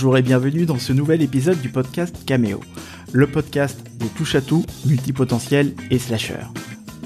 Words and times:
Bonjour 0.00 0.16
et 0.16 0.22
bienvenue 0.22 0.64
dans 0.64 0.78
ce 0.78 0.94
nouvel 0.94 1.20
épisode 1.20 1.60
du 1.60 1.68
podcast 1.68 2.16
Cameo, 2.24 2.62
le 3.12 3.26
podcast 3.26 3.78
des 3.98 4.06
touche 4.06 4.34
à 4.34 4.40
tout, 4.40 4.64
multipotentiels 4.86 5.74
et 5.90 5.98
slashers. 5.98 6.46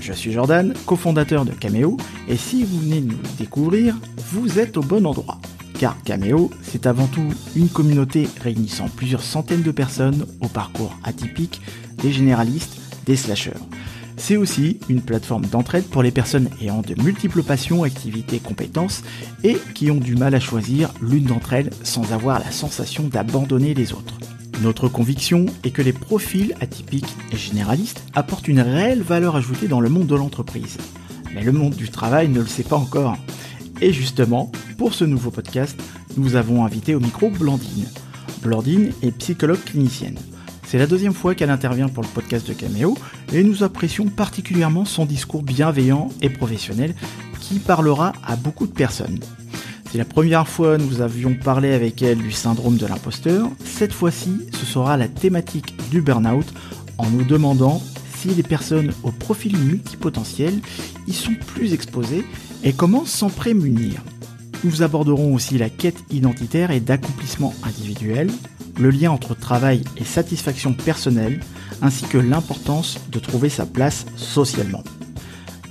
Je 0.01 0.13
suis 0.13 0.31
Jordan, 0.31 0.73
cofondateur 0.87 1.45
de 1.45 1.51
Cameo, 1.51 1.97
et 2.29 2.37
si 2.37 2.63
vous 2.63 2.79
venez 2.79 3.01
nous 3.01 3.19
découvrir, 3.37 3.97
vous 4.31 4.61
êtes 4.61 4.77
au 4.77 4.81
bon 4.81 5.07
endroit. 5.07 5.41
Car 5.77 6.01
Cameo, 6.05 6.53
c'est 6.63 6.87
avant 6.87 7.09
tout 7.09 7.35
une 7.57 7.69
communauté 7.69 8.29
réunissant 8.41 8.89
plusieurs 8.89 9.25
centaines 9.25 9.63
de 9.63 9.73
personnes 9.73 10.25
au 10.41 10.47
parcours 10.47 10.97
atypique 11.03 11.63
des 12.01 12.13
généralistes, 12.13 12.77
des 13.07 13.17
slashers. 13.17 13.59
C'est 14.17 14.37
aussi 14.37 14.79
une 14.89 15.03
plateforme 15.03 15.47
d'entraide 15.47 15.85
pour 15.85 16.03
les 16.03 16.11
personnes 16.11 16.49
ayant 16.63 16.83
de 16.83 17.01
multiples 17.03 17.43
passions, 17.43 17.83
activités, 17.83 18.39
compétences 18.39 19.03
et 19.43 19.59
qui 19.75 19.91
ont 19.91 19.99
du 19.99 20.15
mal 20.15 20.35
à 20.35 20.41
choisir 20.41 20.93
l'une 21.03 21.25
d'entre 21.25 21.53
elles 21.53 21.71
sans 21.83 22.13
avoir 22.13 22.39
la 22.39 22.51
sensation 22.51 23.05
d'abandonner 23.05 23.75
les 23.75 23.93
autres. 23.93 24.19
Notre 24.63 24.89
conviction 24.89 25.47
est 25.65 25.71
que 25.71 25.83
les 25.83 25.93
profils 25.93 26.55
atypiques 26.61 27.15
et 27.33 27.37
généralistes 27.37 28.05
apportent 28.15 28.49
une 28.49 28.61
réelle 28.61 29.03
valeur 29.03 29.37
ajoutée 29.37 29.69
dans 29.69 29.81
le 29.81 29.89
monde 29.89 30.07
de 30.07 30.15
l'entreprise. 30.15 30.79
Mais 31.35 31.43
le 31.43 31.53
monde 31.53 31.75
du 31.75 31.91
travail 31.91 32.29
ne 32.29 32.41
le 32.41 32.47
sait 32.47 32.63
pas 32.63 32.77
encore. 32.77 33.17
Et 33.81 33.93
justement, 33.93 34.53
pour 34.79 34.95
ce 34.95 35.05
nouveau 35.05 35.31
podcast, 35.31 35.77
nous 36.17 36.37
avons 36.37 36.65
invité 36.65 36.95
au 36.95 37.01
micro 37.01 37.29
Blandine. 37.31 37.89
Blandine 38.43 38.93
est 39.03 39.11
psychologue 39.19 39.63
clinicienne. 39.65 40.19
C'est 40.67 40.79
la 40.79 40.87
deuxième 40.87 41.15
fois 41.15 41.35
qu'elle 41.35 41.51
intervient 41.51 41.89
pour 41.89 42.03
le 42.03 42.09
podcast 42.09 42.49
de 42.49 42.53
Cameo 42.53 42.97
et 43.33 43.45
nous 43.45 43.63
apprécions 43.63 44.07
particulièrement 44.07 44.85
son 44.85 45.05
discours 45.05 45.43
bienveillant 45.43 46.09
et 46.23 46.31
professionnel 46.31 46.95
qui 47.41 47.59
parlera 47.59 48.13
à 48.27 48.37
beaucoup 48.37 48.67
de 48.67 48.73
personnes. 48.73 49.21
C'est 49.91 49.99
la 49.99 50.05
première 50.05 50.49
fois 50.49 50.79
nous 50.79 51.01
avions 51.01 51.35
parlé 51.35 51.73
avec 51.73 52.03
elle 52.03 52.19
du 52.19 52.33
syndrome 52.33 52.77
de 52.77 52.87
l'imposteur. 52.87 53.49
Cette 53.65 53.93
fois-ci, 53.93 54.41
ce 54.53 54.67
sera 54.67 54.97
la 54.97 55.07
thématique 55.07 55.77
du 55.91 56.01
burn-out 56.01 56.47
en 56.99 57.09
nous 57.11 57.25
demandant 57.25 57.81
si 58.17 58.29
les 58.29 58.43
personnes 58.43 58.93
au 59.03 59.11
profil 59.11 59.57
multipotentiel 59.57 60.59
y 61.07 61.13
sont 61.13 61.35
plus 61.47 61.75
exposées 61.75 62.25
et 62.65 62.73
comment 62.73 63.05
s'en 63.05 63.29
prémunir. 63.29 64.03
Nous 64.65 64.83
aborderons 64.83 65.35
aussi 65.35 65.59
la 65.59 65.69
quête 65.69 66.03
identitaire 66.11 66.71
et 66.71 66.81
d'accomplissement 66.81 67.55
individuel, 67.63 68.31
le 68.79 68.91
lien 68.91 69.11
entre 69.11 69.35
travail 69.35 69.83
et 69.97 70.05
satisfaction 70.05 70.75
personnelle, 70.75 71.41
ainsi 71.83 72.07
que 72.07 72.19
l'importance 72.19 72.99
de 73.11 73.19
trouver 73.19 73.49
sa 73.49 73.67
place 73.67 74.07
socialement. 74.17 74.83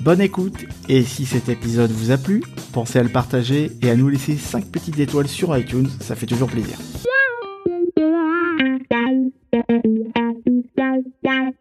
Bonne 0.02 0.22
écoute, 0.22 0.66
et 0.90 1.04
si 1.04 1.26
cet 1.26 1.48
épisode 1.48 1.92
vous 1.92 2.12
a 2.12 2.18
plu, 2.18 2.44
pensez 2.73 3.00
à 3.00 3.04
le 3.04 3.10
partager 3.10 3.72
et 3.82 3.90
à 3.90 3.95
nous 3.95 4.10
laisser 4.10 4.36
5 4.36 4.66
petites 4.66 5.00
étoiles 5.00 5.28
sur 5.28 5.58
iTunes, 5.58 5.88
ça 6.02 6.16
fait 6.16 6.26
toujours 6.26 6.50
plaisir. 6.50 6.78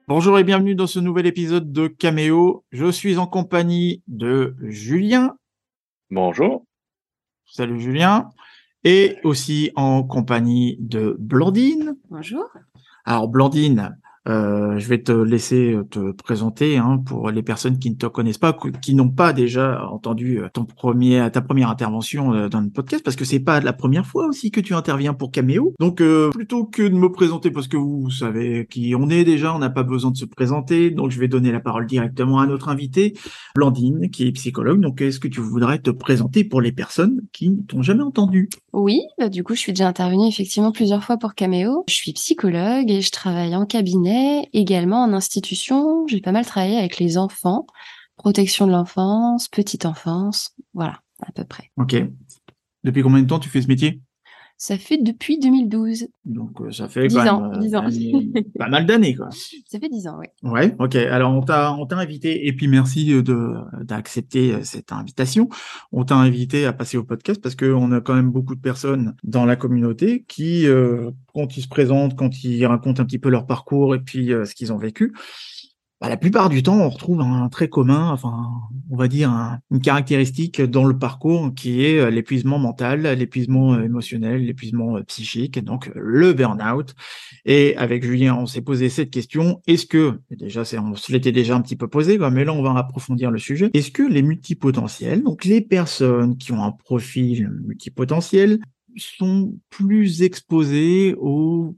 Bonjour 0.08 0.38
et 0.38 0.44
bienvenue 0.44 0.74
dans 0.74 0.86
ce 0.86 0.98
nouvel 0.98 1.26
épisode 1.26 1.72
de 1.72 1.86
Caméo. 1.86 2.64
Je 2.72 2.90
suis 2.90 3.18
en 3.18 3.26
compagnie 3.26 4.02
de 4.08 4.56
Julien. 4.62 5.36
Bonjour. 6.10 6.64
Salut 7.46 7.80
Julien 7.80 8.30
et 8.84 9.18
aussi 9.24 9.70
en 9.76 10.02
compagnie 10.02 10.76
de 10.80 11.16
Blandine. 11.18 11.96
Bonjour. 12.10 12.48
Alors 13.04 13.28
Blandine, 13.28 13.98
euh, 14.28 14.78
je 14.78 14.88
vais 14.88 15.02
te 15.02 15.10
laisser 15.10 15.76
te 15.90 16.12
présenter 16.12 16.78
hein, 16.78 17.02
pour 17.04 17.30
les 17.30 17.42
personnes 17.42 17.78
qui 17.78 17.90
ne 17.90 17.96
te 17.96 18.06
connaissent 18.06 18.38
pas, 18.38 18.56
qui 18.80 18.94
n'ont 18.94 19.08
pas 19.08 19.32
déjà 19.32 19.88
entendu 19.88 20.38
euh, 20.38 20.48
ton 20.52 20.64
premier, 20.64 21.28
ta 21.32 21.40
première 21.40 21.70
intervention 21.70 22.32
euh, 22.32 22.48
dans 22.48 22.60
le 22.60 22.70
podcast, 22.70 23.02
parce 23.04 23.16
que 23.16 23.24
c'est 23.24 23.40
pas 23.40 23.60
la 23.60 23.72
première 23.72 24.06
fois 24.06 24.26
aussi 24.26 24.52
que 24.52 24.60
tu 24.60 24.74
interviens 24.74 25.12
pour 25.12 25.32
Cameo. 25.32 25.74
Donc 25.80 26.02
plutôt 26.32 26.64
que 26.64 26.82
de 26.82 26.94
me 26.94 27.10
présenter, 27.10 27.50
parce 27.50 27.68
que 27.68 27.76
vous 27.76 28.10
savez 28.10 28.66
qui 28.70 28.94
on 28.96 29.08
est 29.08 29.24
déjà, 29.24 29.54
on 29.54 29.58
n'a 29.58 29.70
pas 29.70 29.82
besoin 29.82 30.12
de 30.12 30.16
se 30.16 30.24
présenter, 30.24 30.90
donc 30.90 31.10
je 31.10 31.18
vais 31.18 31.28
donner 31.28 31.50
la 31.50 31.60
parole 31.60 31.86
directement 31.86 32.38
à 32.38 32.46
notre 32.46 32.68
invité, 32.68 33.14
Blandine, 33.56 34.10
qui 34.10 34.26
est 34.28 34.32
psychologue. 34.32 34.80
Donc 34.80 35.00
est-ce 35.00 35.18
que 35.18 35.28
tu 35.28 35.40
voudrais 35.40 35.78
te 35.78 35.90
présenter 35.90 36.44
pour 36.44 36.60
les 36.60 36.72
personnes 36.72 37.22
qui 37.32 37.50
ne 37.50 37.62
t'ont 37.62 37.82
jamais 37.82 38.02
entendu? 38.02 38.48
Oui, 38.72 39.00
bah, 39.18 39.28
du 39.28 39.42
coup 39.42 39.54
je 39.54 39.60
suis 39.60 39.72
déjà 39.72 39.88
intervenue 39.88 40.28
effectivement 40.28 40.70
plusieurs 40.70 41.02
fois 41.02 41.16
pour 41.16 41.34
Cameo. 41.34 41.84
Je 41.88 41.94
suis 41.94 42.12
psychologue 42.12 42.90
et 42.90 43.00
je 43.00 43.10
travaille 43.10 43.56
en 43.56 43.66
cabinet 43.66 44.11
également 44.52 45.02
en 45.02 45.12
institution. 45.12 46.06
J'ai 46.06 46.20
pas 46.20 46.32
mal 46.32 46.46
travaillé 46.46 46.78
avec 46.78 46.98
les 46.98 47.18
enfants, 47.18 47.66
protection 48.16 48.66
de 48.66 48.72
l'enfance, 48.72 49.48
petite 49.48 49.86
enfance, 49.86 50.54
voilà, 50.74 51.00
à 51.22 51.32
peu 51.32 51.44
près. 51.44 51.70
Ok. 51.76 51.96
Depuis 52.84 53.02
combien 53.02 53.22
de 53.22 53.26
temps 53.26 53.38
tu 53.38 53.48
fais 53.48 53.62
ce 53.62 53.68
métier? 53.68 54.00
Ça 54.62 54.78
fait 54.78 54.98
depuis 54.98 55.40
2012. 55.40 56.06
Donc 56.24 56.60
euh, 56.60 56.70
ça 56.70 56.88
fait 56.88 57.08
10 57.08 57.18
ans, 57.18 57.50
ans. 57.50 57.60
pas 58.56 58.68
mal 58.68 58.86
d'années 58.86 59.16
quoi. 59.16 59.28
Ça 59.66 59.80
fait 59.80 59.88
10 59.88 60.06
ans, 60.06 60.20
oui. 60.20 60.26
Ouais, 60.48 60.76
ok. 60.78 60.94
Alors 60.94 61.32
on 61.32 61.42
t'a 61.42 61.72
on 61.72 61.84
t'a 61.84 61.96
invité 61.96 62.46
et 62.46 62.52
puis 62.52 62.68
merci 62.68 63.06
de 63.06 63.54
d'accepter 63.82 64.54
euh, 64.54 64.60
cette 64.62 64.92
invitation. 64.92 65.48
On 65.90 66.04
t'a 66.04 66.14
invité 66.14 66.64
à 66.64 66.72
passer 66.72 66.96
au 66.96 67.02
podcast 67.02 67.42
parce 67.42 67.56
qu'on 67.56 67.90
a 67.90 68.00
quand 68.00 68.14
même 68.14 68.30
beaucoup 68.30 68.54
de 68.54 68.60
personnes 68.60 69.16
dans 69.24 69.46
la 69.46 69.56
communauté 69.56 70.24
qui 70.28 70.68
euh, 70.68 71.10
quand 71.34 71.56
ils 71.56 71.62
se 71.62 71.68
présentent, 71.68 72.14
quand 72.14 72.44
ils 72.44 72.64
racontent 72.64 73.02
un 73.02 73.06
petit 73.06 73.18
peu 73.18 73.30
leur 73.30 73.46
parcours 73.46 73.96
et 73.96 74.00
puis 74.00 74.28
ce 74.28 74.54
qu'ils 74.54 74.72
ont 74.72 74.78
vécu, 74.78 75.12
bah, 76.02 76.08
la 76.08 76.16
plupart 76.16 76.48
du 76.48 76.64
temps, 76.64 76.80
on 76.80 76.88
retrouve 76.88 77.20
un 77.20 77.48
trait 77.48 77.68
commun, 77.68 78.10
enfin, 78.10 78.50
on 78.90 78.96
va 78.96 79.06
dire 79.06 79.30
une 79.70 79.80
caractéristique 79.80 80.60
dans 80.60 80.84
le 80.84 80.98
parcours 80.98 81.54
qui 81.54 81.84
est 81.84 82.00
euh, 82.00 82.10
l'épuisement 82.10 82.58
mental, 82.58 83.02
l'épuisement 83.16 83.74
euh, 83.74 83.84
émotionnel, 83.84 84.44
l'épuisement 84.44 84.96
euh, 84.96 85.04
psychique, 85.04 85.60
donc 85.60 85.92
le 85.94 86.32
burn-out. 86.32 86.96
Et 87.44 87.76
avec 87.76 88.04
Julien, 88.04 88.34
on 88.34 88.46
s'est 88.46 88.62
posé 88.62 88.88
cette 88.88 89.10
question 89.10 89.62
est-ce 89.68 89.86
que, 89.86 90.18
déjà, 90.32 90.64
c'est, 90.64 90.76
on 90.76 90.96
se 90.96 91.12
l'était 91.12 91.30
déjà 91.30 91.54
un 91.54 91.60
petit 91.60 91.76
peu 91.76 91.86
posé, 91.86 92.18
mais 92.18 92.44
là, 92.44 92.52
on 92.52 92.62
va 92.62 92.76
approfondir 92.76 93.30
le 93.30 93.38
sujet. 93.38 93.70
Est-ce 93.72 93.92
que 93.92 94.02
les 94.02 94.22
multipotentiels, 94.22 95.22
donc 95.22 95.44
les 95.44 95.60
personnes 95.60 96.36
qui 96.36 96.50
ont 96.50 96.64
un 96.64 96.72
profil 96.72 97.48
multipotentiel, 97.64 98.58
sont 98.96 99.54
plus 99.70 100.22
exposées 100.22 101.14
aux 101.16 101.76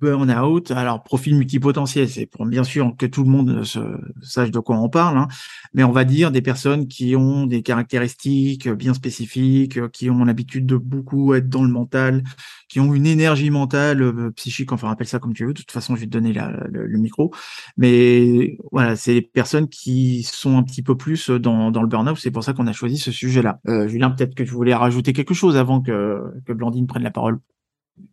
burn-out. 0.00 0.70
Alors, 0.70 1.02
profil 1.02 1.36
multipotentiel, 1.36 2.08
c'est 2.08 2.26
pour 2.26 2.46
bien 2.46 2.64
sûr 2.64 2.94
que 2.98 3.06
tout 3.06 3.22
le 3.22 3.30
monde 3.30 3.64
se, 3.64 3.80
sache 4.22 4.50
de 4.50 4.58
quoi 4.58 4.78
on 4.78 4.88
parle, 4.88 5.18
hein. 5.18 5.28
mais 5.74 5.84
on 5.84 5.92
va 5.92 6.04
dire 6.04 6.30
des 6.30 6.42
personnes 6.42 6.88
qui 6.88 7.16
ont 7.16 7.46
des 7.46 7.62
caractéristiques 7.62 8.68
bien 8.68 8.94
spécifiques, 8.94 9.90
qui 9.90 10.10
ont 10.10 10.24
l'habitude 10.24 10.66
de 10.66 10.76
beaucoup 10.76 11.34
être 11.34 11.48
dans 11.48 11.62
le 11.62 11.70
mental, 11.70 12.22
qui 12.68 12.80
ont 12.80 12.94
une 12.94 13.06
énergie 13.06 13.50
mentale, 13.50 14.02
euh, 14.02 14.30
psychique, 14.32 14.72
enfin, 14.72 14.90
appelle 14.90 15.06
ça 15.06 15.18
comme 15.18 15.34
tu 15.34 15.44
veux. 15.44 15.52
De 15.52 15.58
toute 15.58 15.70
façon, 15.70 15.94
je 15.94 16.00
vais 16.00 16.06
te 16.06 16.10
donner 16.10 16.32
le, 16.32 16.98
micro. 16.98 17.32
Mais 17.76 18.58
voilà, 18.72 18.96
c'est 18.96 19.14
des 19.14 19.22
personnes 19.22 19.68
qui 19.68 20.22
sont 20.24 20.56
un 20.56 20.62
petit 20.62 20.82
peu 20.82 20.96
plus 20.96 21.30
dans, 21.30 21.70
dans 21.70 21.82
le 21.82 21.88
burn-out. 21.88 22.18
C'est 22.18 22.30
pour 22.30 22.44
ça 22.44 22.52
qu'on 22.52 22.66
a 22.66 22.72
choisi 22.72 22.98
ce 22.98 23.12
sujet-là. 23.12 23.60
Euh, 23.68 23.88
Julien, 23.88 24.10
peut-être 24.10 24.34
que 24.34 24.42
tu 24.42 24.50
voulais 24.50 24.74
rajouter 24.74 25.12
quelque 25.12 25.34
chose 25.34 25.56
avant 25.56 25.80
que, 25.80 26.20
que 26.44 26.52
Blandine 26.52 26.86
prenne 26.86 27.02
la 27.02 27.10
parole. 27.10 27.38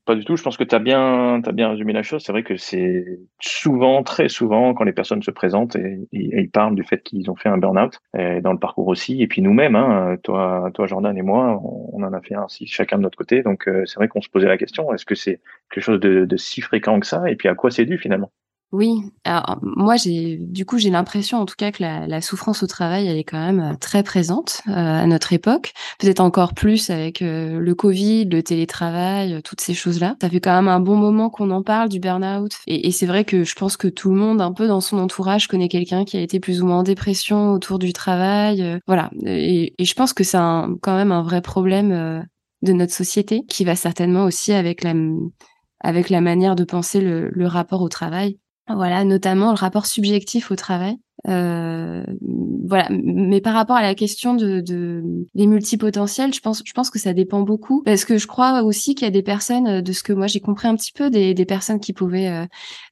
Pas 0.05 0.15
du 0.15 0.25
tout. 0.25 0.35
Je 0.35 0.43
pense 0.43 0.57
que 0.57 0.63
tu 0.63 0.75
as 0.75 0.79
bien, 0.79 1.41
as 1.43 1.51
bien 1.51 1.69
résumé 1.69 1.93
la 1.93 2.03
chose. 2.03 2.23
C'est 2.23 2.31
vrai 2.31 2.43
que 2.43 2.57
c'est 2.57 3.19
souvent, 3.39 4.03
très 4.03 4.29
souvent, 4.29 4.73
quand 4.73 4.83
les 4.83 4.93
personnes 4.93 5.21
se 5.23 5.31
présentent 5.31 5.75
et, 5.75 6.07
ils 6.11 6.49
parlent 6.49 6.75
du 6.75 6.83
fait 6.83 7.01
qu'ils 7.03 7.29
ont 7.29 7.35
fait 7.35 7.49
un 7.49 7.57
burn-out, 7.57 7.99
dans 8.13 8.53
le 8.53 8.59
parcours 8.59 8.87
aussi. 8.87 9.21
Et 9.21 9.27
puis 9.27 9.41
nous-mêmes, 9.41 9.75
hein, 9.75 10.17
toi, 10.23 10.69
toi, 10.73 10.87
Jordan 10.87 11.17
et 11.17 11.21
moi, 11.21 11.59
on, 11.63 12.03
en 12.03 12.13
a 12.13 12.21
fait 12.21 12.35
un 12.35 12.43
aussi 12.45 12.67
chacun 12.67 12.97
de 12.97 13.03
notre 13.03 13.17
côté. 13.17 13.43
Donc 13.43 13.67
euh, 13.67 13.85
c'est 13.85 13.95
vrai 13.95 14.07
qu'on 14.07 14.21
se 14.21 14.29
posait 14.29 14.47
la 14.47 14.57
question 14.57 14.93
est-ce 14.93 15.05
que 15.05 15.15
c'est 15.15 15.41
quelque 15.69 15.83
chose 15.83 15.99
de, 15.99 16.25
de 16.25 16.37
si 16.37 16.61
fréquent 16.61 16.99
que 16.99 17.07
ça? 17.07 17.29
Et 17.29 17.35
puis 17.35 17.47
à 17.49 17.55
quoi 17.55 17.71
c'est 17.71 17.85
dû 17.85 17.97
finalement? 17.97 18.31
Oui, 18.73 19.03
alors 19.23 19.59
moi 19.61 19.97
j'ai 19.97 20.37
du 20.39 20.65
coup 20.65 20.79
j'ai 20.79 20.89
l'impression 20.89 21.37
en 21.37 21.45
tout 21.45 21.53
cas 21.55 21.71
que 21.71 21.83
la, 21.83 22.21
souffrance 22.21 22.63
au 22.63 22.67
travail 22.67 23.05
elle 23.05 23.17
est 23.17 23.23
quand 23.23 23.39
même 23.39 23.59
euh, 23.59 23.75
très 23.79 24.01
présente 24.01 24.63
euh, 24.67 24.73
à 24.73 25.05
notre 25.05 25.31
époque, 25.31 25.73
peut-être 25.99 26.21
encore 26.21 26.55
plus 26.55 26.89
avec 26.89 27.21
euh, 27.21 27.59
le 27.59 27.75
Covid, 27.75 28.25
le 28.25 28.41
télétravail, 28.41 29.43
toutes 29.43 29.61
ces 29.61 29.75
choses-là. 29.75 30.15
Ça 30.19 30.27
fait 30.27 30.39
quand 30.39 30.55
même 30.55 30.69
un 30.69 30.79
bon 30.79 30.95
moment 30.95 31.29
qu'on 31.29 31.51
en 31.51 31.61
parle 31.61 31.87
du 31.87 31.99
burn-out 31.99 32.53
et, 32.65 32.91
c'est 32.91 33.05
vrai 33.05 33.25
que 33.25 33.43
je 33.43 33.53
pense 33.53 33.77
que 33.77 33.87
tout 33.87 34.09
le 34.09 34.15
monde 34.15 34.41
un 34.41 34.51
peu 34.51 34.67
dans 34.67 34.81
son 34.81 34.97
entourage 34.97 35.47
connaît 35.47 35.69
quelqu'un 35.69 36.03
qui 36.03 36.17
a 36.17 36.21
été 36.21 36.39
plus 36.39 36.63
ou 36.63 36.65
moins 36.65 36.79
en 36.79 36.83
dépression 36.83 37.51
autour 37.51 37.77
du 37.77 37.93
travail, 37.93 38.79
voilà. 38.87 39.11
Et, 39.23 39.75
je 39.79 39.93
pense 39.93 40.13
que 40.13 40.23
c'est 40.23 40.37
quand 40.37 40.95
même 40.95 41.11
un 41.11 41.21
vrai 41.21 41.41
problème 41.41 42.25
de 42.63 42.73
notre 42.73 42.93
société 42.93 43.43
qui 43.47 43.65
va 43.65 43.75
certainement 43.75 44.23
aussi 44.23 44.51
avec 44.51 44.83
la 44.83 44.93
avec 45.79 46.09
la 46.09 46.21
manière 46.21 46.55
de 46.55 46.63
penser 46.63 47.01
le 47.01 47.45
rapport 47.45 47.81
au 47.81 47.89
travail 47.89 48.39
voilà, 48.69 49.03
notamment 49.05 49.51
le 49.51 49.57
rapport 49.57 49.85
subjectif 49.85 50.51
au 50.51 50.55
travail. 50.57 50.97
Voilà. 51.25 52.87
Mais 52.91 53.41
par 53.41 53.53
rapport 53.53 53.75
à 53.75 53.81
la 53.81 53.95
question 53.95 54.33
de, 54.33 54.61
de 54.61 55.03
des 55.35 55.47
multipotentiels, 55.47 56.33
je 56.33 56.39
pense, 56.39 56.61
je 56.65 56.73
pense 56.73 56.89
que 56.89 56.99
ça 56.99 57.13
dépend 57.13 57.41
beaucoup 57.41 57.81
parce 57.83 58.05
que 58.05 58.17
je 58.17 58.27
crois 58.27 58.63
aussi 58.63 58.95
qu'il 58.95 59.05
y 59.05 59.07
a 59.07 59.11
des 59.11 59.23
personnes, 59.23 59.81
de 59.81 59.91
ce 59.91 60.03
que 60.03 60.13
moi 60.13 60.27
j'ai 60.27 60.39
compris 60.39 60.67
un 60.67 60.75
petit 60.75 60.91
peu, 60.91 61.09
des, 61.09 61.33
des 61.33 61.45
personnes 61.45 61.79
qui 61.79 61.93
pouvaient 61.93 62.47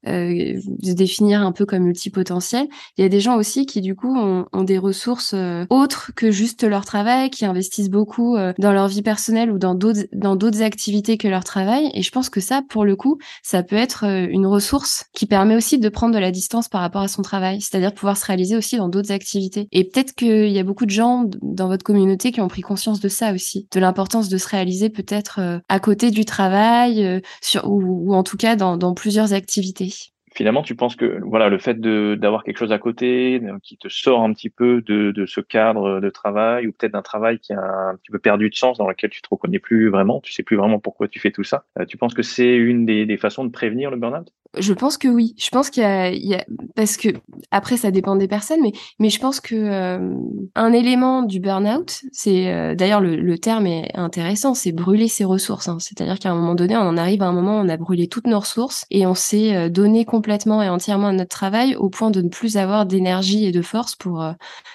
euh, 0.08 0.60
se 0.84 0.92
définir 0.92 1.42
un 1.42 1.52
peu 1.52 1.66
comme 1.66 1.84
multipotentiels. 1.84 2.68
Il 2.98 3.02
y 3.02 3.06
a 3.06 3.10
des 3.10 3.20
gens 3.20 3.36
aussi 3.36 3.66
qui 3.66 3.82
du 3.82 3.96
coup 3.96 4.16
ont, 4.16 4.46
ont 4.54 4.64
des 4.64 4.78
ressources 4.78 5.36
autres 5.70 6.12
que 6.16 6.32
juste 6.32 6.64
leur 6.64 6.86
travail, 6.86 7.30
qui 7.30 7.46
investissent 7.46 7.90
beaucoup 7.90 8.38
dans 8.60 8.72
leur 8.72 8.88
vie 8.88 9.02
personnelle 9.02 9.52
ou 9.52 9.58
dans 9.58 9.76
d'autres 9.76 10.08
dans 10.14 10.36
d'autres 10.36 10.62
activités 10.62 11.18
que 11.18 11.28
leur 11.28 11.44
travail. 11.44 11.92
Et 11.94 12.02
je 12.02 12.12
pense 12.12 12.30
que 12.30 12.40
ça, 12.40 12.62
pour 12.68 12.86
le 12.86 12.96
coup, 12.96 13.18
ça 13.44 13.64
peut 13.64 13.76
être 13.76 14.06
une 14.06 14.46
ressource 14.46 15.06
qui 15.14 15.26
permet 15.26 15.56
aussi 15.56 15.80
de 15.80 15.90
prendre 15.90 16.14
de 16.14 16.20
la 16.20 16.32
distance 16.32 16.68
par 16.68 16.82
rapport 16.82 17.02
à 17.02 17.08
son 17.08 17.22
travail, 17.22 17.62
c'est-à-dire 17.62 17.94
pouvoir 17.94 18.18
se 18.22 18.26
réaliser 18.26 18.56
aussi 18.56 18.78
dans 18.78 18.90
d'autres 18.90 19.12
activités. 19.12 19.68
Et 19.72 19.84
peut-être 19.84 20.14
qu'il 20.14 20.50
y 20.50 20.60
a 20.60 20.64
beaucoup 20.64 20.86
de 20.86 20.92
gens 20.92 21.26
dans 21.42 21.68
votre 21.68 21.84
communauté 21.84 22.32
qui 22.32 22.42
ont 22.42 22.48
pris 22.48 22.62
conscience 22.62 23.00
de 23.00 23.10
ça 23.10 23.34
aussi, 23.34 23.68
de 23.74 23.80
l'importance 23.80 24.30
de 24.30 24.38
se 24.38 24.48
réaliser 24.48 24.90
peut-être 24.90 25.40
euh, 25.40 25.60
à 25.70 25.80
côté 25.80 26.12
du 26.12 26.26
travail, 26.26 27.06
euh, 27.06 27.20
ou, 27.64 28.14
en 28.14 28.24
tout 28.24 28.38
cas 28.38 28.56
dans, 28.56 28.94
plusieurs 28.94 29.34
activités 29.34 29.94
finalement, 30.34 30.64
tu 30.64 30.76
penses 30.76 30.96
que 30.96 31.20
voilà, 31.24 31.50
le 31.50 31.58
fait 31.58 31.80
d'avoir 31.80 32.44
quelque 32.44 32.58
chose 32.58 32.72
à 32.72 32.80
côté 32.80 33.42
qui 33.64 33.78
te 33.78 33.90
sort 33.90 34.22
un 34.22 34.32
petit 34.34 34.50
peu 34.50 34.82
de, 34.82 35.12
de 35.12 35.26
ce 35.26 35.42
cadre 35.42 36.00
de 36.00 36.10
travail 36.10 36.68
ou 36.68 36.72
peut-être 36.72 36.94
d'un 36.94 37.02
travail 37.02 37.40
qui 37.40 37.54
a 37.54 37.60
un 37.60 37.96
petit 37.98 38.12
peu 38.12 38.20
perdu 38.20 38.50
de 38.50 38.56
sens 38.56 38.78
dans 38.78 38.88
lequel 38.88 39.10
tu 39.10 39.22
te 39.22 39.28
reconnais 39.30 39.60
plus 39.60 39.90
vraiment, 39.90 40.22
tu 40.22 40.32
sais 40.32 40.44
plus 40.44 40.56
vraiment 40.56 40.80
pourquoi 40.80 41.10
tu 41.10 41.20
fais 41.20 41.32
tout 41.32 41.44
ça. 41.44 41.66
Euh, 41.78 41.86
tu 41.86 41.98
penses 41.98 42.14
que 42.14 42.24
c'est 42.24 42.56
une 42.56 42.86
des, 42.86 43.06
des, 43.06 43.18
façons 43.18 43.44
de 43.44 43.52
prévenir 43.52 43.92
le 43.92 43.98
burn-out? 43.98 44.32
Je 44.60 44.74
pense 44.74 44.98
que 44.98 45.08
oui. 45.08 45.34
Je 45.38 45.50
pense 45.50 45.70
qu'il 45.70 45.84
y, 45.84 46.28
y 46.28 46.36
a, 46.36 46.46
parce 46.76 46.98
que 46.98 47.10
après 47.52 47.78
ça 47.78 47.90
dépend 47.90 48.18
des 48.18 48.28
personnes, 48.28 48.60
mais 48.62 48.74
mais 49.00 49.10
je 49.10 49.20
pense 49.20 49.40
que 49.40 49.56
euh, 49.56 50.14
un 50.56 50.74
élément 50.74 51.24
du 51.24 51.40
burn-out, 51.40 52.02
c'est 52.12 52.52
euh, 52.54 52.76
d'ailleurs 52.76 53.00
le, 53.00 53.16
le, 53.16 53.38
terme 53.38 53.66
est 53.66 53.96
intéressant, 53.96 54.54
c'est 54.54 54.74
brûler 54.74 55.08
ses 55.08 55.24
ressources. 55.24 55.70
Hein. 55.70 55.78
C'est-à-dire 55.80 56.20
qu'à 56.20 56.32
un 56.32 56.36
moment 56.36 56.54
donné, 56.54 56.76
on 56.76 56.82
en 56.82 56.98
arrive 56.98 57.22
à 57.22 57.28
un 57.28 57.32
moment 57.32 57.60
où 57.60 57.64
on 57.64 57.70
a 57.70 57.78
brûlé 57.78 58.08
toutes 58.08 58.28
nos 58.28 58.40
ressources 58.40 58.86
et 58.92 59.08
on 59.08 59.16
s'est 59.16 59.56
euh, 59.56 59.70
donné 59.70 60.04
complètement 60.04 60.62
et 60.62 60.68
entièrement 60.68 61.08
à 61.08 61.14
notre 61.14 61.30
travail 61.30 61.76
au 61.76 61.90
point 61.90 62.12
de 62.12 62.22
ne 62.22 62.30
plus 62.30 62.58
avoir 62.58 62.86
d'énergie 62.86 63.46
et 63.46 63.54
de 63.54 63.62
force 63.62 63.96
pour 63.96 64.26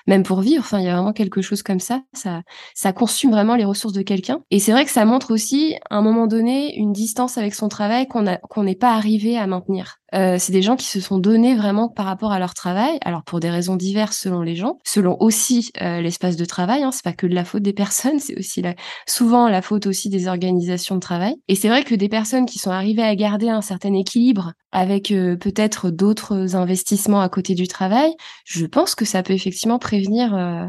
même 0.07 0.23
pour 0.23 0.41
vivre. 0.41 0.61
Enfin, 0.61 0.79
il 0.79 0.87
y 0.87 0.89
a 0.89 0.95
vraiment 0.95 1.13
quelque 1.13 1.43
chose 1.43 1.63
comme 1.63 1.81
ça. 1.81 2.01
Ça 2.15 2.43
ça 2.75 2.93
consume 2.93 3.31
vraiment 3.31 3.57
les 3.57 3.65
ressources 3.65 3.95
de 3.95 4.03
quelqu'un. 4.03 4.41
Et 4.51 4.59
c'est 4.59 4.73
vrai 4.73 4.85
que 4.87 4.91
ça 4.91 5.05
montre 5.05 5.33
aussi 5.33 5.77
à 5.91 5.97
un 5.97 6.03
moment 6.03 6.27
donné 6.27 6.75
une 6.77 6.93
distance 6.93 7.37
avec 7.37 7.55
son 7.55 7.69
travail 7.69 8.07
qu'on 8.09 8.27
a 8.27 8.39
qu'on 8.39 8.65
n'est 8.65 8.75
pas 8.75 8.95
arrivé 8.95 9.37
à 9.37 9.47
maintenir 9.47 9.66
euh, 10.15 10.37
c'est 10.39 10.53
des 10.53 10.63
gens 10.63 10.77
qui 10.77 10.87
se 10.87 11.01
sont 11.01 11.19
donnés 11.19 11.57
vraiment 11.57 11.89
par 11.89 12.07
rapport 12.07 12.33
à 12.33 12.39
leur 12.39 12.55
travail, 12.55 12.99
alors 13.03 13.25
pour 13.25 13.41
des 13.41 13.51
raisons 13.51 13.77
diverses 13.77 14.17
selon 14.17 14.43
les 14.43 14.55
gens, 14.55 14.79
selon 14.85 15.17
aussi 15.21 15.73
euh, 15.83 16.01
l'espace 16.01 16.37
de 16.37 16.45
travail. 16.45 16.83
Hein, 16.83 16.93
c'est 16.93 17.03
pas 17.03 17.13
que 17.13 17.27
de 17.27 17.35
la 17.35 17.45
faute 17.45 17.63
des 17.63 17.73
personnes, 17.73 18.19
c'est 18.21 18.39
aussi 18.39 18.63
souvent 19.07 19.49
la 19.49 19.63
faute 19.63 19.87
aussi 19.87 20.09
des 20.09 20.29
organisations 20.29 20.95
de 20.95 21.01
travail. 21.01 21.35
Et 21.49 21.55
c'est 21.55 21.69
vrai 21.69 21.83
que 21.83 21.95
des 21.95 22.09
personnes 22.09 22.47
qui 22.47 22.59
sont 22.59 22.71
arrivées 22.71 23.03
à 23.03 23.15
garder 23.17 23.49
un 23.49 23.61
certain 23.61 23.93
équilibre 23.95 24.53
avec 24.73 25.11
euh, 25.11 25.37
peut-être 25.37 25.91
d'autres 25.91 26.55
investissements 26.55 27.21
à 27.21 27.29
côté 27.29 27.55
du 27.55 27.67
travail, 27.67 28.13
je 28.45 28.67
pense 28.67 28.95
que 28.95 29.05
ça 29.05 29.23
peut 29.23 29.33
effectivement 29.33 29.79
prévenir 29.79 30.69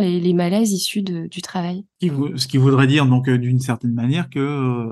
les, 0.00 0.34
malaises 0.34 0.72
issus 0.72 1.02
du 1.02 1.42
travail. 1.42 1.84
Ce 2.02 2.46
qui 2.46 2.58
voudrait 2.58 2.86
dire 2.86 3.06
donc 3.06 3.30
d'une 3.30 3.60
certaine 3.60 3.92
manière 3.92 4.28
que 4.28 4.90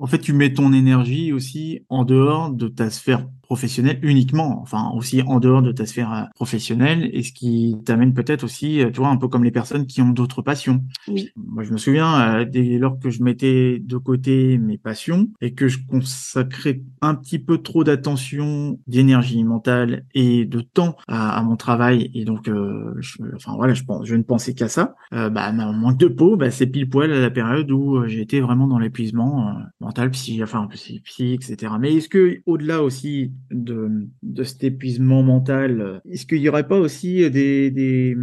en 0.00 0.06
fait, 0.06 0.18
tu 0.18 0.32
mets 0.32 0.54
ton 0.54 0.72
énergie 0.72 1.32
aussi 1.32 1.84
en 1.90 2.04
dehors 2.04 2.50
de 2.50 2.68
ta 2.68 2.88
sphère 2.88 3.26
professionnel 3.50 3.98
uniquement, 4.02 4.62
enfin 4.62 4.92
aussi 4.94 5.22
en 5.26 5.40
dehors 5.40 5.60
de 5.60 5.72
ta 5.72 5.84
sphère 5.84 6.12
euh, 6.12 6.22
professionnelle, 6.36 7.10
et 7.12 7.24
ce 7.24 7.32
qui 7.32 7.74
t'amène 7.84 8.14
peut-être 8.14 8.44
aussi, 8.44 8.80
euh, 8.80 8.92
tu 8.92 9.00
vois, 9.00 9.08
un 9.08 9.16
peu 9.16 9.26
comme 9.26 9.42
les 9.42 9.50
personnes 9.50 9.88
qui 9.88 10.00
ont 10.02 10.10
d'autres 10.10 10.40
passions. 10.40 10.84
Oui. 11.08 11.30
Moi, 11.34 11.64
je 11.64 11.72
me 11.72 11.76
souviens, 11.76 12.38
euh, 12.38 12.44
dès 12.44 12.78
lors 12.78 13.00
que 13.00 13.10
je 13.10 13.24
mettais 13.24 13.80
de 13.80 13.96
côté 13.96 14.56
mes 14.56 14.78
passions 14.78 15.30
et 15.40 15.52
que 15.52 15.66
je 15.66 15.78
consacrais 15.84 16.80
un 17.00 17.16
petit 17.16 17.40
peu 17.40 17.58
trop 17.58 17.82
d'attention, 17.82 18.78
d'énergie 18.86 19.42
mentale 19.42 20.04
et 20.14 20.44
de 20.44 20.60
temps 20.60 20.94
à, 21.08 21.42
mon 21.42 21.56
travail, 21.56 22.08
et 22.14 22.24
donc, 22.24 22.46
je, 22.46 23.34
enfin 23.34 23.56
voilà, 23.56 23.74
je, 23.74 23.82
pense, 23.82 24.06
je 24.06 24.14
ne 24.14 24.22
pensais 24.22 24.54
qu'à 24.54 24.68
ça. 24.68 24.94
bah, 25.10 25.50
mon 25.50 25.72
manque 25.72 25.98
de 25.98 26.06
peau, 26.06 26.36
bah, 26.36 26.52
c'est 26.52 26.68
pile 26.68 26.88
poil 26.88 27.12
à 27.12 27.18
la 27.18 27.30
période 27.30 27.68
où 27.72 28.06
j'ai 28.06 28.20
été 28.20 28.40
vraiment 28.40 28.68
dans 28.68 28.78
l'épuisement 28.78 29.56
mental, 29.80 30.12
psy, 30.12 30.40
enfin 30.40 30.68
psy, 30.70 31.00
psy, 31.00 31.32
etc. 31.32 31.72
Mais 31.80 31.94
est-ce 31.94 32.08
que 32.08 32.42
au-delà 32.46 32.84
aussi 32.84 33.32
de, 33.50 34.06
de 34.22 34.42
cet 34.42 34.64
épuisement 34.64 35.22
mental, 35.22 36.00
est-ce 36.10 36.26
qu'il 36.26 36.40
n'y 36.40 36.48
aurait 36.48 36.68
pas 36.68 36.78
aussi 36.78 37.30
des, 37.30 37.70
des, 37.70 38.16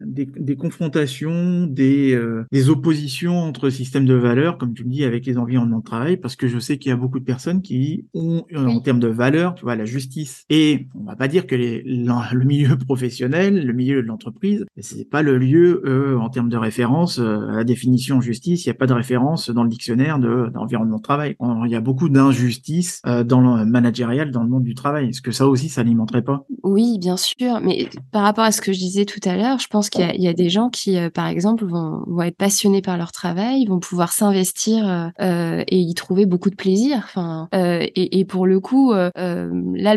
des, 0.00 0.56
confrontations, 0.56 1.66
des, 1.66 2.14
euh, 2.14 2.44
des 2.52 2.70
oppositions 2.70 3.38
entre 3.38 3.70
systèmes 3.70 4.06
de 4.06 4.14
valeurs, 4.14 4.58
comme 4.58 4.74
tu 4.74 4.82
le 4.82 4.90
dis, 4.90 5.04
avec 5.04 5.26
les 5.26 5.38
environnements 5.38 5.78
de 5.78 5.84
travail? 5.84 6.16
Parce 6.16 6.36
que 6.36 6.48
je 6.48 6.58
sais 6.58 6.78
qu'il 6.78 6.90
y 6.90 6.92
a 6.92 6.96
beaucoup 6.96 7.18
de 7.18 7.24
personnes 7.24 7.62
qui 7.62 8.06
ont, 8.14 8.44
euh, 8.52 8.66
en 8.66 8.80
termes 8.80 9.00
de 9.00 9.08
valeurs, 9.08 9.54
tu 9.54 9.64
vois, 9.64 9.76
la 9.76 9.84
justice. 9.84 10.44
Et 10.50 10.88
on 10.94 11.04
va 11.04 11.16
pas 11.16 11.28
dire 11.28 11.46
que 11.46 11.54
les, 11.54 11.82
le 11.82 12.44
milieu 12.44 12.76
professionnel, 12.86 13.64
le 13.64 13.72
milieu 13.72 14.02
de 14.02 14.06
l'entreprise, 14.06 14.64
c'est 14.78 15.08
pas 15.08 15.22
le 15.22 15.38
lieu 15.38 15.82
euh, 15.86 16.18
en 16.18 16.28
termes 16.28 16.48
de 16.48 16.56
référence 16.56 17.18
à 17.18 17.52
la 17.52 17.64
définition 17.64 18.20
justice. 18.20 18.64
Il 18.64 18.68
n'y 18.68 18.76
a 18.76 18.78
pas 18.78 18.86
de 18.86 18.94
référence 18.94 19.50
dans 19.50 19.62
le 19.62 19.68
dictionnaire 19.68 20.18
de 20.18 20.48
d'environnement 20.52 20.98
de 20.98 21.02
travail. 21.02 21.36
Il 21.40 21.70
y 21.70 21.74
a 21.74 21.80
beaucoup 21.80 22.08
d'injustices 22.08 23.02
dans 23.04 23.56
le 23.56 23.64
managérial, 23.64 24.30
dans 24.30 24.42
le 24.42 24.48
monde 24.48 24.57
du 24.64 24.74
travail. 24.74 25.08
Est-ce 25.08 25.22
que 25.22 25.32
ça 25.32 25.46
aussi, 25.46 25.68
ça 25.68 25.80
alimenterait 25.80 26.22
pas? 26.22 26.44
Oui, 26.62 26.98
bien 26.98 27.16
sûr. 27.16 27.60
Mais 27.62 27.88
par 28.12 28.22
rapport 28.22 28.44
à 28.44 28.52
ce 28.52 28.60
que 28.60 28.72
je 28.72 28.78
disais 28.78 29.04
tout 29.04 29.20
à 29.24 29.36
l'heure, 29.36 29.58
je 29.58 29.68
pense 29.68 29.90
qu'il 29.90 30.04
y, 30.20 30.28
a 30.28 30.32
des 30.32 30.50
gens 30.50 30.68
qui, 30.70 30.96
euh, 30.96 31.10
par 31.10 31.26
exemple, 31.26 31.64
vont, 31.64 32.02
vont, 32.06 32.22
être 32.22 32.36
passionnés 32.36 32.82
par 32.82 32.96
leur 32.96 33.12
travail, 33.12 33.66
vont 33.66 33.80
pouvoir 33.80 34.12
s'investir 34.12 34.88
euh, 34.88 35.08
euh 35.20 35.64
et 35.68 35.78
y 35.78 35.94
trouver 35.94 36.26
beaucoup 36.26 36.50
de 36.50 36.54
plaisir. 36.54 37.02
Enfin, 37.04 37.48
euh, 37.54 37.80
et, 37.80 38.18
et, 38.18 38.24
pour 38.24 38.46
le 38.46 38.60
coup, 38.60 38.92
euh, 38.92 39.10
là, 39.16 39.96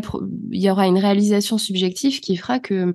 il 0.51 0.61
y 0.61 0.69
aura 0.69 0.87
une 0.87 0.97
réalisation 0.97 1.57
subjective 1.57 2.19
qui 2.19 2.35
fera 2.35 2.59
que 2.59 2.93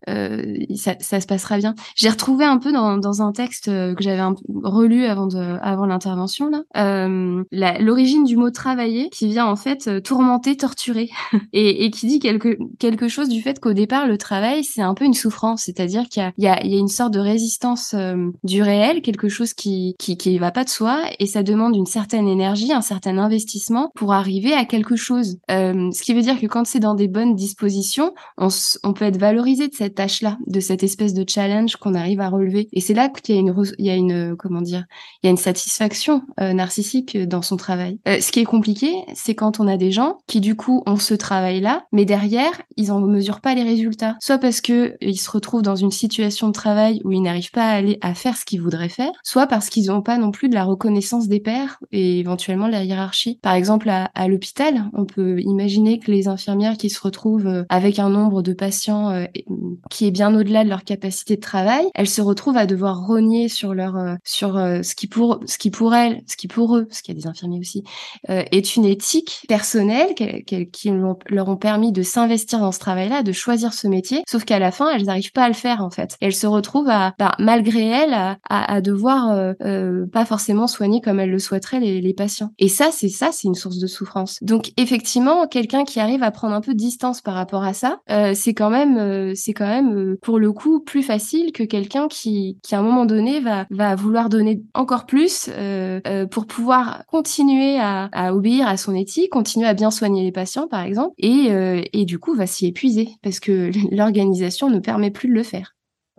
ça, 0.75 0.95
ça, 1.01 1.21
se 1.21 1.27
passera 1.27 1.59
bien. 1.59 1.75
J'ai 1.95 2.09
retrouvé 2.09 2.45
un 2.45 2.59
peu 2.59 2.73
dans, 2.73 2.99
dans 2.99 3.23
un 3.23 3.33
texte 3.33 3.67
que 3.67 3.97
j'avais 4.01 4.23
relu 4.63 5.05
avant 5.05 5.29
avant 5.63 5.87
l'intervention 5.87 6.51
là, 6.75 7.79
l'origine 7.81 8.25
du 8.25 8.37
mot 8.37 8.51
travailler, 8.51 9.09
qui 9.11 9.29
vient 9.29 9.47
en 9.47 9.57
fait 9.57 10.03
tourmenter, 10.03 10.57
torturer. 10.57 11.11
et, 11.57 11.91
qui 11.91 12.07
dit 12.07 12.19
quelque, 12.19 12.59
quelque 12.79 13.09
chose 13.09 13.29
du 13.29 13.41
fait 13.41 13.59
qu'au 13.61 13.73
départ, 13.73 14.07
le 14.07 14.19
travail, 14.19 14.63
c'est 14.65 14.83
un 14.83 14.95
peu 14.95 15.05
une 15.05 15.15
souffrance, 15.15 15.63
c'est-à-dire 15.65 16.09
qu'il 16.09 16.23
y, 16.39 16.43
y, 16.43 16.47
y 16.47 16.49
a, 16.49 16.79
une 16.79 16.89
sorte 16.89 17.15
de 17.15 17.21
résistance 17.21 17.95
euh, 17.95 18.31
du 18.45 18.63
réel, 18.63 19.01
quelque 19.01 19.29
chose 19.29 19.55
qui, 19.55 19.95
qui, 19.99 20.17
qui 20.17 20.39
va 20.39 20.51
pas 20.51 20.65
de 20.65 20.69
soi, 20.69 21.01
et 21.19 21.27
ça 21.27 21.43
demande 21.43 21.75
une 21.75 21.87
certaine 21.87 22.29
énergie, 22.29 22.73
un 22.73 22.83
certain 22.83 23.17
investissement 23.19 23.91
pour 23.95 24.13
arriver 24.13 24.53
à 24.53 24.65
quelque 24.65 24.97
chose. 24.97 25.39
Euh, 25.51 25.91
ce 25.93 26.03
qui 26.03 26.13
veut 26.15 26.23
dire 26.23 26.39
que 26.39 26.47
quand 26.47 26.67
c'est 26.67 26.81
dans 26.81 26.95
des 26.95 27.09
bonnes 27.09 27.35
dispositions, 27.35 28.13
on, 28.37 28.49
on 28.85 28.93
peut 28.93 29.07
être 29.07 29.19
valorisé 29.19 29.69
de 29.69 29.75
cette 29.75 29.95
tâche-là, 29.95 30.39
de 30.47 30.61
cette 30.61 30.83
espèce 30.83 31.15
de 31.15 31.25
challenge 31.27 31.77
qu'on 31.77 31.95
arrive 31.95 32.21
à 32.21 32.29
relever. 32.29 32.69
Et 32.73 32.81
c'est 32.81 32.95
là 32.95 33.09
qu'il 33.09 33.35
y 33.35 33.39
a 33.39 33.41
une, 33.41 33.55
il 33.79 33.87
y 33.87 33.91
a 33.91 33.97
une, 33.97 34.37
comment 34.37 34.61
dire, 34.61 34.85
il 35.23 35.27
y 35.27 35.29
a 35.29 35.31
une 35.31 35.37
satisfaction 35.37 36.23
euh, 36.41 36.53
narcissique 36.53 37.17
dans 37.17 37.43
son 37.43 37.57
travail. 37.57 37.99
ce 38.07 38.31
qui 38.31 38.41
est 38.41 38.45
compliqué, 38.45 38.93
c'est 39.15 39.35
quand 39.35 39.61
on 39.61 39.67
a 39.67 39.77
des 39.77 39.91
gens 39.91 40.19
qui 40.27 40.41
du 40.41 40.55
coup 40.55 40.83
ont 40.87 40.97
ce 40.97 41.15
travail 41.15 41.46
là 41.53 41.85
mais 41.93 42.05
derrière, 42.05 42.53
ils 42.77 42.93
en 42.93 43.01
mesurent 43.01 43.41
pas 43.41 43.55
les 43.55 43.63
résultats. 43.63 44.17
Soit 44.21 44.39
parce 44.39 44.61
que 44.61 44.97
ils 45.01 45.19
se 45.19 45.31
retrouvent 45.31 45.63
dans 45.63 45.77
une 45.77 45.91
situation 45.91 46.49
de 46.49 46.53
travail 46.53 47.01
où 47.05 47.13
ils 47.13 47.23
n'arrivent 47.23 47.51
pas 47.51 47.69
à 47.69 47.75
aller 47.75 47.99
à 48.03 48.15
faire 48.15 48.37
ce 48.37 48.45
qu'ils 48.45 48.61
voudraient 48.61 48.89
faire, 48.89 49.13
soit 49.23 49.47
parce 49.47 49.69
qu'ils 49.69 49.87
n'ont 49.87 50.03
pas 50.03 50.19
non 50.19 50.31
plus 50.31 50.49
de 50.49 50.55
la 50.55 50.65
reconnaissance 50.65 51.29
des 51.29 51.41
pairs 51.41 51.79
et 51.93 52.19
éventuellement 52.19 52.69
la 52.69 52.85
hiérarchie. 52.85 53.39
Par 53.43 53.55
exemple, 53.55 53.89
à, 53.89 54.29
l'hôpital, 54.29 54.91
on 54.93 55.05
peut 55.05 55.41
imaginer 55.41 55.99
que 55.99 56.11
les 56.11 56.29
infirmières 56.29 56.77
qui 56.77 56.91
se 56.91 57.01
retrouvent 57.01 57.47
euh, 57.47 57.65
avec 57.69 57.99
un 57.99 58.11
nombre 58.11 58.43
de 58.43 58.53
patients 58.53 59.11
euh, 59.11 59.25
qui 59.91 60.07
est 60.07 60.11
bien 60.11 60.35
au-delà 60.35 60.65
de 60.65 60.69
leur 60.69 60.85
capacité 60.85 61.37
de 61.37 61.41
travail, 61.41 61.87
elles 61.95 62.09
se 62.09 62.21
retrouvent 62.21 62.57
à 62.57 62.67
devoir 62.67 63.07
rogner 63.07 63.49
sur 63.49 63.75
leur 63.75 63.97
euh, 63.97 64.15
sur 64.25 64.55
ce 64.57 64.95
qui 64.95 65.07
pour 65.07 65.41
ce 65.47 65.59
qui 65.59 65.71
pour 65.71 65.95
elles, 65.95 66.23
ce 66.27 66.37
qui 66.37 66.49
pour 66.49 66.77
eux, 66.77 66.87
parce 66.87 67.03
qu'il 67.03 67.15
y 67.15 67.19
a 67.19 67.21
des 67.21 67.27
infirmiers 67.27 67.61
aussi, 67.61 67.85
est 68.29 68.77
une 68.77 68.85
éthique 68.85 69.45
personnelle 69.49 70.15
qui 70.15 70.91
leur 71.37 71.49
ont 71.49 71.57
permis 71.57 71.93
de 71.93 72.03
s'investir 72.03 72.59
dans 72.59 72.73
ce 72.73 72.79
travail-là, 72.79 73.23
de 73.23 73.33
choisir 73.33 73.73
ce 73.73 73.87
métier, 73.87 74.23
sauf 74.29 74.45
qu'à 74.45 74.59
la 74.59 74.73
fin, 74.73 74.91
elles 74.91 75.05
n'arrivent 75.05 75.33
pas 75.33 75.45
à 75.45 75.49
le 75.49 75.55
faire 75.55 75.83
en 75.83 75.91
fait. 75.91 76.17
elles 76.21 76.35
se 76.35 76.47
retrouvent 76.47 76.89
à, 76.89 77.15
bah, 77.19 77.35
malgré 77.39 77.87
elles, 77.87 78.15
à, 78.15 78.37
à, 78.49 78.81
devoir 78.81 79.31
euh, 79.31 79.53
euh, 79.63 80.07
pas 80.07 80.25
forcément 80.25 80.67
soigner 80.67 81.01
comme 81.01 81.21
elles 81.21 81.31
le 81.31 81.39
souhaiteraient 81.39 81.81
les, 81.81 82.01
les 82.01 82.15
patients. 82.15 82.51
Et 82.59 82.69
ça, 82.69 82.89
c'est 82.91 83.09
ça, 83.09 83.31
c'est 83.33 83.49
une 83.49 83.55
source 83.55 83.79
de 83.79 83.87
souffrance. 83.87 84.39
Donc 84.43 84.73
effectivement, 84.77 85.47
quelqu'un 85.47 85.85
qui 85.85 86.01
arrive 86.01 86.23
à 86.23 86.31
prendre 86.31 86.55
un 86.55 86.61
peu 86.61 86.73
de 86.73 86.79
distance 86.79 87.21
par 87.21 87.35
rapport 87.35 87.63
à 87.63 87.73
ça, 87.73 88.01
euh, 88.11 88.33
c'est 88.35 88.55
quand 88.55 88.71
même, 88.71 89.35
c'est 89.35 89.53
quand 89.53 89.67
même 89.67 90.17
pour 90.23 90.39
le 90.39 90.53
coup 90.53 90.81
plus 90.81 91.03
facile 91.03 91.53
que 91.53 91.63
quelqu'un 91.63 92.09
qui, 92.09 92.59
qui 92.63 92.75
à 92.75 92.81
un 92.81 92.83
moment 92.83 93.07
donné 93.07 93.41
va, 93.41 93.67
va 93.71 93.95
vouloir 93.95 94.29
donner 94.29 94.63
encore 94.75 95.07
plus 95.07 95.51
pour 96.31 96.47
pouvoir 96.47 97.05
continuer 97.09 97.79
à, 97.79 98.09
à, 98.13 98.35
obéir 98.35 98.67
à 98.67 98.77
son 98.77 98.95
éthique, 98.95 99.31
continuer 99.31 99.67
à 99.67 99.75
bien 99.75 99.91
soigner 99.91 100.23
les 100.23 100.33
patients 100.33 100.67
par 100.69 100.83
exemple, 100.83 101.15
et, 101.19 101.49
et 101.93 102.05
du 102.05 102.19
coup 102.19 102.35
va 102.35 102.47
s'y 102.47 102.67
épuiser 102.67 103.09
parce 103.23 103.41
que 103.41 103.71
l'organisation 103.95 104.71
ne 104.71 104.79
permet 104.81 105.11
plus 105.11 105.29
de 105.29 105.35
le 105.35 105.43
faire. 105.43 105.76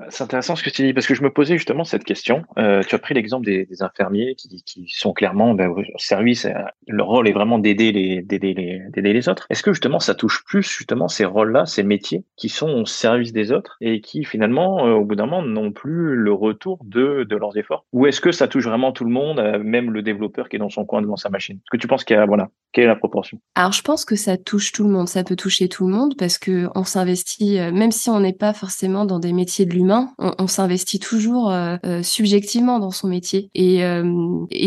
C'est 0.10 0.24
intéressant 0.24 0.56
ce 0.56 0.62
que 0.62 0.70
tu 0.70 0.84
dis 0.84 0.94
parce 0.94 1.08
que 1.08 1.16
je 1.16 1.24
me 1.24 1.32
posais 1.32 1.56
justement 1.56 1.84
cette 1.84 2.04
question. 2.04 2.44
Euh, 2.60 2.84
tu 2.84 2.94
as 2.94 3.00
pris 3.00 3.16
l'exemple 3.16 3.46
des, 3.46 3.66
des, 3.66 3.82
infirmiers 3.82 4.36
qui, 4.36 4.62
qui 4.64 4.86
sont 4.90 5.12
clairement 5.12 5.56
ben, 5.56 5.70
au 5.70 5.82
service. 5.98 6.46
Euh, 6.46 6.54
leur 6.88 7.08
rôle 7.08 7.28
est 7.28 7.32
vraiment 7.34 7.58
d'aider 7.58 7.92
les 7.92 8.22
d'aider 8.22 8.54
les 8.54 8.82
d'aider 8.94 9.12
les 9.12 9.28
autres. 9.28 9.48
Est-ce 9.50 9.64
que 9.64 9.74
justement 9.74 10.00
ça 10.00 10.14
touche 10.14 10.44
plus 10.46 10.62
justement 10.62 11.08
ces 11.08 11.26
rôles-là, 11.26 11.66
ces 11.66 11.82
métiers 11.82 12.24
qui 12.36 12.48
sont 12.48 12.70
au 12.70 12.86
service 12.86 13.34
des 13.34 13.52
autres 13.52 13.78
et 13.82 14.00
qui 14.02 14.24
finalement 14.24 14.86
euh, 14.86 14.94
au 14.94 15.04
bout 15.04 15.16
d'un 15.16 15.26
moment 15.26 15.42
n'ont 15.42 15.72
plus 15.72 16.16
le 16.16 16.32
retour 16.32 16.80
de 16.86 17.24
de 17.24 17.36
leurs 17.36 17.58
efforts? 17.58 17.86
Ou 17.92 18.06
est-ce 18.06 18.22
que 18.22 18.32
ça 18.32 18.48
touche 18.48 18.66
vraiment 18.66 18.92
tout 18.92 19.04
le 19.04 19.12
monde, 19.12 19.40
euh, 19.40 19.58
même 19.58 19.90
le 19.90 20.04
développeur 20.04 20.48
qui 20.48 20.58
est 20.58 20.60
dans 20.60 20.70
son 20.70 20.86
coin 20.86 21.02
devant 21.02 21.18
sa 21.18 21.30
machine? 21.30 21.56
Est-ce 21.56 21.72
que 21.72 21.82
tu 21.82 21.88
penses 21.88 22.04
qu'il 22.04 22.16
y 22.16 22.20
a 22.20 22.26
voilà 22.28 22.50
quelle 22.72 22.84
est 22.84 22.88
la 22.88 22.96
proportion? 22.96 23.40
Alors 23.56 23.72
je 23.72 23.82
pense 23.82 24.06
que 24.06 24.16
ça 24.16 24.38
touche 24.38 24.72
tout 24.74 24.84
le 24.84 24.92
monde. 24.92 25.08
Ça 25.08 25.24
peut 25.24 25.36
toucher 25.36 25.70
tout 25.70 25.88
le 25.88 25.94
monde 25.94 26.14
parce 26.20 26.38
que 26.38 26.68
on 26.76 26.84
s'investit 26.84 27.58
même 27.74 27.92
si 27.92 28.12
on 28.12 28.20
n'est 28.20 28.34
pas 28.34 28.54
forcément 28.54 29.06
dans 29.06 29.18
des 29.18 29.34
métiers 29.34 29.66
de 29.66 29.74
l'humain 29.74 29.87
on, 30.18 30.48
s'investit 30.48 31.00
toujours 31.00 31.52
euh, 31.52 31.78
euh, 31.86 32.04
subjectivement 32.04 32.80
dans 32.80 32.92
son 32.92 33.08
métier. 33.08 33.50
Et, 33.54 33.84
euh, 33.84 34.04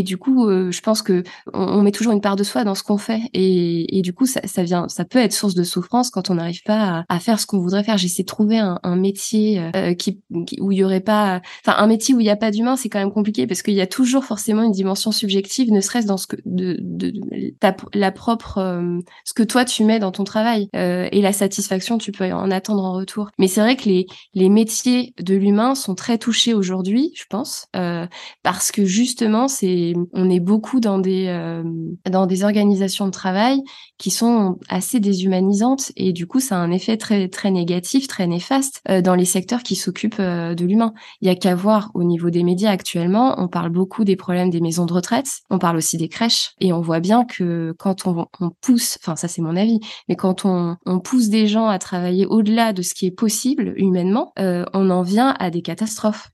du 0.02 0.16
coup, 0.16 0.48
je 0.48 0.80
pense 0.80 1.02
que 1.02 1.22
on, 1.52 1.82
met 1.82 1.92
toujours 1.92 2.12
une 2.12 2.20
part 2.20 2.36
de 2.36 2.44
soi 2.44 2.64
dans 2.64 2.74
ce 2.74 2.82
qu'on 2.82 2.98
fait. 2.98 3.20
Et, 3.34 4.00
du 4.02 4.12
coup, 4.12 4.26
ça, 4.26 4.62
vient, 4.62 4.88
ça 4.88 5.04
peut 5.04 5.18
être 5.18 5.32
source 5.32 5.54
de 5.54 5.62
souffrance 5.62 6.10
quand 6.10 6.30
on 6.30 6.34
n'arrive 6.34 6.62
pas 6.64 7.04
à, 7.08 7.18
faire 7.20 7.38
ce 7.38 7.46
qu'on 7.46 7.58
voudrait 7.58 7.84
faire. 7.84 7.98
J'essaie 7.98 8.22
de 8.22 8.28
trouver 8.28 8.58
un, 8.58 8.96
métier 8.96 9.70
qui, 9.98 10.20
où 10.60 10.72
il 10.72 10.78
y 10.78 10.84
aurait 10.84 11.00
pas, 11.00 11.40
enfin 11.64 11.76
un 11.78 11.86
métier 11.86 12.14
où 12.14 12.20
il 12.20 12.24
n'y 12.24 12.30
a 12.30 12.36
pas 12.36 12.50
d'humain, 12.50 12.76
c'est 12.76 12.88
quand 12.88 12.98
même 12.98 13.12
compliqué 13.12 13.46
parce 13.46 13.62
qu'il 13.62 13.74
y 13.74 13.80
a 13.80 13.86
toujours 13.86 14.24
forcément 14.24 14.62
une 14.62 14.72
dimension 14.72 15.12
subjective, 15.12 15.72
ne 15.72 15.80
serait-ce 15.80 16.06
dans 16.06 16.16
ce 16.16 16.26
que 16.26 16.36
de, 16.44 16.76
de, 16.80 17.12
ta, 17.60 17.74
la 17.94 18.12
propre, 18.12 18.82
ce 19.24 19.32
que 19.32 19.42
toi 19.42 19.64
tu 19.64 19.84
mets 19.84 19.98
dans 19.98 20.12
ton 20.12 20.24
travail 20.24 20.68
et 20.74 21.20
la 21.22 21.32
satisfaction 21.32 21.98
tu 21.98 22.12
peux 22.12 22.30
en 22.32 22.50
attendre 22.50 22.84
en 22.84 22.92
retour. 22.92 23.30
Mais 23.38 23.48
c'est 23.48 23.60
vrai 23.60 23.76
que 23.76 23.88
les 23.88 24.06
les 24.34 24.48
métiers 24.48 25.09
de 25.18 25.34
l'humain 25.34 25.74
sont 25.74 25.94
très 25.94 26.18
touchés 26.18 26.54
aujourd'hui, 26.54 27.12
je 27.14 27.24
pense, 27.28 27.66
euh, 27.76 28.06
parce 28.42 28.70
que 28.72 28.84
justement, 28.84 29.48
c'est 29.48 29.94
on 30.12 30.30
est 30.30 30.40
beaucoup 30.40 30.80
dans 30.80 30.98
des 30.98 31.26
euh, 31.28 31.62
dans 32.08 32.26
des 32.26 32.44
organisations 32.44 33.06
de 33.06 33.10
travail 33.10 33.60
qui 33.98 34.10
sont 34.10 34.58
assez 34.68 35.00
déshumanisantes 35.00 35.92
et 35.96 36.12
du 36.12 36.26
coup, 36.26 36.40
ça 36.40 36.56
a 36.56 36.58
un 36.58 36.70
effet 36.70 36.96
très 36.96 37.28
très 37.28 37.50
négatif, 37.50 38.06
très 38.06 38.26
néfaste 38.26 38.80
euh, 38.88 39.02
dans 39.02 39.14
les 39.14 39.24
secteurs 39.24 39.62
qui 39.62 39.76
s'occupent 39.76 40.20
de 40.20 40.64
l'humain. 40.64 40.92
Il 41.20 41.28
y 41.28 41.30
a 41.30 41.34
qu'à 41.34 41.54
voir 41.54 41.90
au 41.94 42.04
niveau 42.04 42.30
des 42.30 42.42
médias 42.42 42.70
actuellement, 42.70 43.34
on 43.38 43.48
parle 43.48 43.70
beaucoup 43.70 44.04
des 44.04 44.16
problèmes 44.16 44.50
des 44.50 44.60
maisons 44.60 44.86
de 44.86 44.92
retraite, 44.92 45.40
on 45.50 45.58
parle 45.58 45.76
aussi 45.76 45.96
des 45.96 46.08
crèches 46.08 46.52
et 46.60 46.72
on 46.72 46.80
voit 46.80 47.00
bien 47.00 47.24
que 47.24 47.74
quand 47.78 48.06
on, 48.06 48.26
on 48.40 48.50
pousse, 48.50 48.98
enfin 49.02 49.16
ça 49.16 49.28
c'est 49.28 49.42
mon 49.42 49.56
avis, 49.56 49.80
mais 50.08 50.16
quand 50.16 50.44
on, 50.44 50.76
on 50.86 51.00
pousse 51.00 51.28
des 51.28 51.46
gens 51.46 51.68
à 51.68 51.78
travailler 51.78 52.26
au-delà 52.26 52.72
de 52.72 52.82
ce 52.82 52.94
qui 52.94 53.06
est 53.06 53.10
possible 53.10 53.74
humainement, 53.76 54.32
on 54.36 54.90
en 54.90 54.99
vient 55.02 55.34
à 55.38 55.50
des 55.50 55.62
catastrophes. 55.62 56.30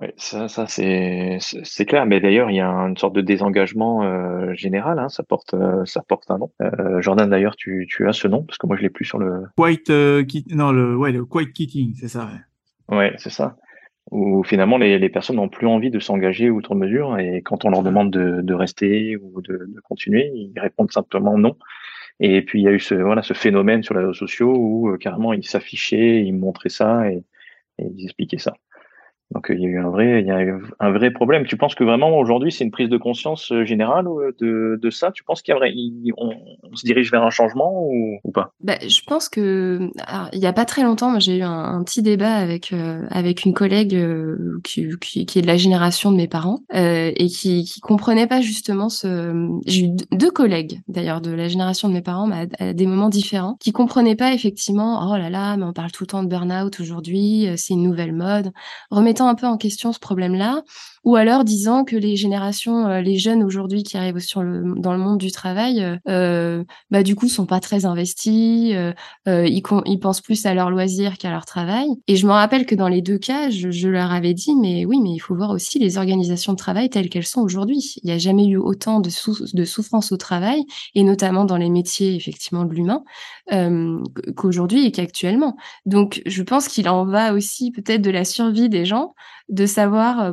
Oui, 0.00 0.08
ça, 0.16 0.48
ça 0.48 0.66
c'est 0.66 1.86
clair. 1.86 2.04
Mais 2.04 2.20
d'ailleurs, 2.20 2.50
il 2.50 2.56
y 2.56 2.60
a 2.60 2.68
une 2.68 2.98
sorte 2.98 3.14
de 3.14 3.22
désengagement 3.22 4.02
euh, 4.02 4.52
général. 4.52 4.98
Hein. 4.98 5.08
Ça 5.08 5.22
porte 5.22 5.54
euh, 5.54 5.84
ça 5.86 6.02
porte 6.06 6.30
un 6.30 6.38
nom. 6.38 6.50
Euh, 6.60 7.00
Jordan, 7.00 7.30
d'ailleurs, 7.30 7.56
tu, 7.56 7.86
tu 7.88 8.06
as 8.06 8.12
ce 8.12 8.28
nom? 8.28 8.42
Parce 8.42 8.58
que 8.58 8.66
moi 8.66 8.76
je 8.76 8.82
l'ai 8.82 8.90
plus 8.90 9.06
sur 9.06 9.18
le. 9.18 9.44
Quite 9.56 9.90
non 10.50 10.70
le 10.72 10.96
ouais 10.96 11.12
le 11.12 11.24
quite 11.24 11.52
quitting, 11.52 11.94
c'est 11.94 12.08
ça. 12.08 12.28
Ouais, 12.90 13.14
c'est 13.16 13.30
ça. 13.30 13.56
Où 14.10 14.44
finalement 14.44 14.76
les, 14.76 14.98
les 14.98 15.08
personnes 15.08 15.36
n'ont 15.36 15.48
plus 15.48 15.66
envie 15.66 15.90
de 15.90 15.98
s'engager 15.98 16.50
outre 16.50 16.74
mesure 16.74 17.18
et 17.18 17.42
quand 17.42 17.64
on 17.64 17.70
leur 17.70 17.82
demande 17.82 18.12
de, 18.12 18.40
de 18.40 18.54
rester 18.54 19.16
ou 19.16 19.40
de, 19.40 19.66
de, 19.66 19.80
continuer, 19.80 20.30
ils 20.32 20.60
répondent 20.60 20.92
simplement 20.92 21.36
non. 21.38 21.56
Et 22.20 22.42
puis 22.42 22.60
il 22.60 22.64
y 22.64 22.68
a 22.68 22.70
eu 22.70 22.78
ce 22.78 22.94
voilà 22.94 23.22
ce 23.22 23.34
phénomène 23.34 23.82
sur 23.82 23.94
les 23.94 24.00
réseaux 24.00 24.12
sociaux 24.12 24.54
où 24.54 24.96
carrément 24.98 25.32
ils 25.32 25.44
s'affichaient, 25.44 26.22
ils 26.22 26.34
montraient 26.34 26.68
ça 26.68 27.10
et 27.10 27.24
et 27.78 27.84
ils 27.86 28.04
expliquaient 28.04 28.38
ça. 28.38 28.54
Donc 29.32 29.46
il 29.50 29.60
y 29.60 29.66
a 29.66 29.68
eu 29.68 29.78
un 29.78 29.90
vrai, 29.90 30.20
il 30.20 30.26
y 30.26 30.30
a 30.30 30.42
eu 30.42 30.54
un 30.78 30.92
vrai 30.92 31.10
problème. 31.10 31.46
Tu 31.46 31.56
penses 31.56 31.74
que 31.74 31.82
vraiment 31.82 32.16
aujourd'hui 32.16 32.52
c'est 32.52 32.62
une 32.62 32.70
prise 32.70 32.88
de 32.88 32.96
conscience 32.96 33.50
euh, 33.50 33.64
générale 33.64 34.06
euh, 34.06 34.32
de, 34.40 34.78
de 34.80 34.90
ça? 34.90 35.10
Tu 35.10 35.24
penses 35.24 35.42
qu'il 35.42 35.52
y 35.52 35.56
a 35.56 35.60
on, 36.16 36.34
on, 36.62 36.76
se 36.76 36.86
dirige 36.86 37.10
vers 37.10 37.24
un 37.24 37.30
changement 37.30 37.82
ou, 37.86 38.18
ou 38.22 38.30
pas? 38.30 38.52
Bah, 38.60 38.76
je 38.86 39.00
pense 39.06 39.28
que 39.28 39.90
il 40.32 40.38
y 40.38 40.46
a 40.46 40.52
pas 40.52 40.64
très 40.64 40.82
longtemps, 40.82 41.18
j'ai 41.18 41.38
eu 41.38 41.42
un, 41.42 41.82
petit 41.82 42.02
débat 42.02 42.34
avec 42.34 42.72
euh, 42.72 43.04
avec 43.10 43.44
une 43.44 43.52
collègue 43.52 43.98
qui, 44.62 44.88
qui, 45.00 45.26
qui, 45.26 45.38
est 45.38 45.42
de 45.42 45.46
la 45.46 45.56
génération 45.56 46.12
de 46.12 46.16
mes 46.16 46.28
parents 46.28 46.60
euh, 46.74 47.10
et 47.14 47.26
qui 47.26 47.64
qui 47.64 47.80
comprenait 47.80 48.28
pas 48.28 48.40
justement 48.40 48.88
ce. 48.88 49.58
J'ai 49.66 49.86
eu 49.86 49.90
deux 50.12 50.30
collègues 50.30 50.80
d'ailleurs 50.86 51.20
de 51.20 51.32
la 51.32 51.48
génération 51.48 51.88
de 51.88 51.94
mes 51.94 52.02
parents, 52.02 52.28
mais 52.28 52.48
à, 52.60 52.72
des 52.72 52.86
moments 52.86 53.08
différents, 53.08 53.56
qui 53.58 53.72
comprenaient 53.72 54.16
pas 54.16 54.32
effectivement. 54.32 55.10
Oh 55.10 55.16
là 55.16 55.30
là, 55.30 55.56
mais 55.56 55.64
on 55.64 55.72
parle 55.72 55.90
tout 55.90 56.04
le 56.04 56.08
temps 56.08 56.22
de 56.22 56.28
burn-out 56.28 56.78
aujourd'hui, 56.78 57.48
c'est 57.56 57.74
une 57.74 57.82
nouvelle 57.82 58.12
mode. 58.12 58.52
Un 59.24 59.34
peu 59.34 59.46
en 59.46 59.56
question 59.56 59.92
ce 59.92 59.98
problème-là, 59.98 60.62
ou 61.06 61.14
alors 61.14 61.44
disant 61.44 61.84
que 61.84 61.94
les 61.94 62.16
générations, 62.16 62.88
euh, 62.88 63.00
les 63.00 63.16
jeunes 63.16 63.44
aujourd'hui 63.44 63.84
qui 63.84 63.96
arrivent 63.96 64.18
sur 64.18 64.42
le, 64.42 64.74
dans 64.76 64.92
le 64.92 64.98
monde 64.98 65.18
du 65.18 65.30
travail, 65.30 66.00
euh, 66.08 66.64
bah 66.90 67.04
du 67.04 67.14
coup 67.14 67.28
sont 67.28 67.46
pas 67.46 67.60
très 67.60 67.84
investis, 67.84 68.74
euh, 68.74 68.92
euh 69.28 69.46
ils, 69.46 69.62
ils, 69.84 70.00
pensent 70.00 70.20
plus 70.20 70.44
à 70.46 70.52
leur 70.52 70.68
loisir 70.68 71.16
qu'à 71.16 71.30
leur 71.30 71.46
travail. 71.46 71.86
Et 72.08 72.16
je 72.16 72.26
me 72.26 72.32
rappelle 72.32 72.66
que 72.66 72.74
dans 72.74 72.88
les 72.88 73.02
deux 73.02 73.18
cas, 73.18 73.50
je, 73.50 73.70
je, 73.70 73.88
leur 73.88 74.10
avais 74.10 74.34
dit, 74.34 74.56
mais 74.56 74.84
oui, 74.84 75.00
mais 75.00 75.10
il 75.10 75.20
faut 75.20 75.36
voir 75.36 75.50
aussi 75.50 75.78
les 75.78 75.96
organisations 75.96 76.54
de 76.54 76.58
travail 76.58 76.90
telles 76.90 77.08
qu'elles 77.08 77.24
sont 77.24 77.40
aujourd'hui. 77.40 77.94
Il 78.02 78.06
n'y 78.06 78.12
a 78.12 78.18
jamais 78.18 78.48
eu 78.48 78.56
autant 78.56 78.98
de, 78.98 79.10
de 79.54 79.64
souffrance 79.64 80.10
au 80.10 80.16
travail, 80.16 80.64
et 80.96 81.04
notamment 81.04 81.44
dans 81.44 81.56
les 81.56 81.70
métiers 81.70 82.16
effectivement 82.16 82.64
de 82.64 82.74
l'humain, 82.74 83.04
qu'aujourd'hui 84.34 84.86
et 84.86 84.90
qu'actuellement. 84.90 85.56
Donc 85.84 86.20
je 86.26 86.42
pense 86.42 86.66
qu'il 86.66 86.88
en 86.88 87.04
va 87.04 87.32
aussi 87.32 87.70
peut-être 87.70 88.02
de 88.02 88.10
la 88.10 88.24
survie 88.24 88.68
des 88.68 88.84
gens 88.84 89.14
de 89.48 89.66
savoir, 89.66 90.20
euh, 90.20 90.32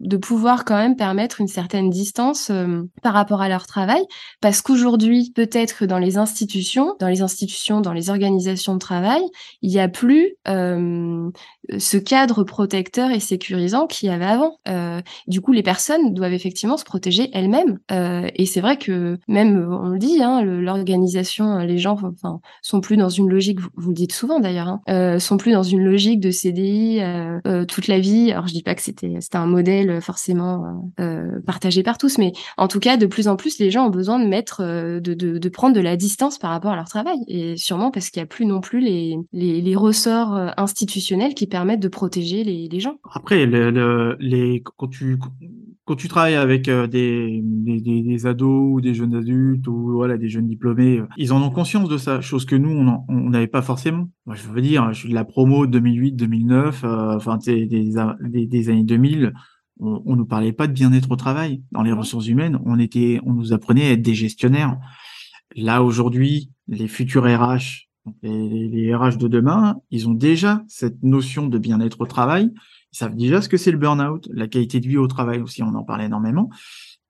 de 0.00 0.16
pouvoir 0.16 0.64
quand 0.64 0.76
même 0.76 0.96
permettre 0.96 1.40
une 1.40 1.48
certaine 1.48 1.90
distance 1.90 2.50
euh, 2.50 2.82
par 3.02 3.12
rapport 3.12 3.42
à 3.42 3.48
leur 3.48 3.66
travail, 3.66 4.02
parce 4.40 4.62
qu'aujourd'hui, 4.62 5.32
peut-être 5.34 5.78
que 5.78 5.84
dans 5.84 5.98
les 5.98 6.16
institutions, 6.16 6.94
dans 6.98 7.08
les 7.08 7.22
institutions, 7.22 7.80
dans 7.80 7.92
les 7.92 8.10
organisations 8.10 8.74
de 8.74 8.78
travail, 8.78 9.22
il 9.62 9.70
n'y 9.70 9.80
a 9.80 9.88
plus 9.88 10.34
euh, 10.48 11.30
ce 11.78 11.96
cadre 11.96 12.44
protecteur 12.44 13.10
et 13.10 13.20
sécurisant 13.20 13.86
qu'il 13.86 14.08
y 14.08 14.12
avait 14.12 14.24
avant. 14.24 14.58
Euh, 14.68 15.00
du 15.26 15.40
coup, 15.40 15.52
les 15.52 15.62
personnes 15.62 16.14
doivent 16.14 16.32
effectivement 16.32 16.76
se 16.76 16.84
protéger 16.84 17.30
elles-mêmes. 17.32 17.78
Euh, 17.90 18.28
et 18.34 18.46
c'est 18.46 18.60
vrai 18.60 18.76
que 18.76 19.18
même, 19.28 19.66
on 19.70 19.88
le 19.88 19.98
dit, 19.98 20.22
hein, 20.22 20.42
l'organisation, 20.42 21.58
les 21.58 21.78
gens, 21.78 21.98
enfin, 22.02 22.40
sont 22.62 22.80
plus 22.80 22.96
dans 22.96 23.08
une 23.08 23.28
logique. 23.28 23.60
Vous, 23.76 23.90
le 23.90 23.94
dites 23.94 24.12
souvent 24.12 24.40
d'ailleurs, 24.40 24.78
hein, 24.86 25.18
sont 25.18 25.36
plus 25.36 25.52
dans 25.52 25.62
une 25.62 25.84
logique 25.84 26.20
de 26.20 26.30
CDI 26.30 27.00
toute 27.68 27.88
la 27.88 27.98
vie. 27.98 28.32
Dis 28.54 28.62
pas 28.62 28.74
que 28.74 28.82
c'était 28.82 29.16
c'était 29.20 29.36
un 29.36 29.46
modèle 29.46 30.00
forcément 30.00 30.92
euh, 31.00 31.40
partagé 31.46 31.82
par 31.82 31.98
tous, 31.98 32.18
mais 32.18 32.32
en 32.56 32.68
tout 32.68 32.80
cas, 32.80 32.96
de 32.96 33.06
plus 33.06 33.28
en 33.28 33.36
plus, 33.36 33.58
les 33.58 33.70
gens 33.70 33.86
ont 33.86 33.90
besoin 33.90 34.18
de 34.18 34.26
mettre, 34.26 34.62
de, 34.62 35.14
de, 35.14 35.48
prendre 35.48 35.74
de 35.74 35.80
la 35.80 35.96
distance 35.96 36.38
par 36.38 36.50
rapport 36.50 36.72
à 36.72 36.76
leur 36.76 36.88
travail. 36.88 37.18
Et 37.28 37.56
sûrement 37.56 37.90
parce 37.90 38.10
qu'il 38.10 38.20
y 38.20 38.22
a 38.22 38.26
plus 38.26 38.46
non 38.46 38.60
plus 38.60 38.80
les 38.80 39.16
les, 39.32 39.74
ressorts 39.74 40.52
institutionnels 40.56 41.34
qui 41.34 41.46
permettre 41.46 41.80
de 41.80 41.88
protéger 41.88 42.44
les, 42.44 42.68
les 42.68 42.80
gens. 42.80 42.96
Après, 43.12 43.44
le, 43.46 44.16
les, 44.20 44.62
quand, 44.76 44.88
tu, 44.88 45.18
quand 45.84 45.96
tu 45.96 46.08
travailles 46.08 46.36
avec 46.36 46.68
euh, 46.68 46.86
des, 46.86 47.40
des, 47.42 48.26
ados 48.26 48.74
ou 48.74 48.80
des 48.80 48.94
jeunes 48.94 49.14
adultes 49.14 49.66
ou 49.66 49.92
voilà 49.92 50.16
des 50.16 50.28
jeunes 50.28 50.46
diplômés, 50.46 50.98
euh, 50.98 51.06
ils 51.16 51.32
en 51.32 51.42
ont 51.42 51.50
conscience 51.50 51.88
de 51.88 51.98
ça, 51.98 52.20
chose 52.20 52.44
que 52.44 52.56
nous, 52.56 52.70
on 53.08 53.30
n'avait 53.30 53.46
pas 53.46 53.62
forcément. 53.62 54.08
Je 54.30 54.48
veux 54.48 54.62
dire, 54.62 54.92
je 54.92 55.00
suis 55.00 55.08
de 55.10 55.14
la 55.14 55.24
promo 55.24 55.66
2008-2009, 55.66 56.84
euh, 56.84 57.16
enfin 57.16 57.38
des, 57.44 57.66
des, 57.66 57.90
des, 58.20 58.43
années 58.68 58.84
2000 58.84 59.32
on, 59.80 60.02
on 60.06 60.16
nous 60.16 60.26
parlait 60.26 60.52
pas 60.52 60.66
de 60.66 60.72
bien-être 60.72 61.10
au 61.10 61.16
travail 61.16 61.62
dans 61.72 61.82
les 61.82 61.92
ressources 61.92 62.28
humaines. 62.28 62.60
On 62.64 62.78
était, 62.78 63.20
on 63.24 63.32
nous 63.32 63.52
apprenait 63.52 63.86
à 63.86 63.90
être 63.92 64.02
des 64.02 64.14
gestionnaires. 64.14 64.78
Là 65.56 65.82
aujourd'hui, 65.82 66.50
les 66.68 66.88
futurs 66.88 67.24
RH 67.24 67.88
les, 68.22 68.68
les, 68.68 68.94
RH 68.94 69.16
de 69.16 69.28
demain, 69.28 69.76
ils 69.90 70.08
ont 70.08 70.14
déjà 70.14 70.62
cette 70.68 71.02
notion 71.02 71.46
de 71.46 71.58
bien-être 71.58 72.00
au 72.00 72.06
travail. 72.06 72.50
Ils 72.92 72.98
savent 72.98 73.16
déjà 73.16 73.40
ce 73.40 73.48
que 73.48 73.56
c'est 73.56 73.70
le 73.70 73.78
burn-out, 73.78 74.28
la 74.32 74.46
qualité 74.46 74.80
de 74.80 74.88
vie 74.88 74.98
au 74.98 75.06
travail 75.06 75.40
aussi, 75.40 75.62
on 75.62 75.74
en 75.74 75.84
parlait 75.84 76.06
énormément. 76.06 76.50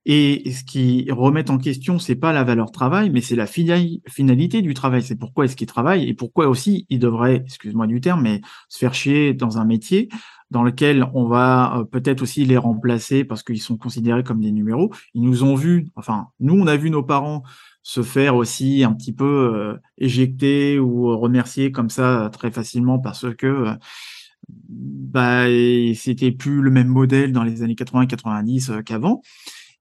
Et 0.06 0.50
ce 0.52 0.64
qui 0.64 1.06
remet 1.10 1.50
en 1.50 1.56
question, 1.56 1.98
c'est 1.98 2.14
pas 2.14 2.32
la 2.32 2.44
valeur 2.44 2.70
travail, 2.70 3.10
mais 3.10 3.22
c'est 3.22 3.36
la 3.36 3.46
finalité 3.46 4.60
du 4.60 4.74
travail. 4.74 5.02
C'est 5.02 5.16
pourquoi 5.16 5.46
est-ce 5.46 5.56
qu'ils 5.56 5.66
travaillent 5.66 6.08
et 6.08 6.14
pourquoi 6.14 6.48
aussi 6.48 6.86
ils 6.90 6.98
devraient, 6.98 7.42
excuse-moi 7.44 7.86
du 7.86 8.00
terme, 8.00 8.22
mais 8.22 8.42
se 8.68 8.78
faire 8.78 8.94
chier 8.94 9.32
dans 9.32 9.58
un 9.58 9.64
métier 9.64 10.08
dans 10.50 10.62
lequel 10.62 11.08
on 11.14 11.26
va 11.26 11.78
euh, 11.78 11.84
peut-être 11.84 12.22
aussi 12.22 12.44
les 12.44 12.58
remplacer 12.58 13.24
parce 13.24 13.42
qu'ils 13.42 13.62
sont 13.62 13.78
considérés 13.78 14.22
comme 14.22 14.40
des 14.40 14.52
numéros. 14.52 14.92
Ils 15.14 15.22
nous 15.22 15.42
ont 15.42 15.54
vus, 15.54 15.86
enfin, 15.96 16.28
nous, 16.38 16.54
on 16.54 16.66
a 16.66 16.76
vu 16.76 16.90
nos 16.90 17.02
parents 17.02 17.42
se 17.82 18.02
faire 18.02 18.36
aussi 18.36 18.84
un 18.84 18.92
petit 18.92 19.12
peu 19.12 19.76
éjecter 19.98 20.78
ou 20.78 21.18
remercier 21.18 21.70
comme 21.70 21.90
ça 21.90 22.30
très 22.32 22.50
facilement 22.50 22.98
parce 22.98 23.26
que 23.36 23.76
bah 24.48 25.44
c'était 25.94 26.32
plus 26.32 26.62
le 26.62 26.70
même 26.70 26.88
modèle 26.88 27.32
dans 27.32 27.44
les 27.44 27.62
années 27.62 27.74
80-90 27.74 28.82
qu'avant. 28.84 29.20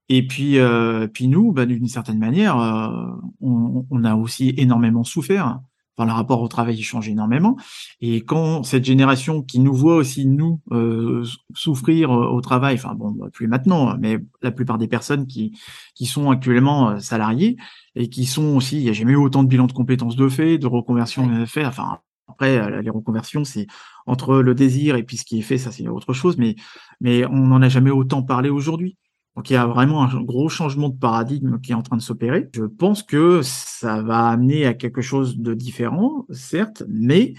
Et 0.08 0.26
puis, 0.26 0.58
euh, 0.58 1.06
puis 1.06 1.28
nous, 1.28 1.52
bah, 1.52 1.66
d'une 1.66 1.88
certaine 1.88 2.18
manière, 2.18 2.58
euh, 2.58 3.06
on, 3.40 3.86
on, 3.90 4.04
a 4.04 4.14
aussi 4.14 4.52
énormément 4.56 5.02
souffert. 5.02 5.60
Enfin, 5.96 6.06
le 6.06 6.12
rapport 6.12 6.42
au 6.42 6.48
travail 6.48 6.82
change 6.82 7.08
énormément. 7.08 7.56
Et 8.00 8.22
quand 8.22 8.64
cette 8.64 8.84
génération 8.84 9.42
qui 9.42 9.60
nous 9.60 9.72
voit 9.72 9.96
aussi 9.96 10.26
nous 10.26 10.60
euh, 10.72 11.24
souffrir 11.54 12.10
au 12.10 12.40
travail, 12.40 12.74
enfin 12.74 12.94
bon, 12.94 13.12
bah, 13.12 13.28
plus 13.32 13.46
maintenant, 13.46 13.96
mais 13.98 14.18
la 14.42 14.50
plupart 14.50 14.76
des 14.76 14.88
personnes 14.88 15.26
qui 15.26 15.56
qui 15.94 16.06
sont 16.06 16.30
actuellement 16.30 16.98
salariées 17.00 17.56
et 17.94 18.08
qui 18.08 18.26
sont 18.26 18.56
aussi, 18.56 18.78
il 18.78 18.82
n'y 18.84 18.90
a 18.90 18.92
jamais 18.92 19.12
eu 19.12 19.16
autant 19.16 19.44
de 19.44 19.48
bilans 19.48 19.68
de 19.68 19.72
compétences 19.72 20.16
de 20.16 20.28
fait, 20.28 20.58
de 20.58 20.66
reconversion 20.66 21.26
de 21.28 21.44
fait. 21.46 21.64
Enfin, 21.64 22.00
après, 22.28 22.82
les 22.82 22.90
reconversions, 22.90 23.44
c'est 23.44 23.66
entre 24.06 24.36
le 24.38 24.54
désir 24.54 24.96
et 24.96 25.04
puis 25.04 25.16
ce 25.16 25.24
qui 25.24 25.38
est 25.38 25.42
fait, 25.42 25.58
ça 25.58 25.70
c'est 25.70 25.88
autre 25.88 26.12
chose. 26.12 26.36
Mais 26.38 26.56
mais 27.00 27.24
on 27.26 27.46
n'en 27.46 27.62
a 27.62 27.68
jamais 27.68 27.90
autant 27.90 28.22
parlé 28.22 28.50
aujourd'hui. 28.50 28.96
Donc 29.36 29.50
il 29.50 29.54
y 29.54 29.56
a 29.56 29.66
vraiment 29.66 30.04
un 30.04 30.22
gros 30.22 30.48
changement 30.48 30.88
de 30.88 30.96
paradigme 30.96 31.60
qui 31.60 31.72
est 31.72 31.74
en 31.74 31.82
train 31.82 31.96
de 31.96 32.02
s'opérer. 32.02 32.48
Je 32.54 32.64
pense 32.64 33.02
que 33.02 33.40
ça 33.42 34.00
va 34.02 34.28
amener 34.28 34.64
à 34.66 34.74
quelque 34.74 35.02
chose 35.02 35.38
de 35.38 35.54
différent, 35.54 36.26
certes, 36.30 36.84
mais 36.88 37.34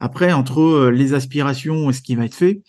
après 0.00 0.32
entre 0.32 0.60
euh, 0.60 0.90
les 0.90 1.14
aspirations 1.14 1.88
et 1.90 1.92
ce 1.92 2.02
qui 2.02 2.16
va 2.16 2.24
être 2.24 2.34
fait, 2.34 2.62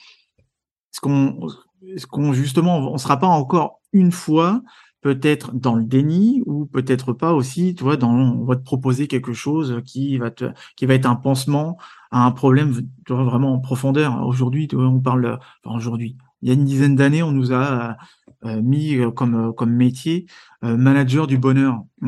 est-ce 0.94 1.02
qu'on, 1.02 1.48
est-ce 1.88 2.08
qu'on 2.08 2.34
justement, 2.34 2.92
on 2.92 2.98
sera 2.98 3.18
pas 3.18 3.28
encore 3.28 3.82
une 3.94 4.12
fois 4.12 4.62
peut-être 5.02 5.54
dans 5.54 5.76
le 5.76 5.84
déni 5.84 6.42
ou 6.46 6.66
peut-être 6.66 7.14
pas 7.14 7.34
aussi, 7.34 7.76
tu 7.76 7.84
vois, 7.84 7.98
dans, 7.98 8.12
on 8.12 8.46
va 8.46 8.56
te 8.56 8.64
proposer 8.64 9.08
quelque 9.08 9.34
chose 9.34 9.82
qui 9.86 10.18
va 10.18 10.32
te, 10.32 10.46
qui 10.76 10.86
va 10.86 10.96
être 10.96 11.06
un 11.06 11.16
pansement 11.16 11.78
à 12.12 12.26
un 12.26 12.32
problème, 12.32 12.74
tu 13.06 13.14
vois, 13.14 13.24
vraiment 13.24 13.54
en 13.54 13.60
profondeur. 13.60 14.26
Aujourd'hui, 14.26 14.68
on 14.74 15.00
parle, 15.00 15.40
enfin 15.64 15.76
aujourd'hui, 15.76 16.18
il 16.42 16.50
y 16.50 16.52
a 16.52 16.54
une 16.54 16.66
dizaine 16.66 16.96
d'années, 16.96 17.24
on 17.24 17.32
nous 17.32 17.52
a 17.52 17.98
euh, 18.46 18.62
mis 18.62 18.96
euh, 18.96 19.10
comme, 19.10 19.50
euh, 19.50 19.52
comme 19.52 19.72
métier 19.72 20.28
manager 20.64 21.28
du 21.28 21.38
bonheur. 21.38 21.84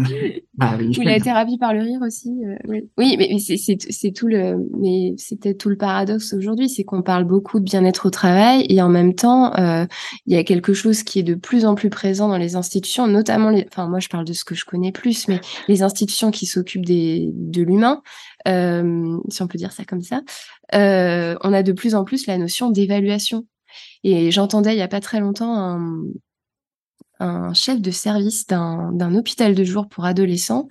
bah, 0.56 0.76
oui. 0.80 0.96
Ou 0.98 1.02
la 1.02 1.20
thérapie 1.20 1.58
par 1.58 1.74
le 1.74 1.82
rire 1.82 2.02
aussi. 2.02 2.34
oui. 2.68 2.90
oui, 2.98 3.16
mais 3.18 3.38
c'est 3.40 4.12
tout 4.12 4.28
le, 4.28 4.58
mais 4.80 5.14
c'était 5.18 5.54
tout 5.54 5.70
le 5.70 5.78
paradoxe 5.78 6.34
aujourd'hui, 6.34 6.68
c'est 6.68 6.84
qu'on 6.84 7.04
parle 7.04 7.26
beaucoup 7.26 7.60
de 7.60 7.66
bien-être 7.66 8.08
au 8.08 8.10
travail 8.10 8.66
et 8.68 8.82
en 8.82 8.90
même 8.90 9.14
temps, 9.14 9.54
euh, 9.56 9.86
il 10.26 10.34
y 10.34 10.38
a 10.38 10.44
quelque 10.44 10.74
chose 10.74 11.04
qui 11.04 11.20
est 11.20 11.24
de 11.24 11.36
plus 11.36 11.66
en 11.66 11.76
plus 11.76 11.92
présent 11.92 12.28
dans 12.28 12.38
les 12.38 12.56
institutions, 12.56 13.06
notamment 13.06 13.52
les, 13.52 13.68
enfin 13.72 13.88
moi 13.88 14.00
je 14.00 14.10
parle 14.10 14.26
de 14.26 14.34
ce 14.34 14.44
que 14.44 14.56
je 14.56 14.66
connais 14.66 14.92
plus, 14.92 15.28
mais 15.28 15.42
les 15.68 15.84
institutions 15.84 16.32
qui 16.32 16.48
s'occupent 16.48 16.86
des 16.86 17.30
de 17.34 17.62
l'humain, 17.62 18.02
euh, 18.48 19.18
si 19.30 19.42
on 19.42 19.48
peut 19.48 19.58
dire 19.58 19.72
ça 19.72 19.86
comme 19.86 20.02
ça, 20.02 20.22
euh, 20.74 21.36
on 21.42 21.54
a 21.54 21.64
de 21.64 21.72
plus 21.72 21.96
en 21.96 22.04
plus 22.04 22.28
la 22.28 22.38
notion 22.38 22.70
d'évaluation. 22.70 23.46
Et 24.04 24.32
j'entendais 24.32 24.74
il 24.74 24.80
y 24.80 24.84
a 24.84 24.88
pas 24.88 25.02
très 25.02 25.20
longtemps 25.20 25.56
un, 25.56 26.04
un 27.20 27.54
chef 27.54 27.82
de 27.82 27.92
service 27.92 28.48
d'un 28.48 29.16
hôpital 29.16 29.56
de 29.56 29.64
jour 29.64 29.88
pour 29.88 30.06
adolescents 30.06 30.68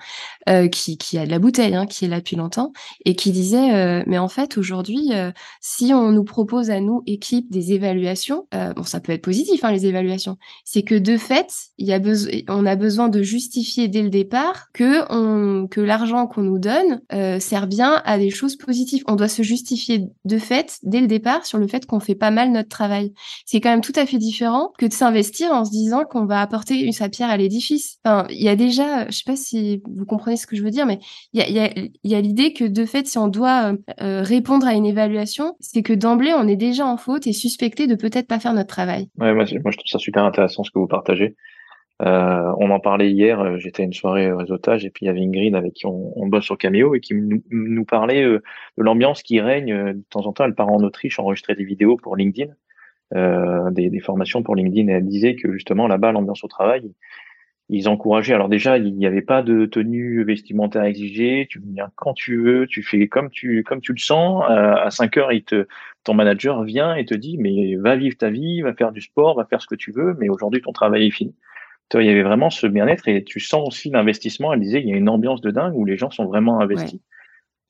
euh, 0.48 0.68
qui, 0.68 0.98
qui, 0.98 1.18
a 1.18 1.26
de 1.26 1.30
la 1.30 1.38
bouteille, 1.38 1.74
hein, 1.74 1.86
qui 1.86 2.04
est 2.04 2.08
là 2.08 2.18
depuis 2.18 2.36
longtemps, 2.36 2.72
et 3.04 3.14
qui 3.14 3.32
disait, 3.32 3.74
euh, 3.74 4.02
mais 4.06 4.18
en 4.18 4.28
fait, 4.28 4.56
aujourd'hui, 4.58 5.12
euh, 5.12 5.30
si 5.60 5.92
on 5.94 6.10
nous 6.10 6.24
propose 6.24 6.70
à 6.70 6.80
nous, 6.80 7.02
équipe, 7.06 7.50
des 7.50 7.72
évaluations, 7.72 8.46
euh, 8.54 8.72
bon, 8.72 8.82
ça 8.82 9.00
peut 9.00 9.12
être 9.12 9.22
positif, 9.22 9.64
hein, 9.64 9.72
les 9.72 9.86
évaluations, 9.86 10.36
c'est 10.64 10.82
que 10.82 10.94
de 10.94 11.16
fait, 11.16 11.52
il 11.76 11.86
y 11.86 11.92
a 11.92 11.98
on 12.48 12.66
a 12.66 12.76
besoin 12.76 13.08
de 13.08 13.22
justifier 13.22 13.88
dès 13.88 14.02
le 14.02 14.08
départ 14.08 14.68
que, 14.72 15.66
que 15.66 15.80
l'argent 15.80 16.26
qu'on 16.26 16.42
nous 16.42 16.58
donne 16.58 17.00
euh, 17.12 17.40
sert 17.40 17.66
bien 17.66 18.02
à 18.04 18.18
des 18.18 18.30
choses 18.30 18.56
positives. 18.56 19.02
On 19.06 19.16
doit 19.16 19.28
se 19.28 19.42
justifier 19.42 20.06
de 20.24 20.38
fait, 20.38 20.78
dès 20.82 21.00
le 21.00 21.06
départ, 21.06 21.44
sur 21.44 21.58
le 21.58 21.66
fait 21.66 21.86
qu'on 21.86 22.00
fait 22.00 22.14
pas 22.14 22.30
mal 22.30 22.52
notre 22.52 22.68
travail. 22.68 23.12
C'est 23.46 23.60
quand 23.60 23.70
même 23.70 23.80
tout 23.80 23.92
à 23.96 24.06
fait 24.06 24.18
différent 24.18 24.72
que 24.78 24.86
de 24.86 24.92
s'investir 24.92 25.52
en 25.52 25.64
se 25.64 25.70
disant 25.70 26.04
qu'on 26.08 26.24
va 26.24 26.37
apporter 26.40 26.90
sa 26.92 27.08
pierre 27.08 27.30
à 27.30 27.36
l'édifice. 27.36 27.98
Enfin, 28.04 28.26
il 28.30 28.42
y 28.42 28.48
a 28.48 28.56
déjà, 28.56 29.06
je 29.06 29.12
sais 29.12 29.24
pas 29.26 29.36
si 29.36 29.82
vous 29.84 30.04
comprenez 30.04 30.36
ce 30.36 30.46
que 30.46 30.56
je 30.56 30.62
veux 30.62 30.70
dire, 30.70 30.86
mais 30.86 30.98
il 31.32 31.40
y 32.04 32.14
a, 32.14 32.20
l'idée 32.20 32.52
que 32.52 32.64
de 32.64 32.84
fait, 32.84 33.06
si 33.06 33.18
on 33.18 33.28
doit 33.28 33.72
euh, 34.00 34.22
répondre 34.22 34.66
à 34.66 34.74
une 34.74 34.86
évaluation, 34.86 35.56
c'est 35.60 35.82
que 35.82 35.92
d'emblée, 35.92 36.32
on 36.34 36.48
est 36.48 36.56
déjà 36.56 36.86
en 36.86 36.96
faute 36.96 37.26
et 37.26 37.32
suspecté 37.32 37.86
de 37.86 37.94
peut-être 37.94 38.26
pas 38.26 38.38
faire 38.38 38.54
notre 38.54 38.68
travail. 38.68 39.08
Ouais, 39.18 39.34
moi, 39.34 39.44
je 39.44 39.56
trouve 39.58 39.72
ça 39.86 39.98
super 39.98 40.24
intéressant 40.24 40.62
ce 40.64 40.70
que 40.70 40.78
vous 40.78 40.88
partagez. 40.88 41.36
Euh, 42.00 42.52
on 42.58 42.70
en 42.70 42.78
parlait 42.78 43.10
hier, 43.10 43.40
euh, 43.40 43.58
j'étais 43.58 43.82
à 43.82 43.84
une 43.84 43.92
soirée 43.92 44.32
réseautage 44.32 44.84
et 44.84 44.90
puis 44.90 45.04
il 45.04 45.08
y 45.08 45.10
avait 45.10 45.20
Ingrid 45.20 45.56
avec 45.56 45.72
qui 45.72 45.86
on, 45.86 46.26
bosse 46.28 46.44
sur 46.44 46.56
Cameo 46.56 46.94
et 46.94 47.00
qui 47.00 47.14
nous, 47.14 47.84
parlait 47.84 48.22
euh, 48.22 48.40
de 48.76 48.82
l'ambiance 48.82 49.22
qui 49.22 49.40
règne. 49.40 49.94
De 49.94 50.04
temps 50.08 50.26
en 50.26 50.32
temps, 50.32 50.44
elle 50.44 50.54
part 50.54 50.68
en 50.68 50.82
Autriche 50.84 51.18
enregistrer 51.18 51.56
des 51.56 51.64
vidéos 51.64 51.96
pour 51.96 52.16
LinkedIn 52.16 52.52
euh, 53.14 53.70
des, 53.70 53.90
des, 53.90 54.00
formations 54.00 54.42
pour 54.42 54.54
LinkedIn 54.54 54.88
et 54.88 54.96
elle 54.96 55.06
disait 55.06 55.34
que 55.34 55.52
justement 55.52 55.88
là-bas, 55.88 56.12
l'ambiance 56.12 56.44
au 56.44 56.48
travail, 56.48 56.92
ils 57.70 57.88
encourageaient. 57.88 58.34
Alors 58.34 58.48
déjà, 58.48 58.78
il 58.78 58.94
n'y 58.96 59.06
avait 59.06 59.22
pas 59.22 59.42
de 59.42 59.66
tenue 59.66 60.24
vestimentaire 60.24 60.82
exigée. 60.82 61.46
Tu 61.50 61.60
viens 61.60 61.90
quand 61.96 62.14
tu 62.14 62.42
veux, 62.42 62.66
tu 62.66 62.82
fais 62.82 63.08
comme 63.08 63.30
tu 63.30 63.62
comme 63.62 63.80
tu 63.80 63.92
le 63.92 63.98
sens. 63.98 64.44
à 64.48 64.90
5 64.90 65.16
heures, 65.18 65.32
il 65.32 65.44
te, 65.44 65.66
ton 66.04 66.14
manager 66.14 66.64
vient 66.64 66.94
et 66.94 67.04
te 67.04 67.14
dit 67.14 67.38
mais 67.38 67.76
va 67.76 67.96
vivre 67.96 68.16
ta 68.16 68.30
vie, 68.30 68.62
va 68.62 68.74
faire 68.74 68.92
du 68.92 69.00
sport, 69.00 69.36
va 69.36 69.44
faire 69.44 69.60
ce 69.60 69.66
que 69.66 69.74
tu 69.74 69.92
veux. 69.92 70.14
Mais 70.18 70.28
aujourd'hui, 70.28 70.60
ton 70.60 70.72
travail 70.72 71.06
est 71.06 71.10
fini. 71.10 71.34
il 71.94 72.06
y 72.06 72.10
avait 72.10 72.22
vraiment 72.22 72.50
ce 72.50 72.66
bien-être 72.66 73.08
et 73.08 73.24
tu 73.24 73.40
sens 73.40 73.66
aussi 73.66 73.90
l'investissement. 73.90 74.52
Elle 74.52 74.60
disait 74.60 74.80
il 74.80 74.88
y 74.88 74.92
a 74.92 74.96
une 74.96 75.08
ambiance 75.08 75.42
de 75.42 75.50
dingue 75.50 75.74
où 75.76 75.84
les 75.84 75.96
gens 75.96 76.10
sont 76.10 76.24
vraiment 76.24 76.60
investis. 76.60 77.00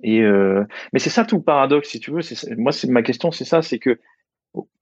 Et 0.03 0.23
euh, 0.23 0.65
mais 0.93 0.99
c'est 1.01 1.11
ça 1.11 1.25
tout 1.25 1.37
le 1.37 1.43
paradoxe, 1.43 1.89
si 1.89 2.01
tu 2.01 2.11
veux. 2.11 2.21
Moi, 2.57 2.73
c'est 2.73 2.89
ma 2.89 3.03
question, 3.03 3.31
c'est 3.31 3.45
ça, 3.45 3.63
c'est 3.63 3.79
que 3.79 3.99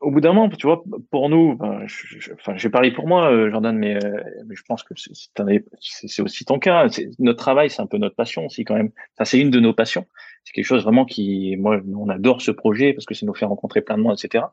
au 0.01 0.11
bout 0.11 0.21
d'un 0.21 0.33
moment, 0.33 0.49
tu 0.49 0.67
vois, 0.67 0.83
pour 1.11 1.29
nous, 1.29 1.59
je, 1.87 2.33
enfin, 2.35 2.57
j'ai 2.57 2.71
parlé 2.71 2.91
pour 2.91 3.07
moi, 3.07 3.31
euh, 3.31 3.51
Jordan, 3.51 3.77
mais, 3.77 3.97
euh, 3.97 4.23
mais, 4.47 4.55
je 4.55 4.62
pense 4.62 4.83
que 4.83 4.95
c'est 4.97 6.23
aussi 6.23 6.45
ton 6.45 6.59
cas. 6.59 6.87
Notre 7.19 7.39
travail, 7.39 7.71
c'est 7.71 7.83
un 7.83 7.87
peu 7.87 7.99
notre 7.99 8.15
passion 8.15 8.47
aussi 8.47 8.65
quand 8.65 8.75
même. 8.75 8.91
Ça, 9.19 9.25
c'est 9.25 9.39
une 9.39 9.51
de 9.51 9.61
nos 9.61 9.73
passions. 9.73 10.07
C'est 10.45 10.53
quelque 10.53 10.65
chose 10.65 10.85
vraiment 10.85 11.05
qui, 11.05 11.57
moi, 11.59 11.81
on 11.97 12.09
adore 12.09 12.41
ce 12.41 12.51
projet 12.51 12.93
parce 12.93 13.05
que 13.05 13.15
ça 13.15 13.27
nous 13.27 13.35
fait 13.35 13.47
rencontrer 13.47 13.81
plein 13.81 13.97
de 13.97 14.03
monde, 14.03 14.17
etc 14.23 14.45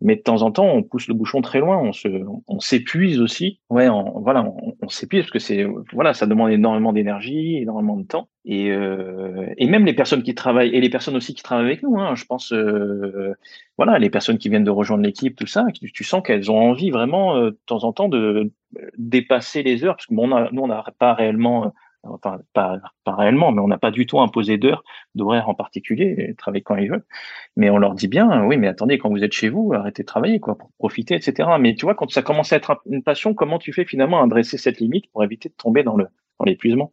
mais 0.00 0.16
de 0.16 0.22
temps 0.22 0.42
en 0.42 0.50
temps, 0.50 0.66
on 0.66 0.82
pousse 0.82 1.06
le 1.06 1.14
bouchon 1.14 1.42
très 1.42 1.60
loin, 1.60 1.78
on 1.78 1.92
se, 1.92 2.08
on 2.48 2.60
s'épuise 2.60 3.20
aussi. 3.20 3.60
Ouais, 3.70 3.88
on, 3.88 4.20
voilà, 4.20 4.44
on, 4.82 4.88
s'épuise 4.88 5.22
parce 5.22 5.30
que 5.30 5.38
c'est, 5.38 5.64
voilà, 5.92 6.12
ça 6.12 6.26
demande 6.26 6.50
énormément 6.50 6.92
d'énergie, 6.92 7.56
énormément 7.58 7.96
de 7.96 8.06
temps, 8.06 8.28
et 8.44 8.70
euh, 8.72 9.46
et 9.56 9.66
même 9.66 9.86
les 9.86 9.94
personnes 9.94 10.22
qui 10.22 10.34
travaillent 10.34 10.74
et 10.74 10.80
les 10.80 10.90
personnes 10.90 11.16
aussi 11.16 11.34
qui 11.34 11.42
travaillent 11.42 11.66
avec 11.66 11.82
nous, 11.82 11.98
hein, 11.98 12.14
je 12.16 12.24
pense, 12.24 12.52
euh, 12.52 13.34
voilà, 13.76 13.98
les 13.98 14.10
personnes 14.10 14.38
qui 14.38 14.48
viennent 14.48 14.64
de 14.64 14.70
rejoindre 14.70 15.04
l'équipe, 15.04 15.36
tout 15.36 15.46
ça, 15.46 15.64
tu, 15.72 16.04
sens 16.04 16.22
qu'elles 16.24 16.50
ont 16.50 16.58
envie 16.58 16.90
vraiment 16.90 17.36
euh, 17.36 17.50
de 17.50 17.58
temps 17.66 17.84
en 17.84 17.92
temps 17.92 18.08
de 18.08 18.50
dépasser 18.98 19.62
les 19.62 19.84
heures, 19.84 19.94
parce 19.96 20.06
que 20.06 20.14
bon, 20.14 20.32
on 20.32 20.36
a, 20.36 20.50
nous 20.50 20.62
on 20.62 20.68
n'a 20.68 20.84
pas 20.98 21.14
réellement 21.14 21.72
enfin 22.04 22.40
pas, 22.52 22.80
réellement, 23.06 23.52
mais 23.52 23.60
on 23.60 23.68
n'a 23.68 23.78
pas 23.78 23.90
du 23.90 24.06
tout 24.06 24.20
imposé 24.20 24.58
d'heures, 24.58 24.84
d'horaires 25.14 25.48
en 25.48 25.54
particulier, 25.54 26.34
travailler 26.38 26.62
quand 26.62 26.76
ils 26.76 26.90
veulent. 26.90 27.04
Mais 27.56 27.70
on 27.70 27.78
leur 27.78 27.94
dit 27.94 28.08
bien, 28.08 28.44
oui, 28.44 28.56
mais 28.56 28.68
attendez, 28.68 28.98
quand 28.98 29.10
vous 29.10 29.24
êtes 29.24 29.32
chez 29.32 29.48
vous, 29.48 29.72
arrêtez 29.74 30.02
de 30.02 30.06
travailler, 30.06 30.40
quoi, 30.40 30.56
pour 30.58 30.70
profiter, 30.78 31.14
etc. 31.14 31.48
Mais 31.60 31.74
tu 31.74 31.84
vois, 31.86 31.94
quand 31.94 32.10
ça 32.10 32.22
commence 32.22 32.52
à 32.52 32.56
être 32.56 32.82
une 32.86 33.02
passion, 33.02 33.34
comment 33.34 33.58
tu 33.58 33.72
fais 33.72 33.84
finalement 33.84 34.22
à 34.22 34.26
dresser 34.26 34.58
cette 34.58 34.80
limite 34.80 35.10
pour 35.12 35.24
éviter 35.24 35.48
de 35.48 35.54
tomber 35.54 35.82
dans 35.82 35.96
le 35.96 36.06
dans 36.38 36.44
l'épuisement? 36.46 36.92